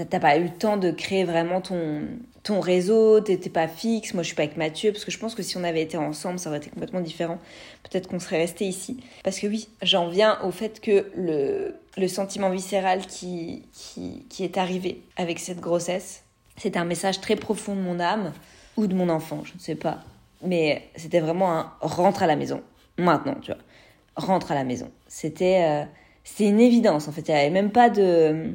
t'as 0.03 0.19
pas 0.19 0.38
eu 0.38 0.43
le 0.43 0.49
temps 0.49 0.77
de 0.77 0.91
créer 0.91 1.23
vraiment 1.23 1.62
ton, 1.62 2.01
ton 2.43 2.60
réseau, 2.60 3.21
t'étais 3.21 3.49
pas 3.49 3.67
fixe. 3.67 4.13
Moi, 4.13 4.23
je 4.23 4.27
suis 4.27 4.36
pas 4.36 4.43
avec 4.43 4.58
Mathieu 4.58 4.91
parce 4.91 5.05
que 5.05 5.12
je 5.12 5.17
pense 5.17 5.36
que 5.36 5.43
si 5.43 5.55
on 5.55 5.63
avait 5.63 5.81
été 5.81 5.97
ensemble, 5.97 6.38
ça 6.38 6.49
aurait 6.49 6.58
été 6.58 6.69
complètement 6.69 6.99
différent. 6.99 7.39
Peut-être 7.84 8.08
qu'on 8.08 8.19
serait 8.19 8.38
resté 8.38 8.65
ici. 8.65 8.97
Parce 9.23 9.39
que 9.39 9.47
oui, 9.47 9.69
j'en 9.81 10.10
viens 10.10 10.38
au 10.43 10.51
fait 10.51 10.81
que 10.81 11.10
le, 11.15 11.75
le 11.97 12.08
sentiment 12.08 12.49
viscéral 12.49 13.05
qui, 13.05 13.63
qui, 13.71 14.25
qui 14.29 14.43
est 14.43 14.58
arrivé 14.58 15.01
avec 15.15 15.39
cette 15.39 15.62
grossesse, 15.62 16.23
c'est 16.58 16.77
un 16.77 16.86
message 16.86 17.21
très 17.21 17.36
profond 17.36 17.75
de 17.75 17.81
mon 17.81 17.99
âme 17.99 18.34
ou 18.77 18.88
de 18.88 18.95
mon 18.95 19.10
enfant, 19.10 19.43
je 19.45 19.53
ne 19.53 19.60
sais 19.60 19.75
pas. 19.75 19.99
Mais 20.41 20.89
c'était 20.95 21.21
vraiment 21.21 21.58
un 21.58 21.71
rentre 21.79 22.23
à 22.23 22.27
la 22.27 22.36
maison. 22.36 22.62
Maintenant, 22.97 23.36
tu 23.41 23.51
vois. 23.51 23.62
Rentre 24.17 24.51
à 24.51 24.55
la 24.55 24.63
maison. 24.63 24.89
C'était 25.15 25.63
euh, 25.63 25.86
c'était 26.25 26.49
une 26.49 26.60
évidence 26.60 27.08
en 27.08 27.13
fait. 27.13 27.25
Il 27.30 27.34
n'y 27.34 27.39
avait 27.39 27.49
même 27.49 27.71
pas 27.71 27.89
de 27.89 28.49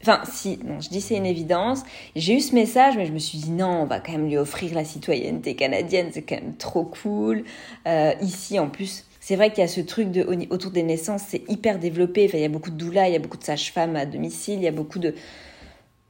Enfin, 0.00 0.20
si, 0.30 0.60
non, 0.64 0.80
je 0.80 0.88
dis 0.90 1.00
c'est 1.00 1.16
une 1.16 1.26
évidence. 1.26 1.82
J'ai 2.14 2.36
eu 2.36 2.40
ce 2.40 2.54
message, 2.54 2.96
mais 2.96 3.04
je 3.04 3.12
me 3.12 3.18
suis 3.18 3.38
dit 3.38 3.50
non, 3.50 3.82
on 3.82 3.84
va 3.84 3.98
quand 3.98 4.12
même 4.12 4.28
lui 4.28 4.36
offrir 4.36 4.74
la 4.74 4.84
citoyenneté 4.84 5.56
canadienne, 5.56 6.10
c'est 6.12 6.22
quand 6.22 6.36
même 6.36 6.54
trop 6.54 6.84
cool. 6.84 7.42
Euh, 7.88 8.12
ici, 8.20 8.60
en 8.60 8.68
plus, 8.68 9.06
c'est 9.18 9.34
vrai 9.34 9.50
qu'il 9.50 9.58
y 9.58 9.64
a 9.64 9.68
ce 9.68 9.80
truc 9.80 10.12
de, 10.12 10.24
autour 10.50 10.70
des 10.70 10.84
naissances, 10.84 11.22
c'est 11.26 11.42
hyper 11.50 11.80
développé. 11.80 12.26
Enfin, 12.28 12.38
il 12.38 12.42
y 12.42 12.46
a 12.46 12.48
beaucoup 12.48 12.70
de 12.70 12.76
doulas, 12.76 13.08
il 13.08 13.14
y 13.14 13.16
a 13.16 13.18
beaucoup 13.18 13.38
de 13.38 13.44
sages-femmes 13.44 13.96
à 13.96 14.06
domicile, 14.06 14.54
il 14.54 14.62
y 14.62 14.68
a 14.68 14.72
beaucoup 14.72 15.00
de. 15.00 15.16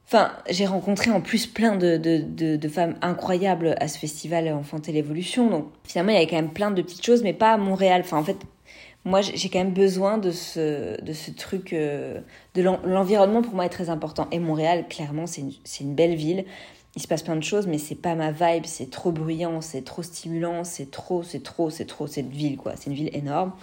Enfin, 0.05 0.33
j'ai 0.51 0.67
rencontré 0.67 1.09
en 1.09 1.21
plus 1.21 1.47
plein 1.47 1.75
de, 1.77 1.97
de, 1.97 2.57
de, 2.57 2.69
femmes 2.69 2.93
incroyables 3.01 3.75
à 3.79 3.87
ce 3.87 3.97
festival 3.97 4.53
Enfanter 4.53 4.91
l'évolution. 4.91 5.49
Donc, 5.49 5.65
finalement, 5.83 6.11
il 6.11 6.15
y 6.15 6.17
avait 6.17 6.27
quand 6.27 6.35
même 6.35 6.53
plein 6.53 6.69
de 6.69 6.83
petites 6.83 7.03
choses, 7.03 7.23
mais 7.23 7.33
pas 7.33 7.53
à 7.53 7.57
Montréal. 7.57 8.01
Enfin, 8.05 8.17
en 8.17 8.23
fait, 8.23 8.37
moi 9.05 9.21
j'ai 9.21 9.49
quand 9.49 9.59
même 9.59 9.73
besoin 9.73 10.17
de 10.17 10.31
ce, 10.31 10.99
de 11.01 11.13
ce 11.13 11.29
truc, 11.31 11.73
euh, 11.73 12.19
de 12.55 12.63
l'environnement 12.63 13.43
pour 13.43 13.53
moi 13.53 13.65
est 13.65 13.69
très 13.69 13.89
important. 13.89 14.27
Et 14.31 14.39
Montréal, 14.39 14.85
clairement, 14.89 15.27
c'est 15.27 15.41
une, 15.41 15.51
une, 15.79 15.95
belle 15.95 16.15
ville. 16.15 16.43
Il 16.95 17.01
se 17.01 17.07
passe 17.07 17.21
plein 17.21 17.35
de 17.35 17.43
choses, 17.43 17.67
mais 17.67 17.77
c'est 17.77 17.95
pas 17.95 18.15
ma 18.15 18.31
vibe, 18.31 18.65
c'est 18.65 18.89
trop 18.89 19.11
bruyant, 19.11 19.61
c'est 19.61 19.83
trop 19.83 20.01
stimulant, 20.01 20.63
c'est 20.63 20.89
trop, 20.89 21.23
c'est 21.23 21.43
trop, 21.43 21.69
c'est 21.69 21.85
trop 21.85 22.07
cette 22.07 22.29
ville, 22.29 22.57
quoi. 22.57 22.73
C'est 22.75 22.89
une 22.89 22.95
ville 22.95 23.09
énorme. 23.13 23.53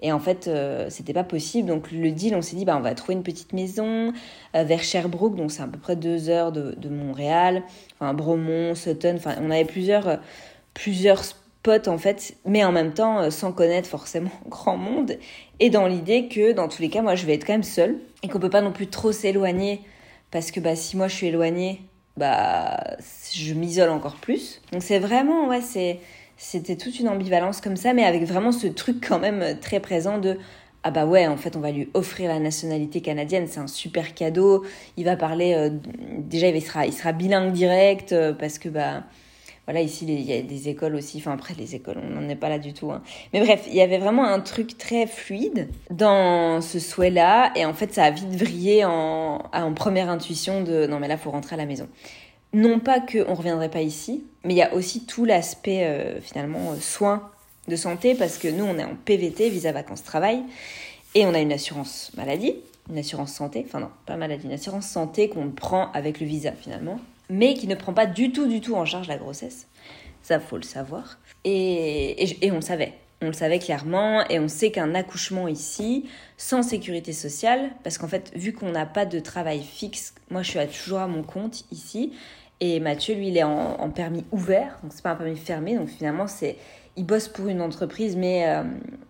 Et 0.00 0.12
en 0.12 0.20
fait, 0.20 0.46
euh, 0.46 0.86
c'était 0.88 1.14
pas 1.14 1.24
possible. 1.24 1.68
Donc 1.68 1.90
le 1.90 2.12
deal, 2.12 2.36
on 2.36 2.42
s'est 2.42 2.54
dit, 2.54 2.64
bah, 2.64 2.76
on 2.76 2.82
va 2.82 2.94
trouver 2.94 3.14
une 3.14 3.22
petite 3.24 3.52
maison 3.54 4.12
euh, 4.54 4.62
vers 4.62 4.82
Sherbrooke, 4.84 5.34
donc 5.36 5.50
c'est 5.50 5.62
à 5.62 5.66
peu 5.66 5.78
près 5.78 5.96
deux 5.96 6.28
heures 6.28 6.52
de, 6.52 6.76
de 6.76 6.88
Montréal. 6.88 7.64
Enfin, 7.98 8.14
Bromont, 8.14 8.76
Sutton, 8.76 9.14
enfin, 9.16 9.34
on 9.40 9.50
avait 9.50 9.64
plusieurs, 9.64 10.20
plusieurs 10.74 11.24
en 11.86 11.98
fait, 11.98 12.34
mais 12.44 12.64
en 12.64 12.72
même 12.72 12.92
temps 12.92 13.20
euh, 13.20 13.30
sans 13.30 13.52
connaître 13.52 13.88
forcément 13.88 14.30
grand 14.48 14.76
monde, 14.76 15.18
et 15.60 15.70
dans 15.70 15.86
l'idée 15.86 16.28
que 16.28 16.52
dans 16.52 16.68
tous 16.68 16.82
les 16.82 16.88
cas, 16.88 17.02
moi 17.02 17.14
je 17.14 17.26
vais 17.26 17.34
être 17.34 17.46
quand 17.46 17.54
même 17.54 17.62
seule, 17.62 17.98
et 18.22 18.28
qu'on 18.28 18.38
peut 18.38 18.50
pas 18.50 18.62
non 18.62 18.72
plus 18.72 18.86
trop 18.88 19.12
s'éloigner, 19.12 19.80
parce 20.30 20.50
que 20.50 20.60
bah, 20.60 20.76
si 20.76 20.96
moi 20.96 21.08
je 21.08 21.14
suis 21.14 21.26
éloignée, 21.28 21.80
bah, 22.16 22.78
je 23.32 23.52
m'isole 23.54 23.90
encore 23.90 24.16
plus. 24.16 24.62
Donc 24.72 24.82
c'est 24.82 24.98
vraiment, 24.98 25.48
ouais, 25.48 25.60
c'était 26.36 26.76
toute 26.76 26.98
une 26.98 27.08
ambivalence 27.08 27.60
comme 27.60 27.76
ça, 27.76 27.92
mais 27.92 28.04
avec 28.04 28.24
vraiment 28.24 28.52
ce 28.52 28.66
truc 28.66 29.06
quand 29.06 29.18
même 29.18 29.58
très 29.60 29.80
présent 29.80 30.18
de 30.18 30.38
ah 30.82 30.92
bah 30.92 31.04
ouais, 31.04 31.26
en 31.26 31.36
fait, 31.36 31.56
on 31.56 31.60
va 31.60 31.72
lui 31.72 31.88
offrir 31.94 32.28
la 32.28 32.38
nationalité 32.38 33.00
canadienne, 33.00 33.48
c'est 33.48 33.58
un 33.58 33.66
super 33.66 34.14
cadeau. 34.14 34.64
Il 34.96 35.04
va 35.04 35.16
parler, 35.16 35.52
euh, 35.52 35.68
déjà, 36.18 36.46
il 36.46 36.62
sera, 36.62 36.86
il 36.86 36.92
sera 36.92 37.10
bilingue 37.10 37.50
direct 37.50 38.12
euh, 38.12 38.32
parce 38.32 38.60
que 38.60 38.68
bah 38.68 39.02
voilà, 39.66 39.80
ici, 39.80 40.06
il 40.08 40.20
y 40.20 40.32
a 40.32 40.42
des 40.42 40.68
écoles 40.68 40.94
aussi. 40.94 41.18
Enfin, 41.18 41.32
après, 41.32 41.54
les 41.54 41.74
écoles, 41.74 41.96
on 42.00 42.20
n'en 42.20 42.28
est 42.28 42.36
pas 42.36 42.48
là 42.48 42.60
du 42.60 42.72
tout. 42.72 42.92
Hein. 42.92 43.02
Mais 43.32 43.40
bref, 43.40 43.64
il 43.66 43.74
y 43.74 43.80
avait 43.80 43.98
vraiment 43.98 44.24
un 44.24 44.38
truc 44.38 44.78
très 44.78 45.08
fluide 45.08 45.68
dans 45.90 46.60
ce 46.60 46.78
souhait-là. 46.78 47.52
Et 47.56 47.64
en 47.64 47.74
fait, 47.74 47.92
ça 47.92 48.04
a 48.04 48.10
vite 48.12 48.34
vrillé 48.36 48.84
en, 48.84 49.40
première 49.74 50.08
intuition 50.08 50.62
de 50.62 50.86
non, 50.86 51.00
mais 51.00 51.08
là, 51.08 51.16
faut 51.16 51.32
rentrer 51.32 51.54
à 51.54 51.56
la 51.56 51.66
maison. 51.66 51.88
Non 52.52 52.78
pas 52.78 53.00
qu'on 53.00 53.30
ne 53.30 53.36
reviendrait 53.36 53.68
pas 53.68 53.82
ici, 53.82 54.24
mais 54.44 54.54
il 54.54 54.56
y 54.56 54.62
a 54.62 54.72
aussi 54.72 55.04
tout 55.04 55.24
l'aspect, 55.24 55.84
euh, 55.84 56.20
finalement, 56.20 56.72
euh, 56.72 56.76
soins 56.80 57.28
de 57.66 57.74
santé, 57.74 58.14
parce 58.14 58.38
que 58.38 58.46
nous, 58.46 58.64
on 58.64 58.78
est 58.78 58.84
en 58.84 58.94
PVT, 59.04 59.50
visa 59.50 59.72
vacances 59.72 60.04
travail, 60.04 60.42
et 61.16 61.26
on 61.26 61.34
a 61.34 61.40
une 61.40 61.52
assurance 61.52 62.12
maladie, 62.16 62.54
une 62.88 62.98
assurance 62.98 63.32
santé, 63.32 63.64
enfin 63.66 63.80
non, 63.80 63.90
pas 64.06 64.16
maladie, 64.16 64.46
une 64.46 64.52
assurance 64.52 64.86
santé 64.86 65.28
qu'on 65.28 65.50
prend 65.50 65.90
avec 65.92 66.20
le 66.20 66.26
visa, 66.26 66.52
finalement 66.52 67.00
mais 67.28 67.54
qui 67.54 67.66
ne 67.66 67.74
prend 67.74 67.92
pas 67.92 68.06
du 68.06 68.32
tout, 68.32 68.46
du 68.46 68.60
tout 68.60 68.74
en 68.74 68.84
charge 68.84 69.08
la 69.08 69.16
grossesse. 69.16 69.68
Ça, 70.22 70.40
faut 70.40 70.56
le 70.56 70.62
savoir. 70.62 71.18
Et, 71.44 72.44
et, 72.44 72.50
on 72.50 72.56
le 72.56 72.60
savait. 72.60 72.94
On 73.22 73.26
le 73.26 73.32
savait 73.32 73.58
clairement 73.58 74.26
et 74.28 74.38
on 74.38 74.48
sait 74.48 74.70
qu'un 74.70 74.94
accouchement 74.94 75.48
ici, 75.48 76.08
sans 76.36 76.62
sécurité 76.62 77.12
sociale, 77.12 77.70
parce 77.82 77.96
qu'en 77.96 78.08
fait, 78.08 78.30
vu 78.34 78.52
qu'on 78.52 78.70
n'a 78.70 78.86
pas 78.86 79.06
de 79.06 79.20
travail 79.20 79.62
fixe, 79.62 80.14
moi 80.30 80.42
je 80.42 80.50
suis 80.50 80.66
toujours 80.66 80.98
à 80.98 81.06
mon 81.06 81.22
compte 81.22 81.64
ici, 81.70 82.12
et 82.60 82.80
Mathieu, 82.80 83.14
lui, 83.14 83.28
il 83.28 83.36
est 83.36 83.42
en, 83.42 83.90
permis 83.90 84.24
ouvert, 84.32 84.78
donc 84.82 84.92
c'est 84.94 85.02
pas 85.02 85.10
un 85.10 85.16
permis 85.16 85.36
fermé, 85.36 85.76
donc 85.76 85.88
finalement, 85.88 86.26
c'est 86.26 86.56
il 86.96 87.04
bosse 87.04 87.28
pour 87.28 87.48
une 87.48 87.60
entreprise, 87.60 88.16
mais 88.16 88.48
euh, 88.48 88.64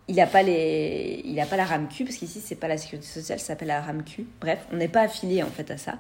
il 0.09 0.17
n'a 0.17 0.27
pas 0.27 0.43
les, 0.43 1.25
pas 1.49 1.57
la 1.57 1.65
RAMQ 1.65 2.05
parce 2.05 2.17
qu'ici 2.17 2.41
c'est 2.41 2.57
pas 2.57 2.67
la 2.67 2.77
sécurité 2.77 3.07
sociale, 3.07 3.39
ça 3.39 3.47
s'appelle 3.47 3.69
la 3.69 3.81
RAMQ. 3.81 4.27
Bref, 4.41 4.67
on 4.73 4.77
n'est 4.77 4.89
pas 4.89 5.03
affilié 5.03 5.45
en 5.45 5.51
fait 5.51 5.71
à 5.71 5.77
ça. 5.77 5.95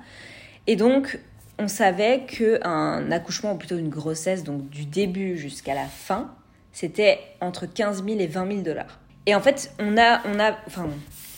Et 0.66 0.74
donc 0.74 1.20
on 1.58 1.68
savait 1.68 2.24
qu'un 2.26 3.10
accouchement, 3.10 3.52
ou 3.52 3.56
plutôt 3.56 3.78
une 3.78 3.88
grossesse, 3.88 4.44
donc 4.44 4.68
du 4.68 4.84
début 4.84 5.36
jusqu'à 5.36 5.74
la 5.74 5.86
fin, 5.86 6.34
c'était 6.72 7.20
entre 7.40 7.66
15 7.66 8.04
000 8.04 8.18
et 8.20 8.26
20 8.26 8.48
000 8.48 8.60
dollars. 8.62 8.98
Et 9.26 9.34
en 9.34 9.40
fait, 9.40 9.72
on 9.78 9.96
a, 9.96 10.20
on 10.26 10.38
a, 10.38 10.56
enfin, 10.66 10.88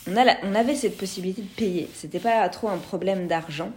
on, 0.08 0.16
a 0.16 0.24
on 0.42 0.54
avait 0.54 0.74
cette 0.74 0.96
possibilité 0.96 1.42
de 1.42 1.48
payer. 1.48 1.88
C'était 1.94 2.18
pas 2.18 2.48
trop 2.48 2.68
un 2.68 2.78
problème 2.78 3.28
d'argent. 3.28 3.70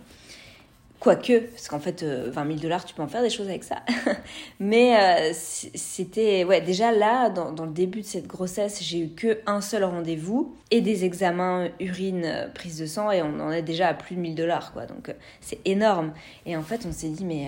Quoique, 1.02 1.40
parce 1.40 1.68
qu'en 1.68 1.80
fait, 1.80 2.04
20 2.04 2.08
euh, 2.08 2.48
000 2.48 2.60
dollars, 2.60 2.86
tu 2.86 2.94
peux 2.94 3.02
en 3.02 3.08
faire 3.08 3.24
des 3.24 3.32
choses 3.32 3.50
avec 3.50 3.64
ça. 3.64 3.78
Mais 4.60 4.96
euh, 4.96 5.32
c'était, 5.34 6.44
ouais, 6.44 6.62
déjà 6.62 6.92
là, 6.92 7.32
dans, 7.32 7.66
le 7.66 7.72
début 7.72 8.02
de 8.02 8.06
cette 8.06 8.28
grossesse, 8.28 8.84
j'ai 8.84 9.00
eu 9.00 9.10
que 9.10 9.40
un 9.48 9.62
seul 9.62 9.84
rendez-vous 9.84 10.56
et 10.70 10.80
des 10.80 11.04
examens 11.04 11.70
urine, 11.80 12.22
euh, 12.26 12.48
prise 12.50 12.78
de 12.78 12.86
sang, 12.86 13.10
et 13.10 13.24
on 13.24 13.40
en 13.40 13.52
est 13.52 13.64
déjà 13.64 13.88
à 13.88 13.96
plus 13.96 14.16
de 14.16 14.22
1000 14.22 14.36
dollars, 14.36 14.74
quoi. 14.74 14.86
Donc, 14.86 15.12
c'est 15.40 15.58
énorme. 15.66 16.14
Et 16.46 16.56
en 16.56 16.62
fait, 16.62 16.86
on 16.88 16.92
s'est 16.92 17.10
dit, 17.10 17.26
mais 17.26 17.48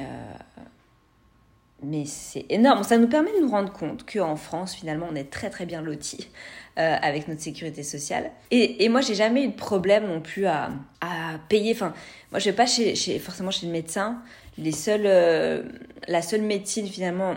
mais 1.83 2.05
c'est 2.05 2.45
énorme. 2.49 2.83
Ça 2.83 2.97
nous 2.97 3.07
permet 3.07 3.33
de 3.33 3.41
nous 3.41 3.51
rendre 3.51 3.71
compte 3.71 4.09
qu'en 4.09 4.35
France, 4.35 4.73
finalement, 4.73 5.07
on 5.11 5.15
est 5.15 5.29
très 5.29 5.49
très 5.49 5.65
bien 5.65 5.81
lotis 5.81 6.29
euh, 6.77 6.95
avec 7.01 7.27
notre 7.27 7.41
sécurité 7.41 7.83
sociale. 7.83 8.31
Et, 8.49 8.83
et 8.83 8.89
moi, 8.89 9.01
j'ai 9.01 9.15
jamais 9.15 9.43
eu 9.43 9.47
de 9.47 9.55
problème 9.55 10.07
non 10.07 10.21
plus 10.21 10.47
à, 10.47 10.71
à 11.01 11.37
payer. 11.49 11.73
Enfin, 11.73 11.93
moi, 12.31 12.39
je 12.39 12.45
vais 12.45 12.55
pas 12.55 12.65
chez, 12.65 12.95
chez, 12.95 13.19
forcément 13.19 13.51
chez 13.51 13.67
le 13.67 13.71
médecin. 13.71 14.21
Les 14.57 14.71
seuls, 14.71 15.05
euh, 15.05 15.63
la 16.07 16.21
seule 16.21 16.41
médecine 16.41 16.87
finalement 16.87 17.35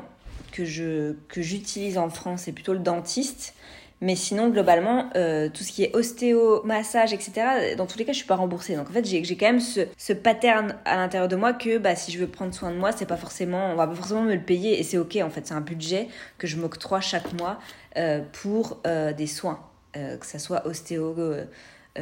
que 0.53 0.65
je 0.65 1.15
que 1.29 1.43
j'utilise 1.43 1.99
en 1.99 2.09
France, 2.09 2.43
c'est 2.45 2.53
plutôt 2.53 2.73
le 2.73 2.79
dentiste. 2.79 3.55
Mais 4.03 4.15
sinon, 4.15 4.51
globalement, 4.51 5.09
euh, 5.17 5.49
tout 5.49 5.65
ce 5.65 5.73
qui 5.73 5.83
est 5.83 5.97
ostéo, 5.97 6.63
massage, 6.65 7.15
etc., 7.15 7.75
dans 7.77 7.87
tous 7.87 7.99
les 7.99 8.05
cas, 8.05 8.13
je 8.13 8.19
suis 8.19 8.27
pas 8.27 8.37
remboursée. 8.37 8.77
Donc 8.77 8.91
en 8.91 8.93
fait, 8.93 9.07
j'ai 9.07 9.37
quand 9.37 9.47
même 9.47 9.61
ce, 9.61 9.81
ce 9.97 10.13
pattern 10.13 10.77
à 10.85 10.97
l'intérieur 10.97 11.29
de 11.29 11.37
moi 11.37 11.55
que 11.55 11.79
bah, 11.79 11.97
si 11.97 12.13
je 12.13 12.19
veux 12.19 12.27
prendre 12.27 12.53
soin 12.53 12.71
de 12.71 12.77
moi, 12.77 12.93
c'est 12.93 13.07
pas 13.07 13.17
forcément, 13.17 13.71
on 13.73 13.75
va 13.75 13.87
pas 13.87 13.95
forcément 13.95 14.23
me 14.23 14.35
le 14.35 14.43
payer 14.43 14.79
et 14.79 14.83
c'est 14.83 14.99
ok. 14.99 15.17
En 15.23 15.31
fait, 15.31 15.47
c'est 15.47 15.55
un 15.55 15.63
budget 15.63 16.09
que 16.37 16.47
je 16.47 16.59
m'octroie 16.59 17.01
chaque 17.01 17.33
mois 17.33 17.59
euh, 17.97 18.21
pour 18.33 18.81
euh, 18.87 19.15
des 19.15 19.27
soins, 19.27 19.61
que 19.95 20.27
ça 20.27 20.39
soit 20.39 20.67
ostéo, 20.67 21.17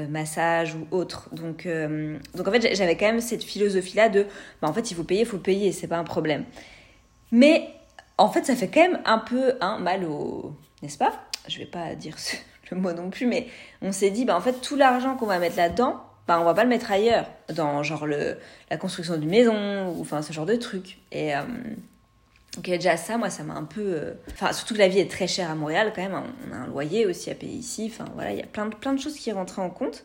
massage 0.09 0.75
ou 0.75 0.89
autre. 0.91 1.29
Donc, 1.33 1.69
donc 2.35 2.49
en 2.49 2.51
fait, 2.51 2.75
j'avais 2.75 2.97
quand 2.97 3.07
même 3.07 3.21
cette 3.21 3.45
philosophie-là 3.45 4.09
de, 4.09 4.27
bah, 4.61 4.69
en 4.69 4.73
fait, 4.73 4.91
il 4.91 4.97
faut 4.97 5.05
payer, 5.05 5.21
il 5.21 5.27
faut 5.27 5.39
payer, 5.39 5.71
c'est 5.71 5.87
pas 5.87 5.99
un 5.99 6.03
problème. 6.03 6.45
Mais 7.31 7.69
en 8.19 8.29
fait, 8.29 8.45
ça 8.45 8.57
fait 8.57 8.67
quand 8.67 8.81
même 8.81 9.01
un 9.05 9.19
peu 9.19 9.55
un 9.61 9.79
mal 9.79 10.05
au, 10.05 10.57
n'est-ce 10.83 10.99
pas? 10.99 11.13
Je 11.49 11.59
vais 11.59 11.67
pas 11.67 11.95
dire 11.95 12.17
le 12.71 12.77
mot 12.77 12.93
non 12.93 13.11
plus, 13.11 13.27
mais 13.27 13.49
on 13.83 13.93
s'est 13.93 14.11
dit, 14.11 14.25
bah, 14.25 14.37
en 14.37 14.41
fait, 14.41 14.61
tout 14.61 14.77
l'argent 14.77 15.17
qu'on 15.17 15.27
va 15.27 15.39
mettre 15.39 15.57
là-dedans, 15.57 16.03
bah 16.27 16.41
on 16.41 16.45
va 16.45 16.55
pas 16.55 16.63
le 16.63 16.71
mettre 16.71 16.91
ailleurs, 16.91 17.27
dans 17.55 17.83
genre 17.83 18.07
le, 18.07 18.39
la 18.71 18.77
construction 18.77 19.17
d'une 19.17 19.29
maison, 19.31 19.91
ou 19.91 20.01
enfin 20.01 20.23
ce 20.23 20.33
genre 20.33 20.47
de 20.47 20.57
truc. 20.57 20.99
Et 21.13 21.37
euh, 21.37 21.43
donc 22.55 22.65
déjà 22.65 22.97
ça, 22.97 23.19
moi 23.19 23.31
ça 23.31 23.43
m'a 23.43 23.55
un 23.55 23.65
peu... 23.65 23.83
Euh, 23.83 24.15
enfin 24.33 24.53
surtout 24.53 24.75
que 24.75 24.79
la 24.79 24.89
vie 24.89 25.01
est 25.01 25.11
très 25.11 25.27
chère 25.27 25.51
à 25.51 25.55
Montréal 25.55 25.93
quand 25.95 26.03
même, 26.03 26.19
on 26.49 26.55
a 26.55 26.57
un 26.57 26.67
loyer 26.67 27.05
aussi 27.05 27.31
à 27.31 27.35
payer 27.35 27.55
ici, 27.55 27.93
enfin 27.93 28.11
voilà, 28.15 28.33
il 28.33 28.39
y 28.39 28.43
a 28.43 28.47
plein 28.47 28.67
de, 28.67 28.75
plein 28.75 28.95
de 28.95 29.01
choses 29.01 29.17
qui 29.17 29.33
rentraient 29.33 29.63
en 29.63 29.71
compte. 29.71 30.05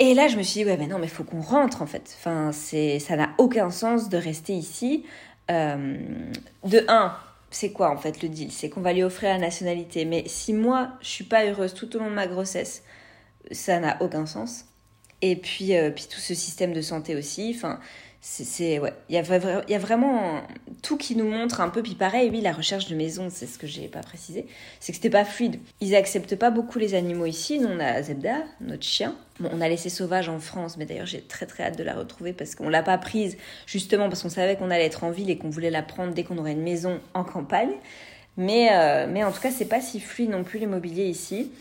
Et 0.00 0.12
là 0.12 0.28
je 0.28 0.36
me 0.36 0.42
suis 0.42 0.60
dit, 0.60 0.66
ouais 0.66 0.76
mais 0.76 0.86
non 0.86 0.98
mais 0.98 1.08
faut 1.08 1.24
qu'on 1.24 1.40
rentre 1.40 1.80
en 1.80 1.86
fait. 1.86 2.14
Enfin 2.18 2.52
ça 2.52 3.16
n'a 3.16 3.30
aucun 3.38 3.70
sens 3.70 4.10
de 4.10 4.18
rester 4.18 4.52
ici. 4.52 5.06
Euh, 5.50 5.96
de 6.64 6.84
un, 6.88 7.16
c'est 7.54 7.72
quoi 7.72 7.90
en 7.90 7.96
fait 7.96 8.22
le 8.22 8.28
deal? 8.28 8.50
C'est 8.50 8.68
qu'on 8.68 8.80
va 8.80 8.92
lui 8.92 9.02
offrir 9.02 9.30
la 9.30 9.38
nationalité. 9.38 10.04
Mais 10.04 10.24
si 10.26 10.52
moi 10.52 10.92
je 11.00 11.08
suis 11.08 11.24
pas 11.24 11.46
heureuse 11.46 11.74
tout 11.74 11.94
au 11.96 11.98
long 12.00 12.10
de 12.10 12.14
ma 12.14 12.26
grossesse, 12.26 12.82
ça 13.52 13.78
n'a 13.80 13.96
aucun 14.02 14.26
sens. 14.26 14.66
Et 15.22 15.36
puis, 15.36 15.76
euh, 15.76 15.90
puis 15.90 16.06
tout 16.10 16.20
ce 16.20 16.34
système 16.34 16.72
de 16.72 16.82
santé 16.82 17.16
aussi. 17.16 17.54
Enfin, 17.56 17.80
c'est 18.26 18.78
ouais, 18.78 18.94
il 19.10 19.14
y, 19.14 19.18
a, 19.18 19.78
vraiment 19.78 20.40
tout 20.80 20.96
qui 20.96 21.14
nous 21.14 21.28
montre 21.28 21.60
un 21.60 21.68
peu. 21.68 21.82
Puis 21.82 21.94
pareil, 21.94 22.30
oui, 22.30 22.40
la 22.40 22.52
recherche 22.52 22.86
de 22.86 22.96
maison, 22.96 23.28
c'est 23.28 23.44
ce 23.44 23.58
que 23.58 23.66
j'ai 23.66 23.86
pas 23.86 24.00
précisé, 24.00 24.46
c'est 24.80 24.92
que 24.92 24.96
c'était 24.96 25.10
pas 25.10 25.26
fluide. 25.26 25.60
Ils 25.82 25.94
acceptent 25.94 26.34
pas 26.34 26.50
beaucoup 26.50 26.78
les 26.78 26.94
animaux 26.94 27.26
ici. 27.26 27.58
Nous, 27.58 27.68
on 27.68 27.78
a 27.78 28.02
Zebda, 28.02 28.38
notre 28.62 28.82
chien. 28.82 29.14
Bon, 29.40 29.50
on 29.52 29.60
a 29.60 29.68
laissé 29.68 29.90
sauvage 29.90 30.30
en 30.30 30.38
France, 30.38 30.78
mais 30.78 30.86
d'ailleurs, 30.86 31.04
j'ai 31.04 31.20
très 31.20 31.44
très 31.44 31.64
hâte 31.64 31.76
de 31.76 31.84
la 31.84 31.92
retrouver 31.92 32.32
parce 32.32 32.54
qu'on 32.54 32.70
l'a 32.70 32.82
pas 32.82 32.96
prise 32.96 33.36
justement 33.66 34.08
parce 34.08 34.22
qu'on 34.22 34.30
savait 34.30 34.56
qu'on 34.56 34.70
allait 34.70 34.86
être 34.86 35.04
en 35.04 35.10
ville 35.10 35.28
et 35.28 35.36
qu'on 35.36 35.50
voulait 35.50 35.70
la 35.70 35.82
prendre 35.82 36.14
dès 36.14 36.24
qu'on 36.24 36.38
aurait 36.38 36.52
une 36.52 36.62
maison 36.62 37.00
en 37.12 37.24
campagne. 37.24 37.74
Mais, 38.38 38.70
euh, 38.72 39.06
mais 39.06 39.22
en 39.22 39.32
tout 39.32 39.40
cas, 39.42 39.50
c'est 39.50 39.68
pas 39.68 39.82
si 39.82 40.00
fluide 40.00 40.30
non 40.30 40.44
plus 40.44 40.58
l'immobilier 40.58 41.04
ici 41.04 41.52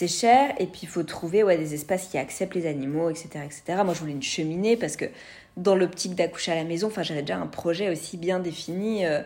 c'est 0.00 0.08
cher 0.08 0.54
et 0.58 0.66
puis 0.66 0.80
il 0.84 0.88
faut 0.88 1.02
trouver 1.02 1.42
ouais, 1.42 1.58
des 1.58 1.74
espaces 1.74 2.08
qui 2.08 2.16
acceptent 2.16 2.54
les 2.54 2.66
animaux, 2.66 3.10
etc., 3.10 3.28
etc. 3.44 3.82
Moi, 3.84 3.92
je 3.92 4.00
voulais 4.00 4.12
une 4.12 4.22
cheminée 4.22 4.78
parce 4.78 4.96
que 4.96 5.04
dans 5.58 5.74
l'optique 5.74 6.14
d'accoucher 6.14 6.52
à 6.52 6.54
la 6.54 6.64
maison, 6.64 6.86
enfin, 6.86 7.02
j'avais 7.02 7.20
déjà 7.20 7.36
un 7.36 7.46
projet 7.46 7.90
aussi 7.90 8.16
bien 8.16 8.38
défini, 8.38 9.04
euh, 9.04 9.20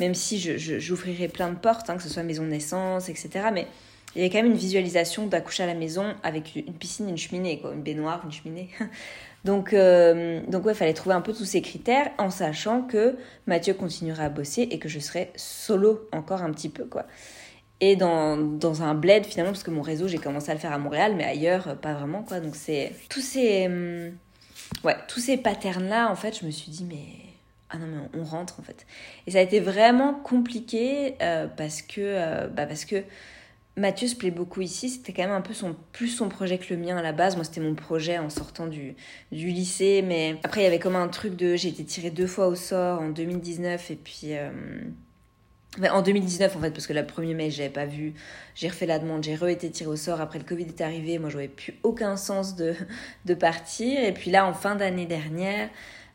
même 0.00 0.14
si 0.14 0.38
j'ouvrirais 0.38 1.28
plein 1.28 1.48
de 1.48 1.56
portes, 1.56 1.88
hein, 1.88 1.96
que 1.96 2.02
ce 2.02 2.10
soit 2.10 2.24
maison 2.24 2.42
de 2.42 2.50
naissance, 2.50 3.08
etc. 3.08 3.30
Mais 3.54 3.66
il 4.14 4.18
y 4.18 4.20
avait 4.20 4.30
quand 4.30 4.42
même 4.42 4.52
une 4.52 4.58
visualisation 4.58 5.26
d'accoucher 5.26 5.62
à 5.62 5.66
la 5.66 5.74
maison 5.74 6.14
avec 6.22 6.54
une 6.56 6.74
piscine, 6.74 7.08
une 7.08 7.16
cheminée, 7.16 7.60
quoi, 7.60 7.72
une 7.72 7.82
baignoire, 7.82 8.20
une 8.26 8.32
cheminée. 8.32 8.68
donc, 9.46 9.72
euh, 9.72 10.42
donc 10.46 10.66
ouais, 10.66 10.72
il 10.72 10.76
fallait 10.76 10.92
trouver 10.92 11.14
un 11.14 11.22
peu 11.22 11.32
tous 11.32 11.46
ces 11.46 11.62
critères 11.62 12.10
en 12.18 12.28
sachant 12.28 12.82
que 12.82 13.16
Mathieu 13.46 13.72
continuera 13.72 14.24
à 14.24 14.28
bosser 14.28 14.68
et 14.70 14.78
que 14.78 14.90
je 14.90 14.98
serai 14.98 15.30
solo 15.36 16.06
encore 16.12 16.42
un 16.42 16.50
petit 16.50 16.68
peu, 16.68 16.84
quoi 16.84 17.06
et 17.80 17.96
dans, 17.96 18.36
dans, 18.36 18.82
un 18.82 18.94
bled 18.94 19.24
finalement 19.24 19.52
parce 19.52 19.62
que 19.62 19.70
mon 19.70 19.82
réseau 19.82 20.08
j'ai 20.08 20.18
commencé 20.18 20.50
à 20.50 20.54
le 20.54 20.60
faire 20.60 20.72
à 20.72 20.78
Montréal 20.78 21.14
mais 21.16 21.24
ailleurs 21.24 21.76
pas 21.76 21.94
vraiment 21.94 22.22
quoi. 22.22 22.40
Donc 22.40 22.56
c'est 22.56 22.92
tous 23.08 23.20
ces 23.20 23.66
hum, 23.66 24.12
ouais 24.84 24.96
tous 25.06 25.20
ces 25.20 25.36
patterns 25.36 25.88
là 25.88 26.10
en 26.10 26.16
fait 26.16 26.38
je 26.38 26.46
me 26.46 26.50
suis 26.50 26.70
dit 26.70 26.84
mais 26.84 27.28
ah 27.70 27.78
non 27.78 27.86
mais 27.86 28.20
on 28.20 28.24
rentre 28.24 28.58
en 28.60 28.62
fait. 28.62 28.86
Et 29.26 29.32
ça 29.32 29.38
a 29.38 29.42
été 29.42 29.60
vraiment 29.60 30.14
compliqué 30.14 31.14
euh, 31.22 31.46
parce 31.46 31.82
que 31.82 32.00
euh, 32.00 32.48
bah 32.48 32.66
parce 32.66 32.84
que 32.84 33.04
Mathieu 33.76 34.08
se 34.08 34.16
plaît 34.16 34.32
beaucoup 34.32 34.60
ici. 34.60 34.88
C'était 34.88 35.12
quand 35.12 35.22
même 35.22 35.30
un 35.30 35.40
peu 35.40 35.54
son 35.54 35.76
plus 35.92 36.08
son 36.08 36.28
projet 36.28 36.58
que 36.58 36.74
le 36.74 36.80
mien 36.80 36.96
à 36.96 37.02
la 37.02 37.12
base. 37.12 37.36
Moi 37.36 37.44
c'était 37.44 37.60
mon 37.60 37.74
projet 37.74 38.18
en 38.18 38.30
sortant 38.30 38.66
du, 38.66 38.96
du 39.30 39.48
lycée 39.48 40.02
mais 40.02 40.36
après 40.42 40.62
il 40.62 40.64
y 40.64 40.66
avait 40.66 40.80
comme 40.80 40.96
un 40.96 41.08
truc 41.08 41.36
de 41.36 41.54
j'ai 41.54 41.68
été 41.68 41.84
tirée 41.84 42.10
deux 42.10 42.26
fois 42.26 42.48
au 42.48 42.56
sort 42.56 43.00
en 43.02 43.10
2019 43.10 43.90
et 43.92 43.96
puis 43.96 44.32
euh, 45.82 45.88
en 45.88 46.02
2019 46.02 46.56
en 46.56 46.60
fait 46.60 46.70
parce 46.70 46.86
que 46.86 46.92
le 46.92 47.02
1er 47.02 47.34
mai 47.34 47.50
j'avais 47.50 47.68
pas 47.68 47.86
vu 47.86 48.14
j'ai 48.54 48.68
refait 48.68 48.86
la 48.86 48.98
demande 48.98 49.22
j'ai 49.22 49.36
re-été 49.36 49.70
tirée 49.70 49.90
au 49.90 49.96
sort 49.96 50.20
après 50.20 50.38
le 50.38 50.44
Covid 50.44 50.64
est 50.64 50.80
arrivé. 50.80 51.18
Moi 51.18 51.30
j'avais 51.30 51.48
plus 51.48 51.78
aucun 51.82 52.16
sens 52.16 52.56
de, 52.56 52.74
de 53.26 53.34
partir. 53.34 54.02
Et 54.02 54.12
puis 54.12 54.30
là 54.30 54.46
en 54.46 54.54
fin 54.54 54.74
d'année 54.76 55.06
dernière 55.06 55.68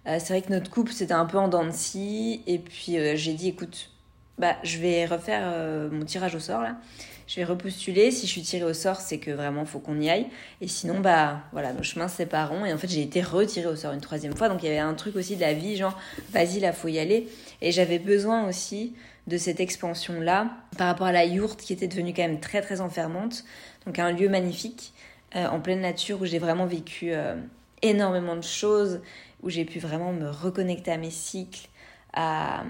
euh, 0.07 0.17
c'est 0.19 0.33
vrai 0.33 0.41
que 0.41 0.51
notre 0.51 0.69
couple 0.69 0.91
c'était 0.91 1.13
un 1.13 1.25
peu 1.25 1.37
en 1.37 1.47
dents 1.47 1.65
de 1.65 1.71
scie. 1.71 2.41
Et 2.47 2.59
puis 2.59 2.97
euh, 2.97 3.15
j'ai 3.15 3.33
dit 3.33 3.49
écoute 3.49 3.89
bah 4.37 4.55
je 4.63 4.79
vais 4.79 5.05
refaire 5.05 5.43
euh, 5.45 5.89
mon 5.91 6.05
tirage 6.05 6.35
au 6.35 6.39
sort 6.39 6.61
là. 6.61 6.77
Je 7.25 7.37
vais 7.37 7.45
repostuler. 7.45 8.11
Si 8.11 8.27
je 8.27 8.31
suis 8.31 8.41
tirée 8.41 8.65
au 8.65 8.73
sort 8.73 8.97
c'est 8.97 9.17
que 9.17 9.31
vraiment 9.31 9.65
faut 9.65 9.79
qu'on 9.79 9.99
y 10.01 10.09
aille. 10.09 10.27
Et 10.59 10.67
sinon 10.67 10.99
bah 10.99 11.41
voilà 11.53 11.71
nos 11.71 11.83
chemins 11.83 12.09
se 12.09 12.17
sépareront. 12.17 12.65
Et 12.65 12.73
en 12.73 12.77
fait 12.77 12.89
j'ai 12.89 13.01
été 13.01 13.21
retirée 13.21 13.67
au 13.67 13.75
sort 13.75 13.93
une 13.93 14.01
troisième 14.01 14.35
fois. 14.35 14.49
Donc 14.49 14.61
il 14.63 14.65
y 14.65 14.69
avait 14.69 14.79
un 14.79 14.93
truc 14.93 15.15
aussi 15.15 15.35
de 15.35 15.41
la 15.41 15.53
vie 15.53 15.77
genre 15.77 15.97
vas-y 16.31 16.59
là 16.59 16.73
faut 16.73 16.89
y 16.89 16.99
aller. 16.99 17.29
Et 17.61 17.71
j'avais 17.71 17.99
besoin 17.99 18.47
aussi 18.47 18.93
de 19.27 19.37
cette 19.37 19.59
expansion-là 19.59 20.49
par 20.77 20.87
rapport 20.87 21.07
à 21.07 21.11
la 21.11 21.25
yourte 21.25 21.61
qui 21.61 21.73
était 21.73 21.87
devenue 21.87 22.13
quand 22.13 22.23
même 22.23 22.39
très 22.39 22.61
très 22.61 22.81
enfermante. 22.81 23.45
Donc 23.85 23.99
un 23.99 24.11
lieu 24.11 24.29
magnifique 24.29 24.93
euh, 25.35 25.47
en 25.47 25.59
pleine 25.59 25.81
nature 25.81 26.21
où 26.21 26.25
j'ai 26.25 26.39
vraiment 26.39 26.65
vécu 26.65 27.11
euh, 27.11 27.35
énormément 27.81 28.35
de 28.35 28.43
choses, 28.43 29.01
où 29.41 29.49
j'ai 29.49 29.65
pu 29.65 29.79
vraiment 29.79 30.11
me 30.11 30.29
reconnecter 30.29 30.91
à 30.91 30.97
mes 30.97 31.09
cycles, 31.09 31.67
à, 32.13 32.63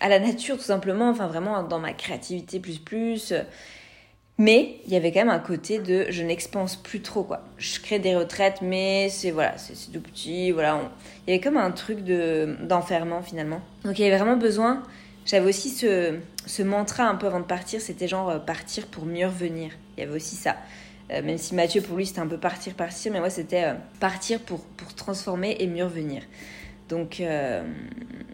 à 0.00 0.08
la 0.08 0.18
nature 0.18 0.56
tout 0.56 0.62
simplement, 0.62 1.10
enfin 1.10 1.26
vraiment 1.26 1.62
dans 1.62 1.78
ma 1.78 1.92
créativité 1.92 2.58
plus 2.58 2.78
plus. 2.78 3.34
Mais 4.38 4.80
il 4.86 4.92
y 4.92 4.96
avait 4.96 5.12
quand 5.12 5.20
même 5.20 5.30
un 5.30 5.38
côté 5.38 5.78
de 5.78 6.06
je 6.10 6.22
n'expense 6.22 6.76
plus 6.76 7.00
trop 7.00 7.22
quoi. 7.22 7.42
Je 7.56 7.80
crée 7.80 7.98
des 7.98 8.14
retraites 8.14 8.60
mais 8.60 9.08
c'est 9.08 9.30
voilà, 9.30 9.56
c'est 9.56 9.90
tout 9.92 10.00
petit, 10.00 10.50
voilà, 10.50 10.90
il 11.26 11.30
y 11.30 11.34
avait 11.34 11.42
comme 11.42 11.56
un 11.56 11.70
truc 11.70 12.04
de 12.04 12.56
d'enfermement 12.62 13.22
finalement. 13.22 13.60
Donc 13.84 13.98
il 13.98 14.04
y 14.04 14.08
avait 14.08 14.16
vraiment 14.16 14.36
besoin 14.36 14.82
j'avais 15.26 15.48
aussi 15.48 15.70
ce, 15.70 16.18
ce, 16.46 16.62
mantra 16.62 17.04
un 17.04 17.16
peu 17.16 17.26
avant 17.26 17.40
de 17.40 17.44
partir, 17.44 17.80
c'était 17.80 18.08
genre 18.08 18.30
euh, 18.30 18.38
partir 18.38 18.86
pour 18.86 19.04
mieux 19.04 19.26
revenir. 19.26 19.72
Il 19.96 20.00
y 20.00 20.02
avait 20.04 20.14
aussi 20.14 20.36
ça. 20.36 20.56
Euh, 21.10 21.22
même 21.22 21.36
si 21.36 21.54
Mathieu, 21.54 21.82
pour 21.82 21.96
lui, 21.96 22.06
c'était 22.06 22.20
un 22.20 22.26
peu 22.26 22.38
partir, 22.38 22.74
partir, 22.74 23.12
mais 23.12 23.18
moi, 23.18 23.30
c'était 23.30 23.64
euh, 23.64 23.74
partir 24.00 24.40
pour, 24.40 24.60
pour 24.60 24.94
transformer 24.94 25.56
et 25.58 25.66
mieux 25.66 25.84
revenir. 25.84 26.22
Donc, 26.88 27.20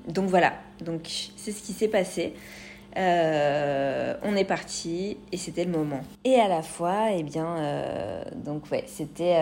donc 0.09 0.29
voilà, 0.29 0.53
donc 0.83 1.09
c'est 1.37 1.53
ce 1.53 1.63
qui 1.63 1.73
s'est 1.73 1.89
passé. 1.89 2.35
on 2.95 4.37
est 4.37 4.45
parti 4.47 5.17
et 5.33 5.39
c'était 5.39 5.65
le 5.65 5.71
moment. 5.71 6.03
Et 6.23 6.35
à 6.35 6.49
la 6.49 6.61
fois, 6.61 7.13
eh 7.17 7.23
bien, 7.23 7.57
donc 8.37 8.71
ouais, 8.71 8.85
c'était 8.87 9.39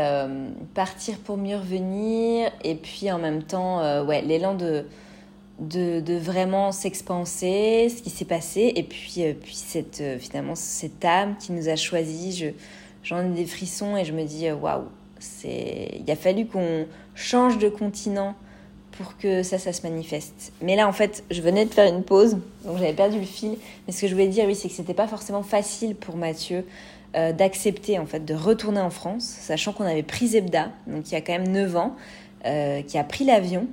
partir 0.74 1.18
pour 1.18 1.38
mieux 1.38 1.56
revenir 1.56 2.52
et 2.62 2.76
puis 2.76 3.10
en 3.10 3.18
même 3.18 3.42
temps, 3.42 4.04
ouais, 4.04 4.22
l'élan 4.22 4.54
de 4.54 4.86
de, 5.60 6.18
vraiment 6.18 6.72
s'expanser, 6.72 7.88
ce 7.94 8.02
qui 8.02 8.10
s'est 8.10 8.24
passé, 8.24 8.72
et 8.74 8.82
puis, 8.82 9.16
euh, 9.18 9.34
puis 9.34 9.54
cette, 9.54 10.00
euh, 10.00 10.18
finalement 10.18 10.54
cette 10.54 11.04
âme 11.04 11.36
qui 11.38 11.52
nous 11.52 11.68
a 11.68 11.76
choisis, 11.76 12.42
j'en 13.04 13.20
ai 13.20 13.28
des 13.28 13.44
frissons 13.44 13.96
et 13.96 14.04
je 14.04 14.12
me 14.12 14.24
dis 14.24 14.48
euh, 14.48 14.54
waouh, 14.54 14.84
c'est 15.18 16.00
il 16.00 16.10
a 16.10 16.16
fallu 16.16 16.46
qu'on 16.46 16.86
change 17.14 17.58
de 17.58 17.68
continent 17.68 18.34
pour 18.92 19.16
que 19.18 19.42
ça, 19.42 19.58
ça 19.58 19.72
se 19.72 19.82
manifeste. 19.82 20.52
Mais 20.62 20.76
là, 20.76 20.88
en 20.88 20.92
fait, 20.92 21.24
je 21.30 21.42
venais 21.42 21.64
de 21.64 21.72
faire 21.72 21.92
une 21.92 22.02
pause, 22.02 22.38
donc 22.64 22.78
j'avais 22.78 22.92
perdu 22.92 23.18
le 23.18 23.26
fil. 23.26 23.56
Mais 23.86 23.92
ce 23.92 24.00
que 24.00 24.08
je 24.08 24.14
voulais 24.14 24.28
dire, 24.28 24.46
oui, 24.46 24.54
c'est 24.54 24.68
que 24.68 24.74
c'était 24.74 24.94
pas 24.94 25.06
forcément 25.06 25.42
facile 25.42 25.94
pour 25.94 26.16
Mathieu 26.16 26.66
d'accepter, 27.14 27.98
en 27.98 28.06
fait, 28.06 28.24
de 28.24 28.34
retourner 28.34 28.78
en 28.78 28.90
France, 28.90 29.24
sachant 29.24 29.72
qu'on 29.72 29.84
avait 29.84 30.04
pris 30.04 30.28
Zebda, 30.28 30.70
donc 30.86 31.10
il 31.10 31.12
y 31.12 31.16
a 31.16 31.20
quand 31.20 31.32
même 31.32 31.48
9 31.48 31.76
ans, 31.76 31.96
qui 32.44 32.98
a 32.98 33.04
pris 33.04 33.24
l'avion 33.24 33.66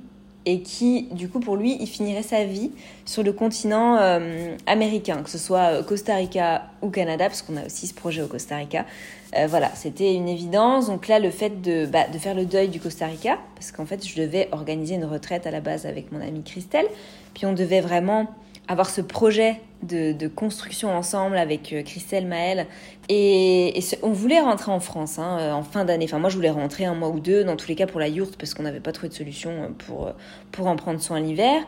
et 0.48 0.60
qui, 0.60 1.08
du 1.10 1.28
coup, 1.28 1.40
pour 1.40 1.56
lui, 1.56 1.76
il 1.78 1.86
finirait 1.86 2.22
sa 2.22 2.44
vie 2.44 2.70
sur 3.04 3.22
le 3.22 3.34
continent 3.34 3.98
euh, 4.00 4.56
américain, 4.66 5.22
que 5.22 5.28
ce 5.28 5.36
soit 5.36 5.74
euh, 5.74 5.82
Costa 5.82 6.14
Rica 6.14 6.70
ou 6.80 6.88
Canada, 6.88 7.26
parce 7.26 7.42
qu'on 7.42 7.58
a 7.58 7.66
aussi 7.66 7.86
ce 7.86 7.92
projet 7.92 8.22
au 8.22 8.28
Costa 8.28 8.56
Rica. 8.56 8.86
Euh, 9.36 9.46
voilà, 9.46 9.70
c'était 9.74 10.14
une 10.14 10.26
évidence. 10.26 10.86
Donc 10.86 11.06
là, 11.06 11.18
le 11.18 11.30
fait 11.30 11.60
de, 11.60 11.84
bah, 11.84 12.08
de 12.10 12.16
faire 12.16 12.34
le 12.34 12.46
deuil 12.46 12.68
du 12.68 12.80
Costa 12.80 13.04
Rica, 13.04 13.36
parce 13.56 13.72
qu'en 13.72 13.84
fait, 13.84 14.06
je 14.08 14.18
devais 14.22 14.48
organiser 14.50 14.94
une 14.94 15.04
retraite 15.04 15.46
à 15.46 15.50
la 15.50 15.60
base 15.60 15.84
avec 15.84 16.12
mon 16.12 16.20
amie 16.22 16.42
Christelle, 16.42 16.86
puis 17.34 17.44
on 17.44 17.52
devait 17.52 17.82
vraiment 17.82 18.28
avoir 18.68 18.90
ce 18.90 19.00
projet 19.00 19.60
de, 19.82 20.28
construction 20.28 20.94
ensemble 20.94 21.38
avec 21.38 21.72
euh, 21.72 21.82
Christelle, 21.82 22.26
Maëlle. 22.26 22.66
Et, 23.08 23.80
on 24.02 24.10
voulait 24.10 24.40
rentrer 24.40 24.70
en 24.70 24.80
France 24.80 25.18
hein, 25.18 25.38
euh, 25.40 25.52
en 25.52 25.62
fin 25.62 25.84
d'année. 25.84 26.04
Enfin, 26.04 26.18
moi, 26.18 26.28
je 26.28 26.36
voulais 26.36 26.50
rentrer 26.50 26.84
un 26.84 26.94
mois 26.94 27.08
ou 27.08 27.18
deux, 27.18 27.44
dans 27.44 27.56
tous 27.56 27.68
les 27.68 27.74
cas 27.74 27.86
pour 27.86 27.98
la 27.98 28.08
yourte, 28.08 28.36
parce 28.36 28.54
qu'on 28.54 28.62
n'avait 28.62 28.80
pas 28.80 28.92
trouvé 28.92 29.08
de 29.08 29.14
solution 29.14 29.50
euh, 29.50 29.68
pour, 29.86 30.12
pour 30.52 30.66
en 30.66 30.76
prendre 30.76 31.00
soin 31.00 31.18
l'hiver. 31.20 31.62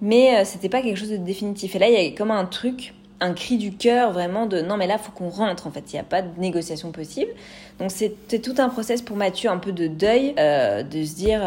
Mais 0.00 0.44
c'était 0.44 0.68
pas 0.68 0.82
quelque 0.82 0.98
chose 0.98 1.10
de 1.10 1.16
définitif. 1.16 1.76
Et 1.76 1.78
là, 1.78 1.88
il 1.88 1.94
y 1.94 1.96
avait 1.96 2.14
comme 2.14 2.30
un 2.30 2.44
truc, 2.44 2.94
un 3.20 3.32
cri 3.32 3.56
du 3.56 3.72
cœur 3.72 4.12
vraiment 4.12 4.44
de 4.44 4.60
non, 4.60 4.76
mais 4.76 4.86
là, 4.86 4.98
faut 4.98 5.12
qu'on 5.12 5.30
rentre. 5.30 5.66
En 5.66 5.70
fait, 5.70 5.92
il 5.92 5.96
n'y 5.96 6.00
a 6.00 6.04
pas 6.04 6.20
de 6.20 6.38
négociation 6.38 6.92
possible. 6.92 7.30
Donc, 7.78 7.90
c'était 7.90 8.40
tout 8.40 8.54
un 8.58 8.68
process 8.68 9.00
pour 9.00 9.16
Mathieu, 9.16 9.48
un 9.50 9.58
peu 9.58 9.72
de 9.72 9.86
deuil, 9.86 10.34
de 10.34 11.04
se 11.04 11.14
dire 11.14 11.42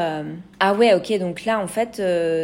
ah 0.59 0.73
ouais, 0.73 0.95
ok, 0.95 1.19
donc 1.19 1.45
là, 1.45 1.59
en 1.59 1.67
fait, 1.67 1.97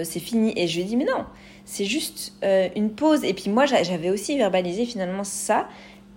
c'est 0.04 0.20
fini. 0.20 0.54
Et 0.56 0.68
je 0.68 0.76
lui 0.76 0.82
ai 0.82 0.86
dit, 0.86 0.98
mais 0.98 1.06
non 1.06 1.24
c'est 1.66 1.86
juste 1.86 2.34
euh, 2.44 2.70
une 2.76 2.92
pause. 2.92 3.24
Et 3.24 3.34
puis 3.34 3.50
moi, 3.50 3.66
j'avais 3.66 4.10
aussi 4.10 4.38
verbalisé 4.38 4.86
finalement 4.86 5.24
ça, 5.24 5.68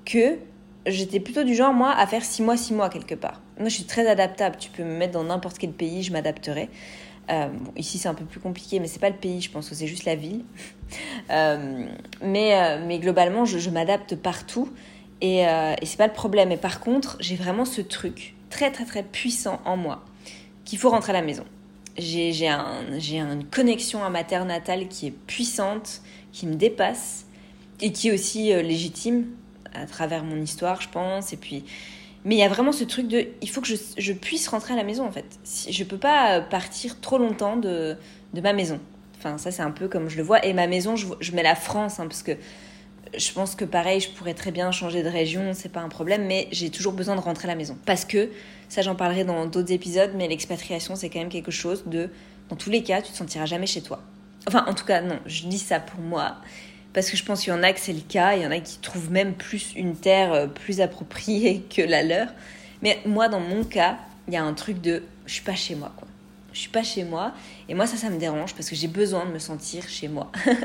que 0.04 0.38
j'étais 0.87 1.20
plutôt 1.20 1.44
du 1.44 1.54
genre, 1.54 1.72
moi, 1.72 1.92
à 1.92 2.06
faire 2.06 2.24
six 2.24 2.42
mois, 2.42 2.56
six 2.56 2.74
mois 2.74 2.88
quelque 2.88 3.14
part. 3.14 3.40
Moi, 3.59 3.68
je 3.68 3.74
suis 3.74 3.85
très 3.85 4.06
adaptable. 4.06 4.56
Tu 4.59 4.70
peux 4.70 4.85
me 4.85 4.96
mettre 4.96 5.12
dans 5.12 5.24
n'importe 5.24 5.59
quel 5.59 5.72
pays, 5.72 6.02
je 6.02 6.12
m'adapterai. 6.12 6.68
Euh, 7.30 7.48
ici, 7.76 7.98
c'est 7.98 8.09
un 8.09 8.14
peu 8.14 8.24
plus 8.24 8.38
compliqué, 8.38 8.79
mais 8.79 8.87
c'est 8.87 9.00
pas 9.00 9.10
le 9.10 9.16
pays, 9.16 9.40
je 9.40 9.50
pense 9.50 9.68
que 9.68 9.75
c'est 9.75 9.87
juste 9.87 10.04
la 10.04 10.14
ville. 10.14 10.44
Euh, 11.31 11.88
mais, 12.23 12.79
mais 12.87 13.00
globalement, 13.00 13.44
je, 13.44 13.71
m'adapte 13.71 14.14
partout 14.14 14.71
et, 15.21 15.40
et 15.40 15.85
c'est 15.85 15.96
pas 15.96 16.06
le 16.06 16.12
problème. 16.12 16.52
Et 16.52 16.56
par 16.56 16.79
contre, 16.79 17.16
j'ai 17.18 17.35
vraiment 17.35 17.64
ce 17.64 17.81
truc 17.81 18.37
très 18.50 18.71
très 18.71 18.85
très 18.85 19.02
puissant 19.02 19.60
en 19.64 19.77
moi 19.77 20.04
qu'il 20.64 20.79
faut 20.79 20.90
rentrer 20.90 21.10
à 21.10 21.14
la 21.14 21.23
maison. 21.23 21.42
J'ai 21.99 22.49
un, 22.49 22.83
une 22.90 23.44
connexion 23.44 24.05
à 24.05 24.11
ma 24.11 24.25
terre 24.25 24.44
natale 24.44 24.88
qui 24.88 25.07
est 25.07 25.15
puissante, 25.27 26.03
qui 26.33 26.47
me 26.47 26.55
dépasse 26.55 27.27
et 27.81 27.92
qui 27.92 28.09
est 28.09 28.13
aussi 28.13 28.53
euh, 28.53 28.63
légitime 28.63 29.27
à 29.75 29.87
travers 29.87 30.25
mon 30.25 30.40
histoire, 30.40 30.81
je 30.81 30.88
pense. 30.88 31.33
Et 31.33 31.37
puis, 31.37 31.65
mais 32.25 32.35
il 32.35 32.38
y 32.38 32.42
a 32.42 32.49
vraiment 32.49 32.73
ce 32.73 32.85
truc 32.85 33.09
de, 33.09 33.27
il 33.40 33.49
faut 33.49 33.61
que 33.61 33.69
je, 33.69 33.77
je 33.99 34.13
puisse 34.13 34.49
rentrer 34.49 34.75
à 34.75 34.77
la 34.77 34.85
maison 34.85 35.07
en 35.07 35.13
fait. 35.13 35.38
Si, 35.44 35.73
je 35.73 35.85
peux 35.85 35.99
pas 35.99 36.40
partir 36.40 37.01
trop 37.01 37.19
longtemps 37.19 37.57
de, 37.57 37.97
de 38.35 38.40
ma 38.40 38.53
maison. 38.53 38.81
Enfin, 39.19 39.38
ça 39.38 39.51
c'est 39.51 39.63
un 39.63 39.71
peu 39.71 39.88
comme 39.88 40.09
je 40.09 40.17
le 40.17 40.23
vois. 40.23 40.44
Et 40.44 40.53
ma 40.53 40.67
maison, 40.67 40.97
je, 40.97 41.07
je 41.21 41.33
mets 41.33 41.42
la 41.42 41.55
France, 41.55 42.01
hein, 42.01 42.07
parce 42.07 42.23
que 42.23 42.33
je 43.17 43.33
pense 43.33 43.54
que 43.54 43.65
pareil, 43.65 44.00
je 44.00 44.11
pourrais 44.11 44.35
très 44.35 44.50
bien 44.50 44.71
changer 44.73 45.02
de 45.02 45.09
région, 45.09 45.52
c'est 45.54 45.71
pas 45.71 45.81
un 45.81 45.88
problème, 45.88 46.27
mais 46.27 46.48
j'ai 46.52 46.71
toujours 46.71 46.92
besoin 46.92 47.17
de 47.17 47.21
rentrer 47.21 47.46
à 47.46 47.48
la 47.48 47.57
maison. 47.57 47.77
Parce 47.87 48.04
que, 48.04 48.31
ça 48.69 48.83
j'en 48.83 48.94
parlerai 48.94 49.25
dans 49.25 49.46
d'autres 49.46 49.73
épisodes, 49.73 50.13
mais 50.17 50.29
l'expatriation 50.29 50.96
c'est 50.96 51.09
quand 51.09 51.21
même 51.21 51.29
quelque 51.29 51.50
chose 51.50 51.85
de, 51.87 52.11
dans 52.48 52.57
tous 52.57 52.71
les 52.71 52.83
cas, 52.83 53.02
tu 53.02 53.13
te 53.13 53.17
sentiras 53.17 53.46
jamais 53.46 53.67
chez 53.67 53.83
toi. 53.83 54.02
Enfin, 54.48 54.65
en 54.69 54.75
tout 54.75 54.85
cas, 54.85 55.00
non, 55.00 55.19
je 55.27 55.46
dis 55.46 55.59
ça 55.59 55.81
pour 55.81 56.00
moi, 56.00 56.37
parce 56.92 57.11
que 57.11 57.17
je 57.17 57.25
pense 57.25 57.42
qu'il 57.42 57.52
y 57.52 57.57
en 57.57 57.63
a 57.63 57.73
que 57.73 57.81
c'est 57.81 57.92
le 57.92 58.00
cas, 58.00 58.35
il 58.37 58.42
y 58.42 58.46
en 58.46 58.50
a 58.50 58.61
qui 58.61 58.79
trouvent 58.79 59.11
même 59.11 59.35
plus 59.35 59.73
une 59.75 59.96
terre 59.96 60.33
euh, 60.33 60.46
plus 60.46 60.81
appropriée 60.81 61.63
que 61.75 61.83
la 61.83 62.02
leur. 62.02 62.29
Mais 62.83 63.00
moi, 63.07 63.29
dans 63.29 63.40
mon 63.40 63.65
cas, 63.65 63.98
il 64.29 64.35
y 64.35 64.37
a 64.37 64.44
un 64.44 64.54
truc 64.54 64.81
de, 64.81 65.02
je 65.27 65.35
suis 65.35 65.42
pas 65.42 65.54
chez 65.54 65.75
moi, 65.75 65.92
quoi 65.96 66.06
je 66.57 66.63
suis 66.63 66.71
pas 66.71 66.83
chez 66.83 67.04
moi. 67.04 67.33
Et 67.69 67.75
moi, 67.75 67.87
ça, 67.87 67.98
ça 67.98 68.09
me 68.09 68.19
dérange 68.19 68.54
parce 68.54 68.71
que 68.71 68.75
j'ai 68.75 68.88
besoin 68.88 69.27
de 69.27 69.31
me 69.31 69.38
sentir 69.38 69.87
chez 69.88 70.09
moi. 70.09 70.33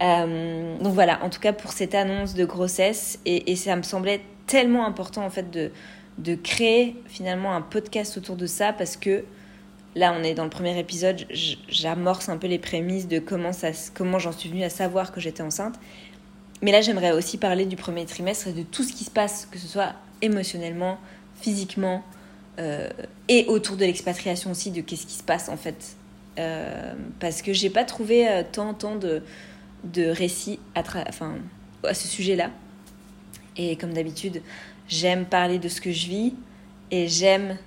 Euh, 0.00 0.78
donc 0.78 0.94
voilà, 0.94 1.22
en 1.22 1.30
tout 1.30 1.38
cas 1.38 1.52
pour 1.52 1.72
cette 1.72 1.94
annonce 1.94 2.34
de 2.34 2.44
grossesse, 2.44 3.20
et, 3.24 3.54
ça 3.54 3.76
me 3.76 3.82
semblait 3.82 4.20
tellement 4.46 4.84
important 4.84 5.24
en 5.24 5.30
fait 5.30 5.50
de, 5.50 5.70
de 6.18 6.34
créer 6.34 6.96
finalement 7.06 7.54
un 7.54 7.60
podcast 7.60 8.16
autour 8.16 8.36
de 8.36 8.46
ça 8.46 8.72
parce 8.72 8.96
que 8.96 9.24
là, 9.94 10.14
on 10.18 10.24
est 10.24 10.34
dans 10.34 10.44
le 10.44 10.50
premier 10.50 10.76
épisode, 10.78 11.24
j'amorce 11.68 12.28
un 12.28 12.36
peu 12.36 12.48
les 12.48 12.58
prémices 12.58 13.06
de 13.06 13.20
comment, 13.20 13.50
comment 13.94 14.18
j'en 14.18 14.32
suis 14.32 14.48
venue 14.48 14.64
à 14.64 14.70
savoir 14.70 15.12
que 15.12 15.20
j'étais 15.20 15.42
enceinte. 15.42 15.78
Mais 16.62 16.72
là, 16.72 16.80
j'aimerais 16.80 17.12
aussi 17.12 17.38
parler 17.38 17.66
du 17.66 17.76
premier 17.76 18.04
trimestre 18.06 18.48
et 18.48 18.52
de 18.52 18.62
tout 18.62 18.82
ce 18.82 18.92
qui 18.92 19.04
se 19.04 19.10
passe, 19.10 19.46
que 19.50 19.58
ce 19.58 19.68
soit 19.68 19.92
émotionnellement, 20.20 20.98
physiquement, 21.40 22.02
euh, 22.58 22.88
et 23.28 23.46
autour 23.46 23.76
de 23.76 23.84
l'expatriation 23.84 24.50
aussi, 24.50 24.70
de 24.70 24.80
qu'est-ce 24.80 25.06
qui 25.06 25.14
se 25.14 25.22
passe 25.22 25.48
en 25.48 25.56
fait. 25.56 25.96
Euh, 26.38 26.94
parce 27.20 27.42
que 27.42 27.52
j'ai 27.52 27.70
pas 27.70 27.84
trouvé 27.84 28.28
euh, 28.28 28.42
tant, 28.50 28.72
tant 28.74 28.96
de, 28.96 29.22
de 29.84 30.06
récits 30.06 30.58
à, 30.74 30.82
enfin, 31.08 31.36
à 31.84 31.94
ce 31.94 32.08
sujet-là. 32.08 32.50
Et 33.56 33.76
comme 33.76 33.92
d'habitude, 33.92 34.42
j'aime 34.88 35.26
parler 35.26 35.58
de 35.58 35.68
ce 35.68 35.80
que 35.80 35.92
je 35.92 36.08
vis 36.08 36.34
et 36.90 37.08
j'aime 37.08 37.58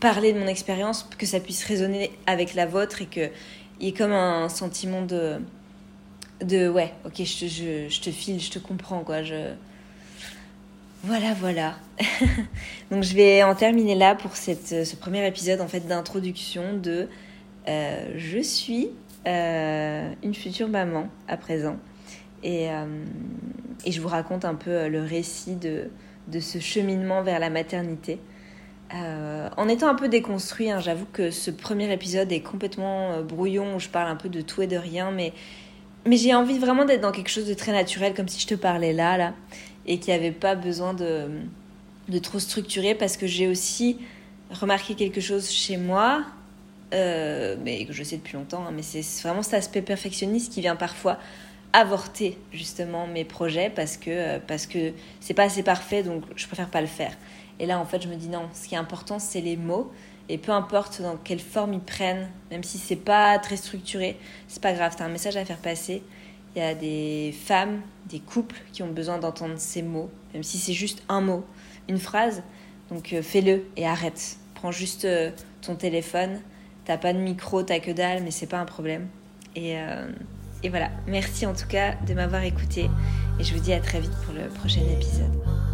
parler 0.00 0.32
de 0.32 0.38
mon 0.38 0.46
expérience, 0.46 1.06
que 1.18 1.26
ça 1.26 1.40
puisse 1.40 1.62
résonner 1.64 2.10
avec 2.26 2.54
la 2.54 2.64
vôtre 2.64 3.02
et 3.02 3.06
qu'il 3.06 3.30
y 3.80 3.88
ait 3.88 3.92
comme 3.92 4.12
un 4.12 4.48
sentiment 4.48 5.02
de, 5.02 5.38
de 6.42 6.68
ouais, 6.70 6.94
ok, 7.04 7.16
je, 7.18 7.46
je, 7.46 7.88
je 7.88 8.00
te 8.00 8.10
file, 8.10 8.40
je 8.40 8.50
te 8.50 8.58
comprends, 8.58 9.04
quoi. 9.04 9.22
Voilà, 11.02 11.32
voilà. 11.32 11.76
Donc 12.90 13.04
je 13.04 13.14
vais 13.14 13.42
en 13.42 13.54
terminer 13.54 13.94
là 13.94 14.14
pour 14.14 14.36
cette, 14.36 14.84
ce 14.84 14.96
premier 14.96 15.26
épisode 15.26 15.62
en 15.62 15.68
fait 15.68 15.80
d'introduction 15.86 16.76
de 16.76 17.08
euh, 17.68 18.12
je 18.16 18.38
suis 18.38 18.90
euh, 19.26 20.12
une 20.22 20.34
future 20.34 20.68
maman 20.68 21.08
à 21.26 21.38
présent 21.38 21.76
et, 22.42 22.70
euh, 22.70 22.84
et, 23.84 23.92
je 23.92 24.00
vous 24.00 24.08
raconte 24.08 24.44
un 24.44 24.54
peu 24.54 24.88
le 24.88 25.02
récit 25.02 25.56
de, 25.56 25.90
de 26.28 26.40
ce 26.40 26.58
cheminement 26.58 27.22
vers 27.22 27.38
la 27.38 27.50
maternité. 27.50 28.18
en 28.92 29.68
étant 29.68 29.88
un 29.88 29.94
peu 29.94 30.08
déconstruit, 30.08 30.70
hein, 30.70 30.80
j'avoue 30.80 31.06
que 31.12 31.30
ce 31.30 31.50
premier 31.50 31.90
épisode 31.92 32.30
est 32.32 32.40
complètement 32.40 33.22
brouillon 33.22 33.76
où 33.76 33.78
je 33.78 33.88
parle 33.88 34.08
un 34.08 34.16
peu 34.16 34.28
de 34.28 34.40
tout 34.40 34.62
et 34.62 34.66
de 34.66 34.76
rien, 34.76 35.10
mais, 35.10 35.32
mais 36.06 36.16
j'ai 36.16 36.34
envie 36.34 36.58
vraiment 36.58 36.84
d'être 36.84 37.02
dans 37.02 37.12
quelque 37.12 37.30
chose 37.30 37.46
de 37.46 37.54
très 37.54 37.72
naturel, 37.72 38.14
comme 38.14 38.28
si 38.28 38.40
je 38.40 38.46
te 38.46 38.54
parlais 38.54 38.92
là, 38.92 39.16
là 39.16 39.34
et 39.86 39.98
qui 39.98 40.10
n'avait 40.10 40.32
pas 40.32 40.54
besoin 40.54 40.94
de, 40.94 41.28
de 42.08 42.18
trop 42.18 42.38
structurer 42.38 42.94
parce 42.94 43.16
que 43.16 43.26
j'ai 43.26 43.48
aussi 43.48 43.98
remarqué 44.50 44.94
quelque 44.94 45.20
chose 45.20 45.50
chez 45.50 45.76
moi, 45.76 46.24
euh, 46.92 47.56
mais 47.62 47.84
que 47.84 47.92
je 47.92 48.02
sais 48.02 48.16
depuis 48.16 48.36
longtemps, 48.36 48.64
hein, 48.66 48.72
mais 48.74 48.82
c'est 48.82 49.02
vraiment 49.22 49.42
cet 49.42 49.54
aspect 49.54 49.82
perfectionniste 49.82 50.52
qui 50.52 50.60
vient 50.60 50.76
parfois 50.76 51.18
avorter 51.72 52.36
justement 52.52 53.06
mes 53.06 53.24
projets 53.24 53.70
parce 53.70 53.96
que 53.96 54.10
euh, 54.10 54.38
parce 54.44 54.66
que 54.66 54.92
c'est 55.20 55.34
pas 55.34 55.44
assez 55.44 55.62
parfait 55.62 56.02
donc 56.02 56.24
je 56.34 56.46
préfère 56.48 56.68
pas 56.68 56.80
le 56.80 56.88
faire. 56.88 57.16
Et 57.60 57.66
là 57.66 57.78
en 57.78 57.84
fait 57.84 58.02
je 58.02 58.08
me 58.08 58.16
dis 58.16 58.28
non, 58.28 58.48
ce 58.52 58.66
qui 58.66 58.74
est 58.74 58.78
important 58.78 59.20
c'est 59.20 59.40
les 59.40 59.56
mots 59.56 59.92
et 60.28 60.36
peu 60.36 60.52
importe 60.52 61.00
dans 61.00 61.16
quelle 61.16 61.40
forme 61.40 61.74
ils 61.74 61.80
prennent, 61.80 62.28
même 62.50 62.64
si 62.64 62.78
c'est 62.78 62.96
pas 62.96 63.38
très 63.38 63.56
structuré, 63.56 64.16
c'est 64.48 64.62
pas 64.62 64.72
grave, 64.72 64.94
t'as 64.96 65.04
un 65.04 65.08
message 65.08 65.36
à 65.36 65.44
faire 65.44 65.58
passer 65.58 66.02
il 66.54 66.62
y 66.62 66.64
a 66.64 66.74
des 66.74 67.32
femmes, 67.32 67.80
des 68.08 68.18
couples 68.18 68.56
qui 68.72 68.82
ont 68.82 68.90
besoin 68.90 69.18
d'entendre 69.18 69.54
ces 69.56 69.82
mots, 69.82 70.10
même 70.34 70.42
si 70.42 70.58
c'est 70.58 70.72
juste 70.72 71.02
un 71.08 71.20
mot, 71.20 71.44
une 71.88 71.98
phrase. 71.98 72.42
Donc 72.90 73.12
euh, 73.12 73.22
fais-le 73.22 73.64
et 73.76 73.86
arrête. 73.86 74.36
Prends 74.54 74.72
juste 74.72 75.04
euh, 75.04 75.30
ton 75.62 75.76
téléphone. 75.76 76.40
T'as 76.84 76.98
pas 76.98 77.12
de 77.12 77.18
micro, 77.18 77.62
t'as 77.62 77.78
que 77.78 77.90
dalle, 77.90 78.22
mais 78.24 78.30
c'est 78.30 78.46
pas 78.48 78.58
un 78.58 78.64
problème. 78.64 79.06
Et, 79.54 79.78
euh, 79.78 80.10
et 80.62 80.68
voilà. 80.68 80.90
Merci 81.06 81.46
en 81.46 81.54
tout 81.54 81.68
cas 81.68 81.94
de 82.06 82.14
m'avoir 82.14 82.42
écouté. 82.42 82.90
Et 83.38 83.44
je 83.44 83.54
vous 83.54 83.60
dis 83.60 83.72
à 83.72 83.80
très 83.80 84.00
vite 84.00 84.12
pour 84.24 84.34
le 84.34 84.48
prochain 84.48 84.82
épisode. 84.92 85.69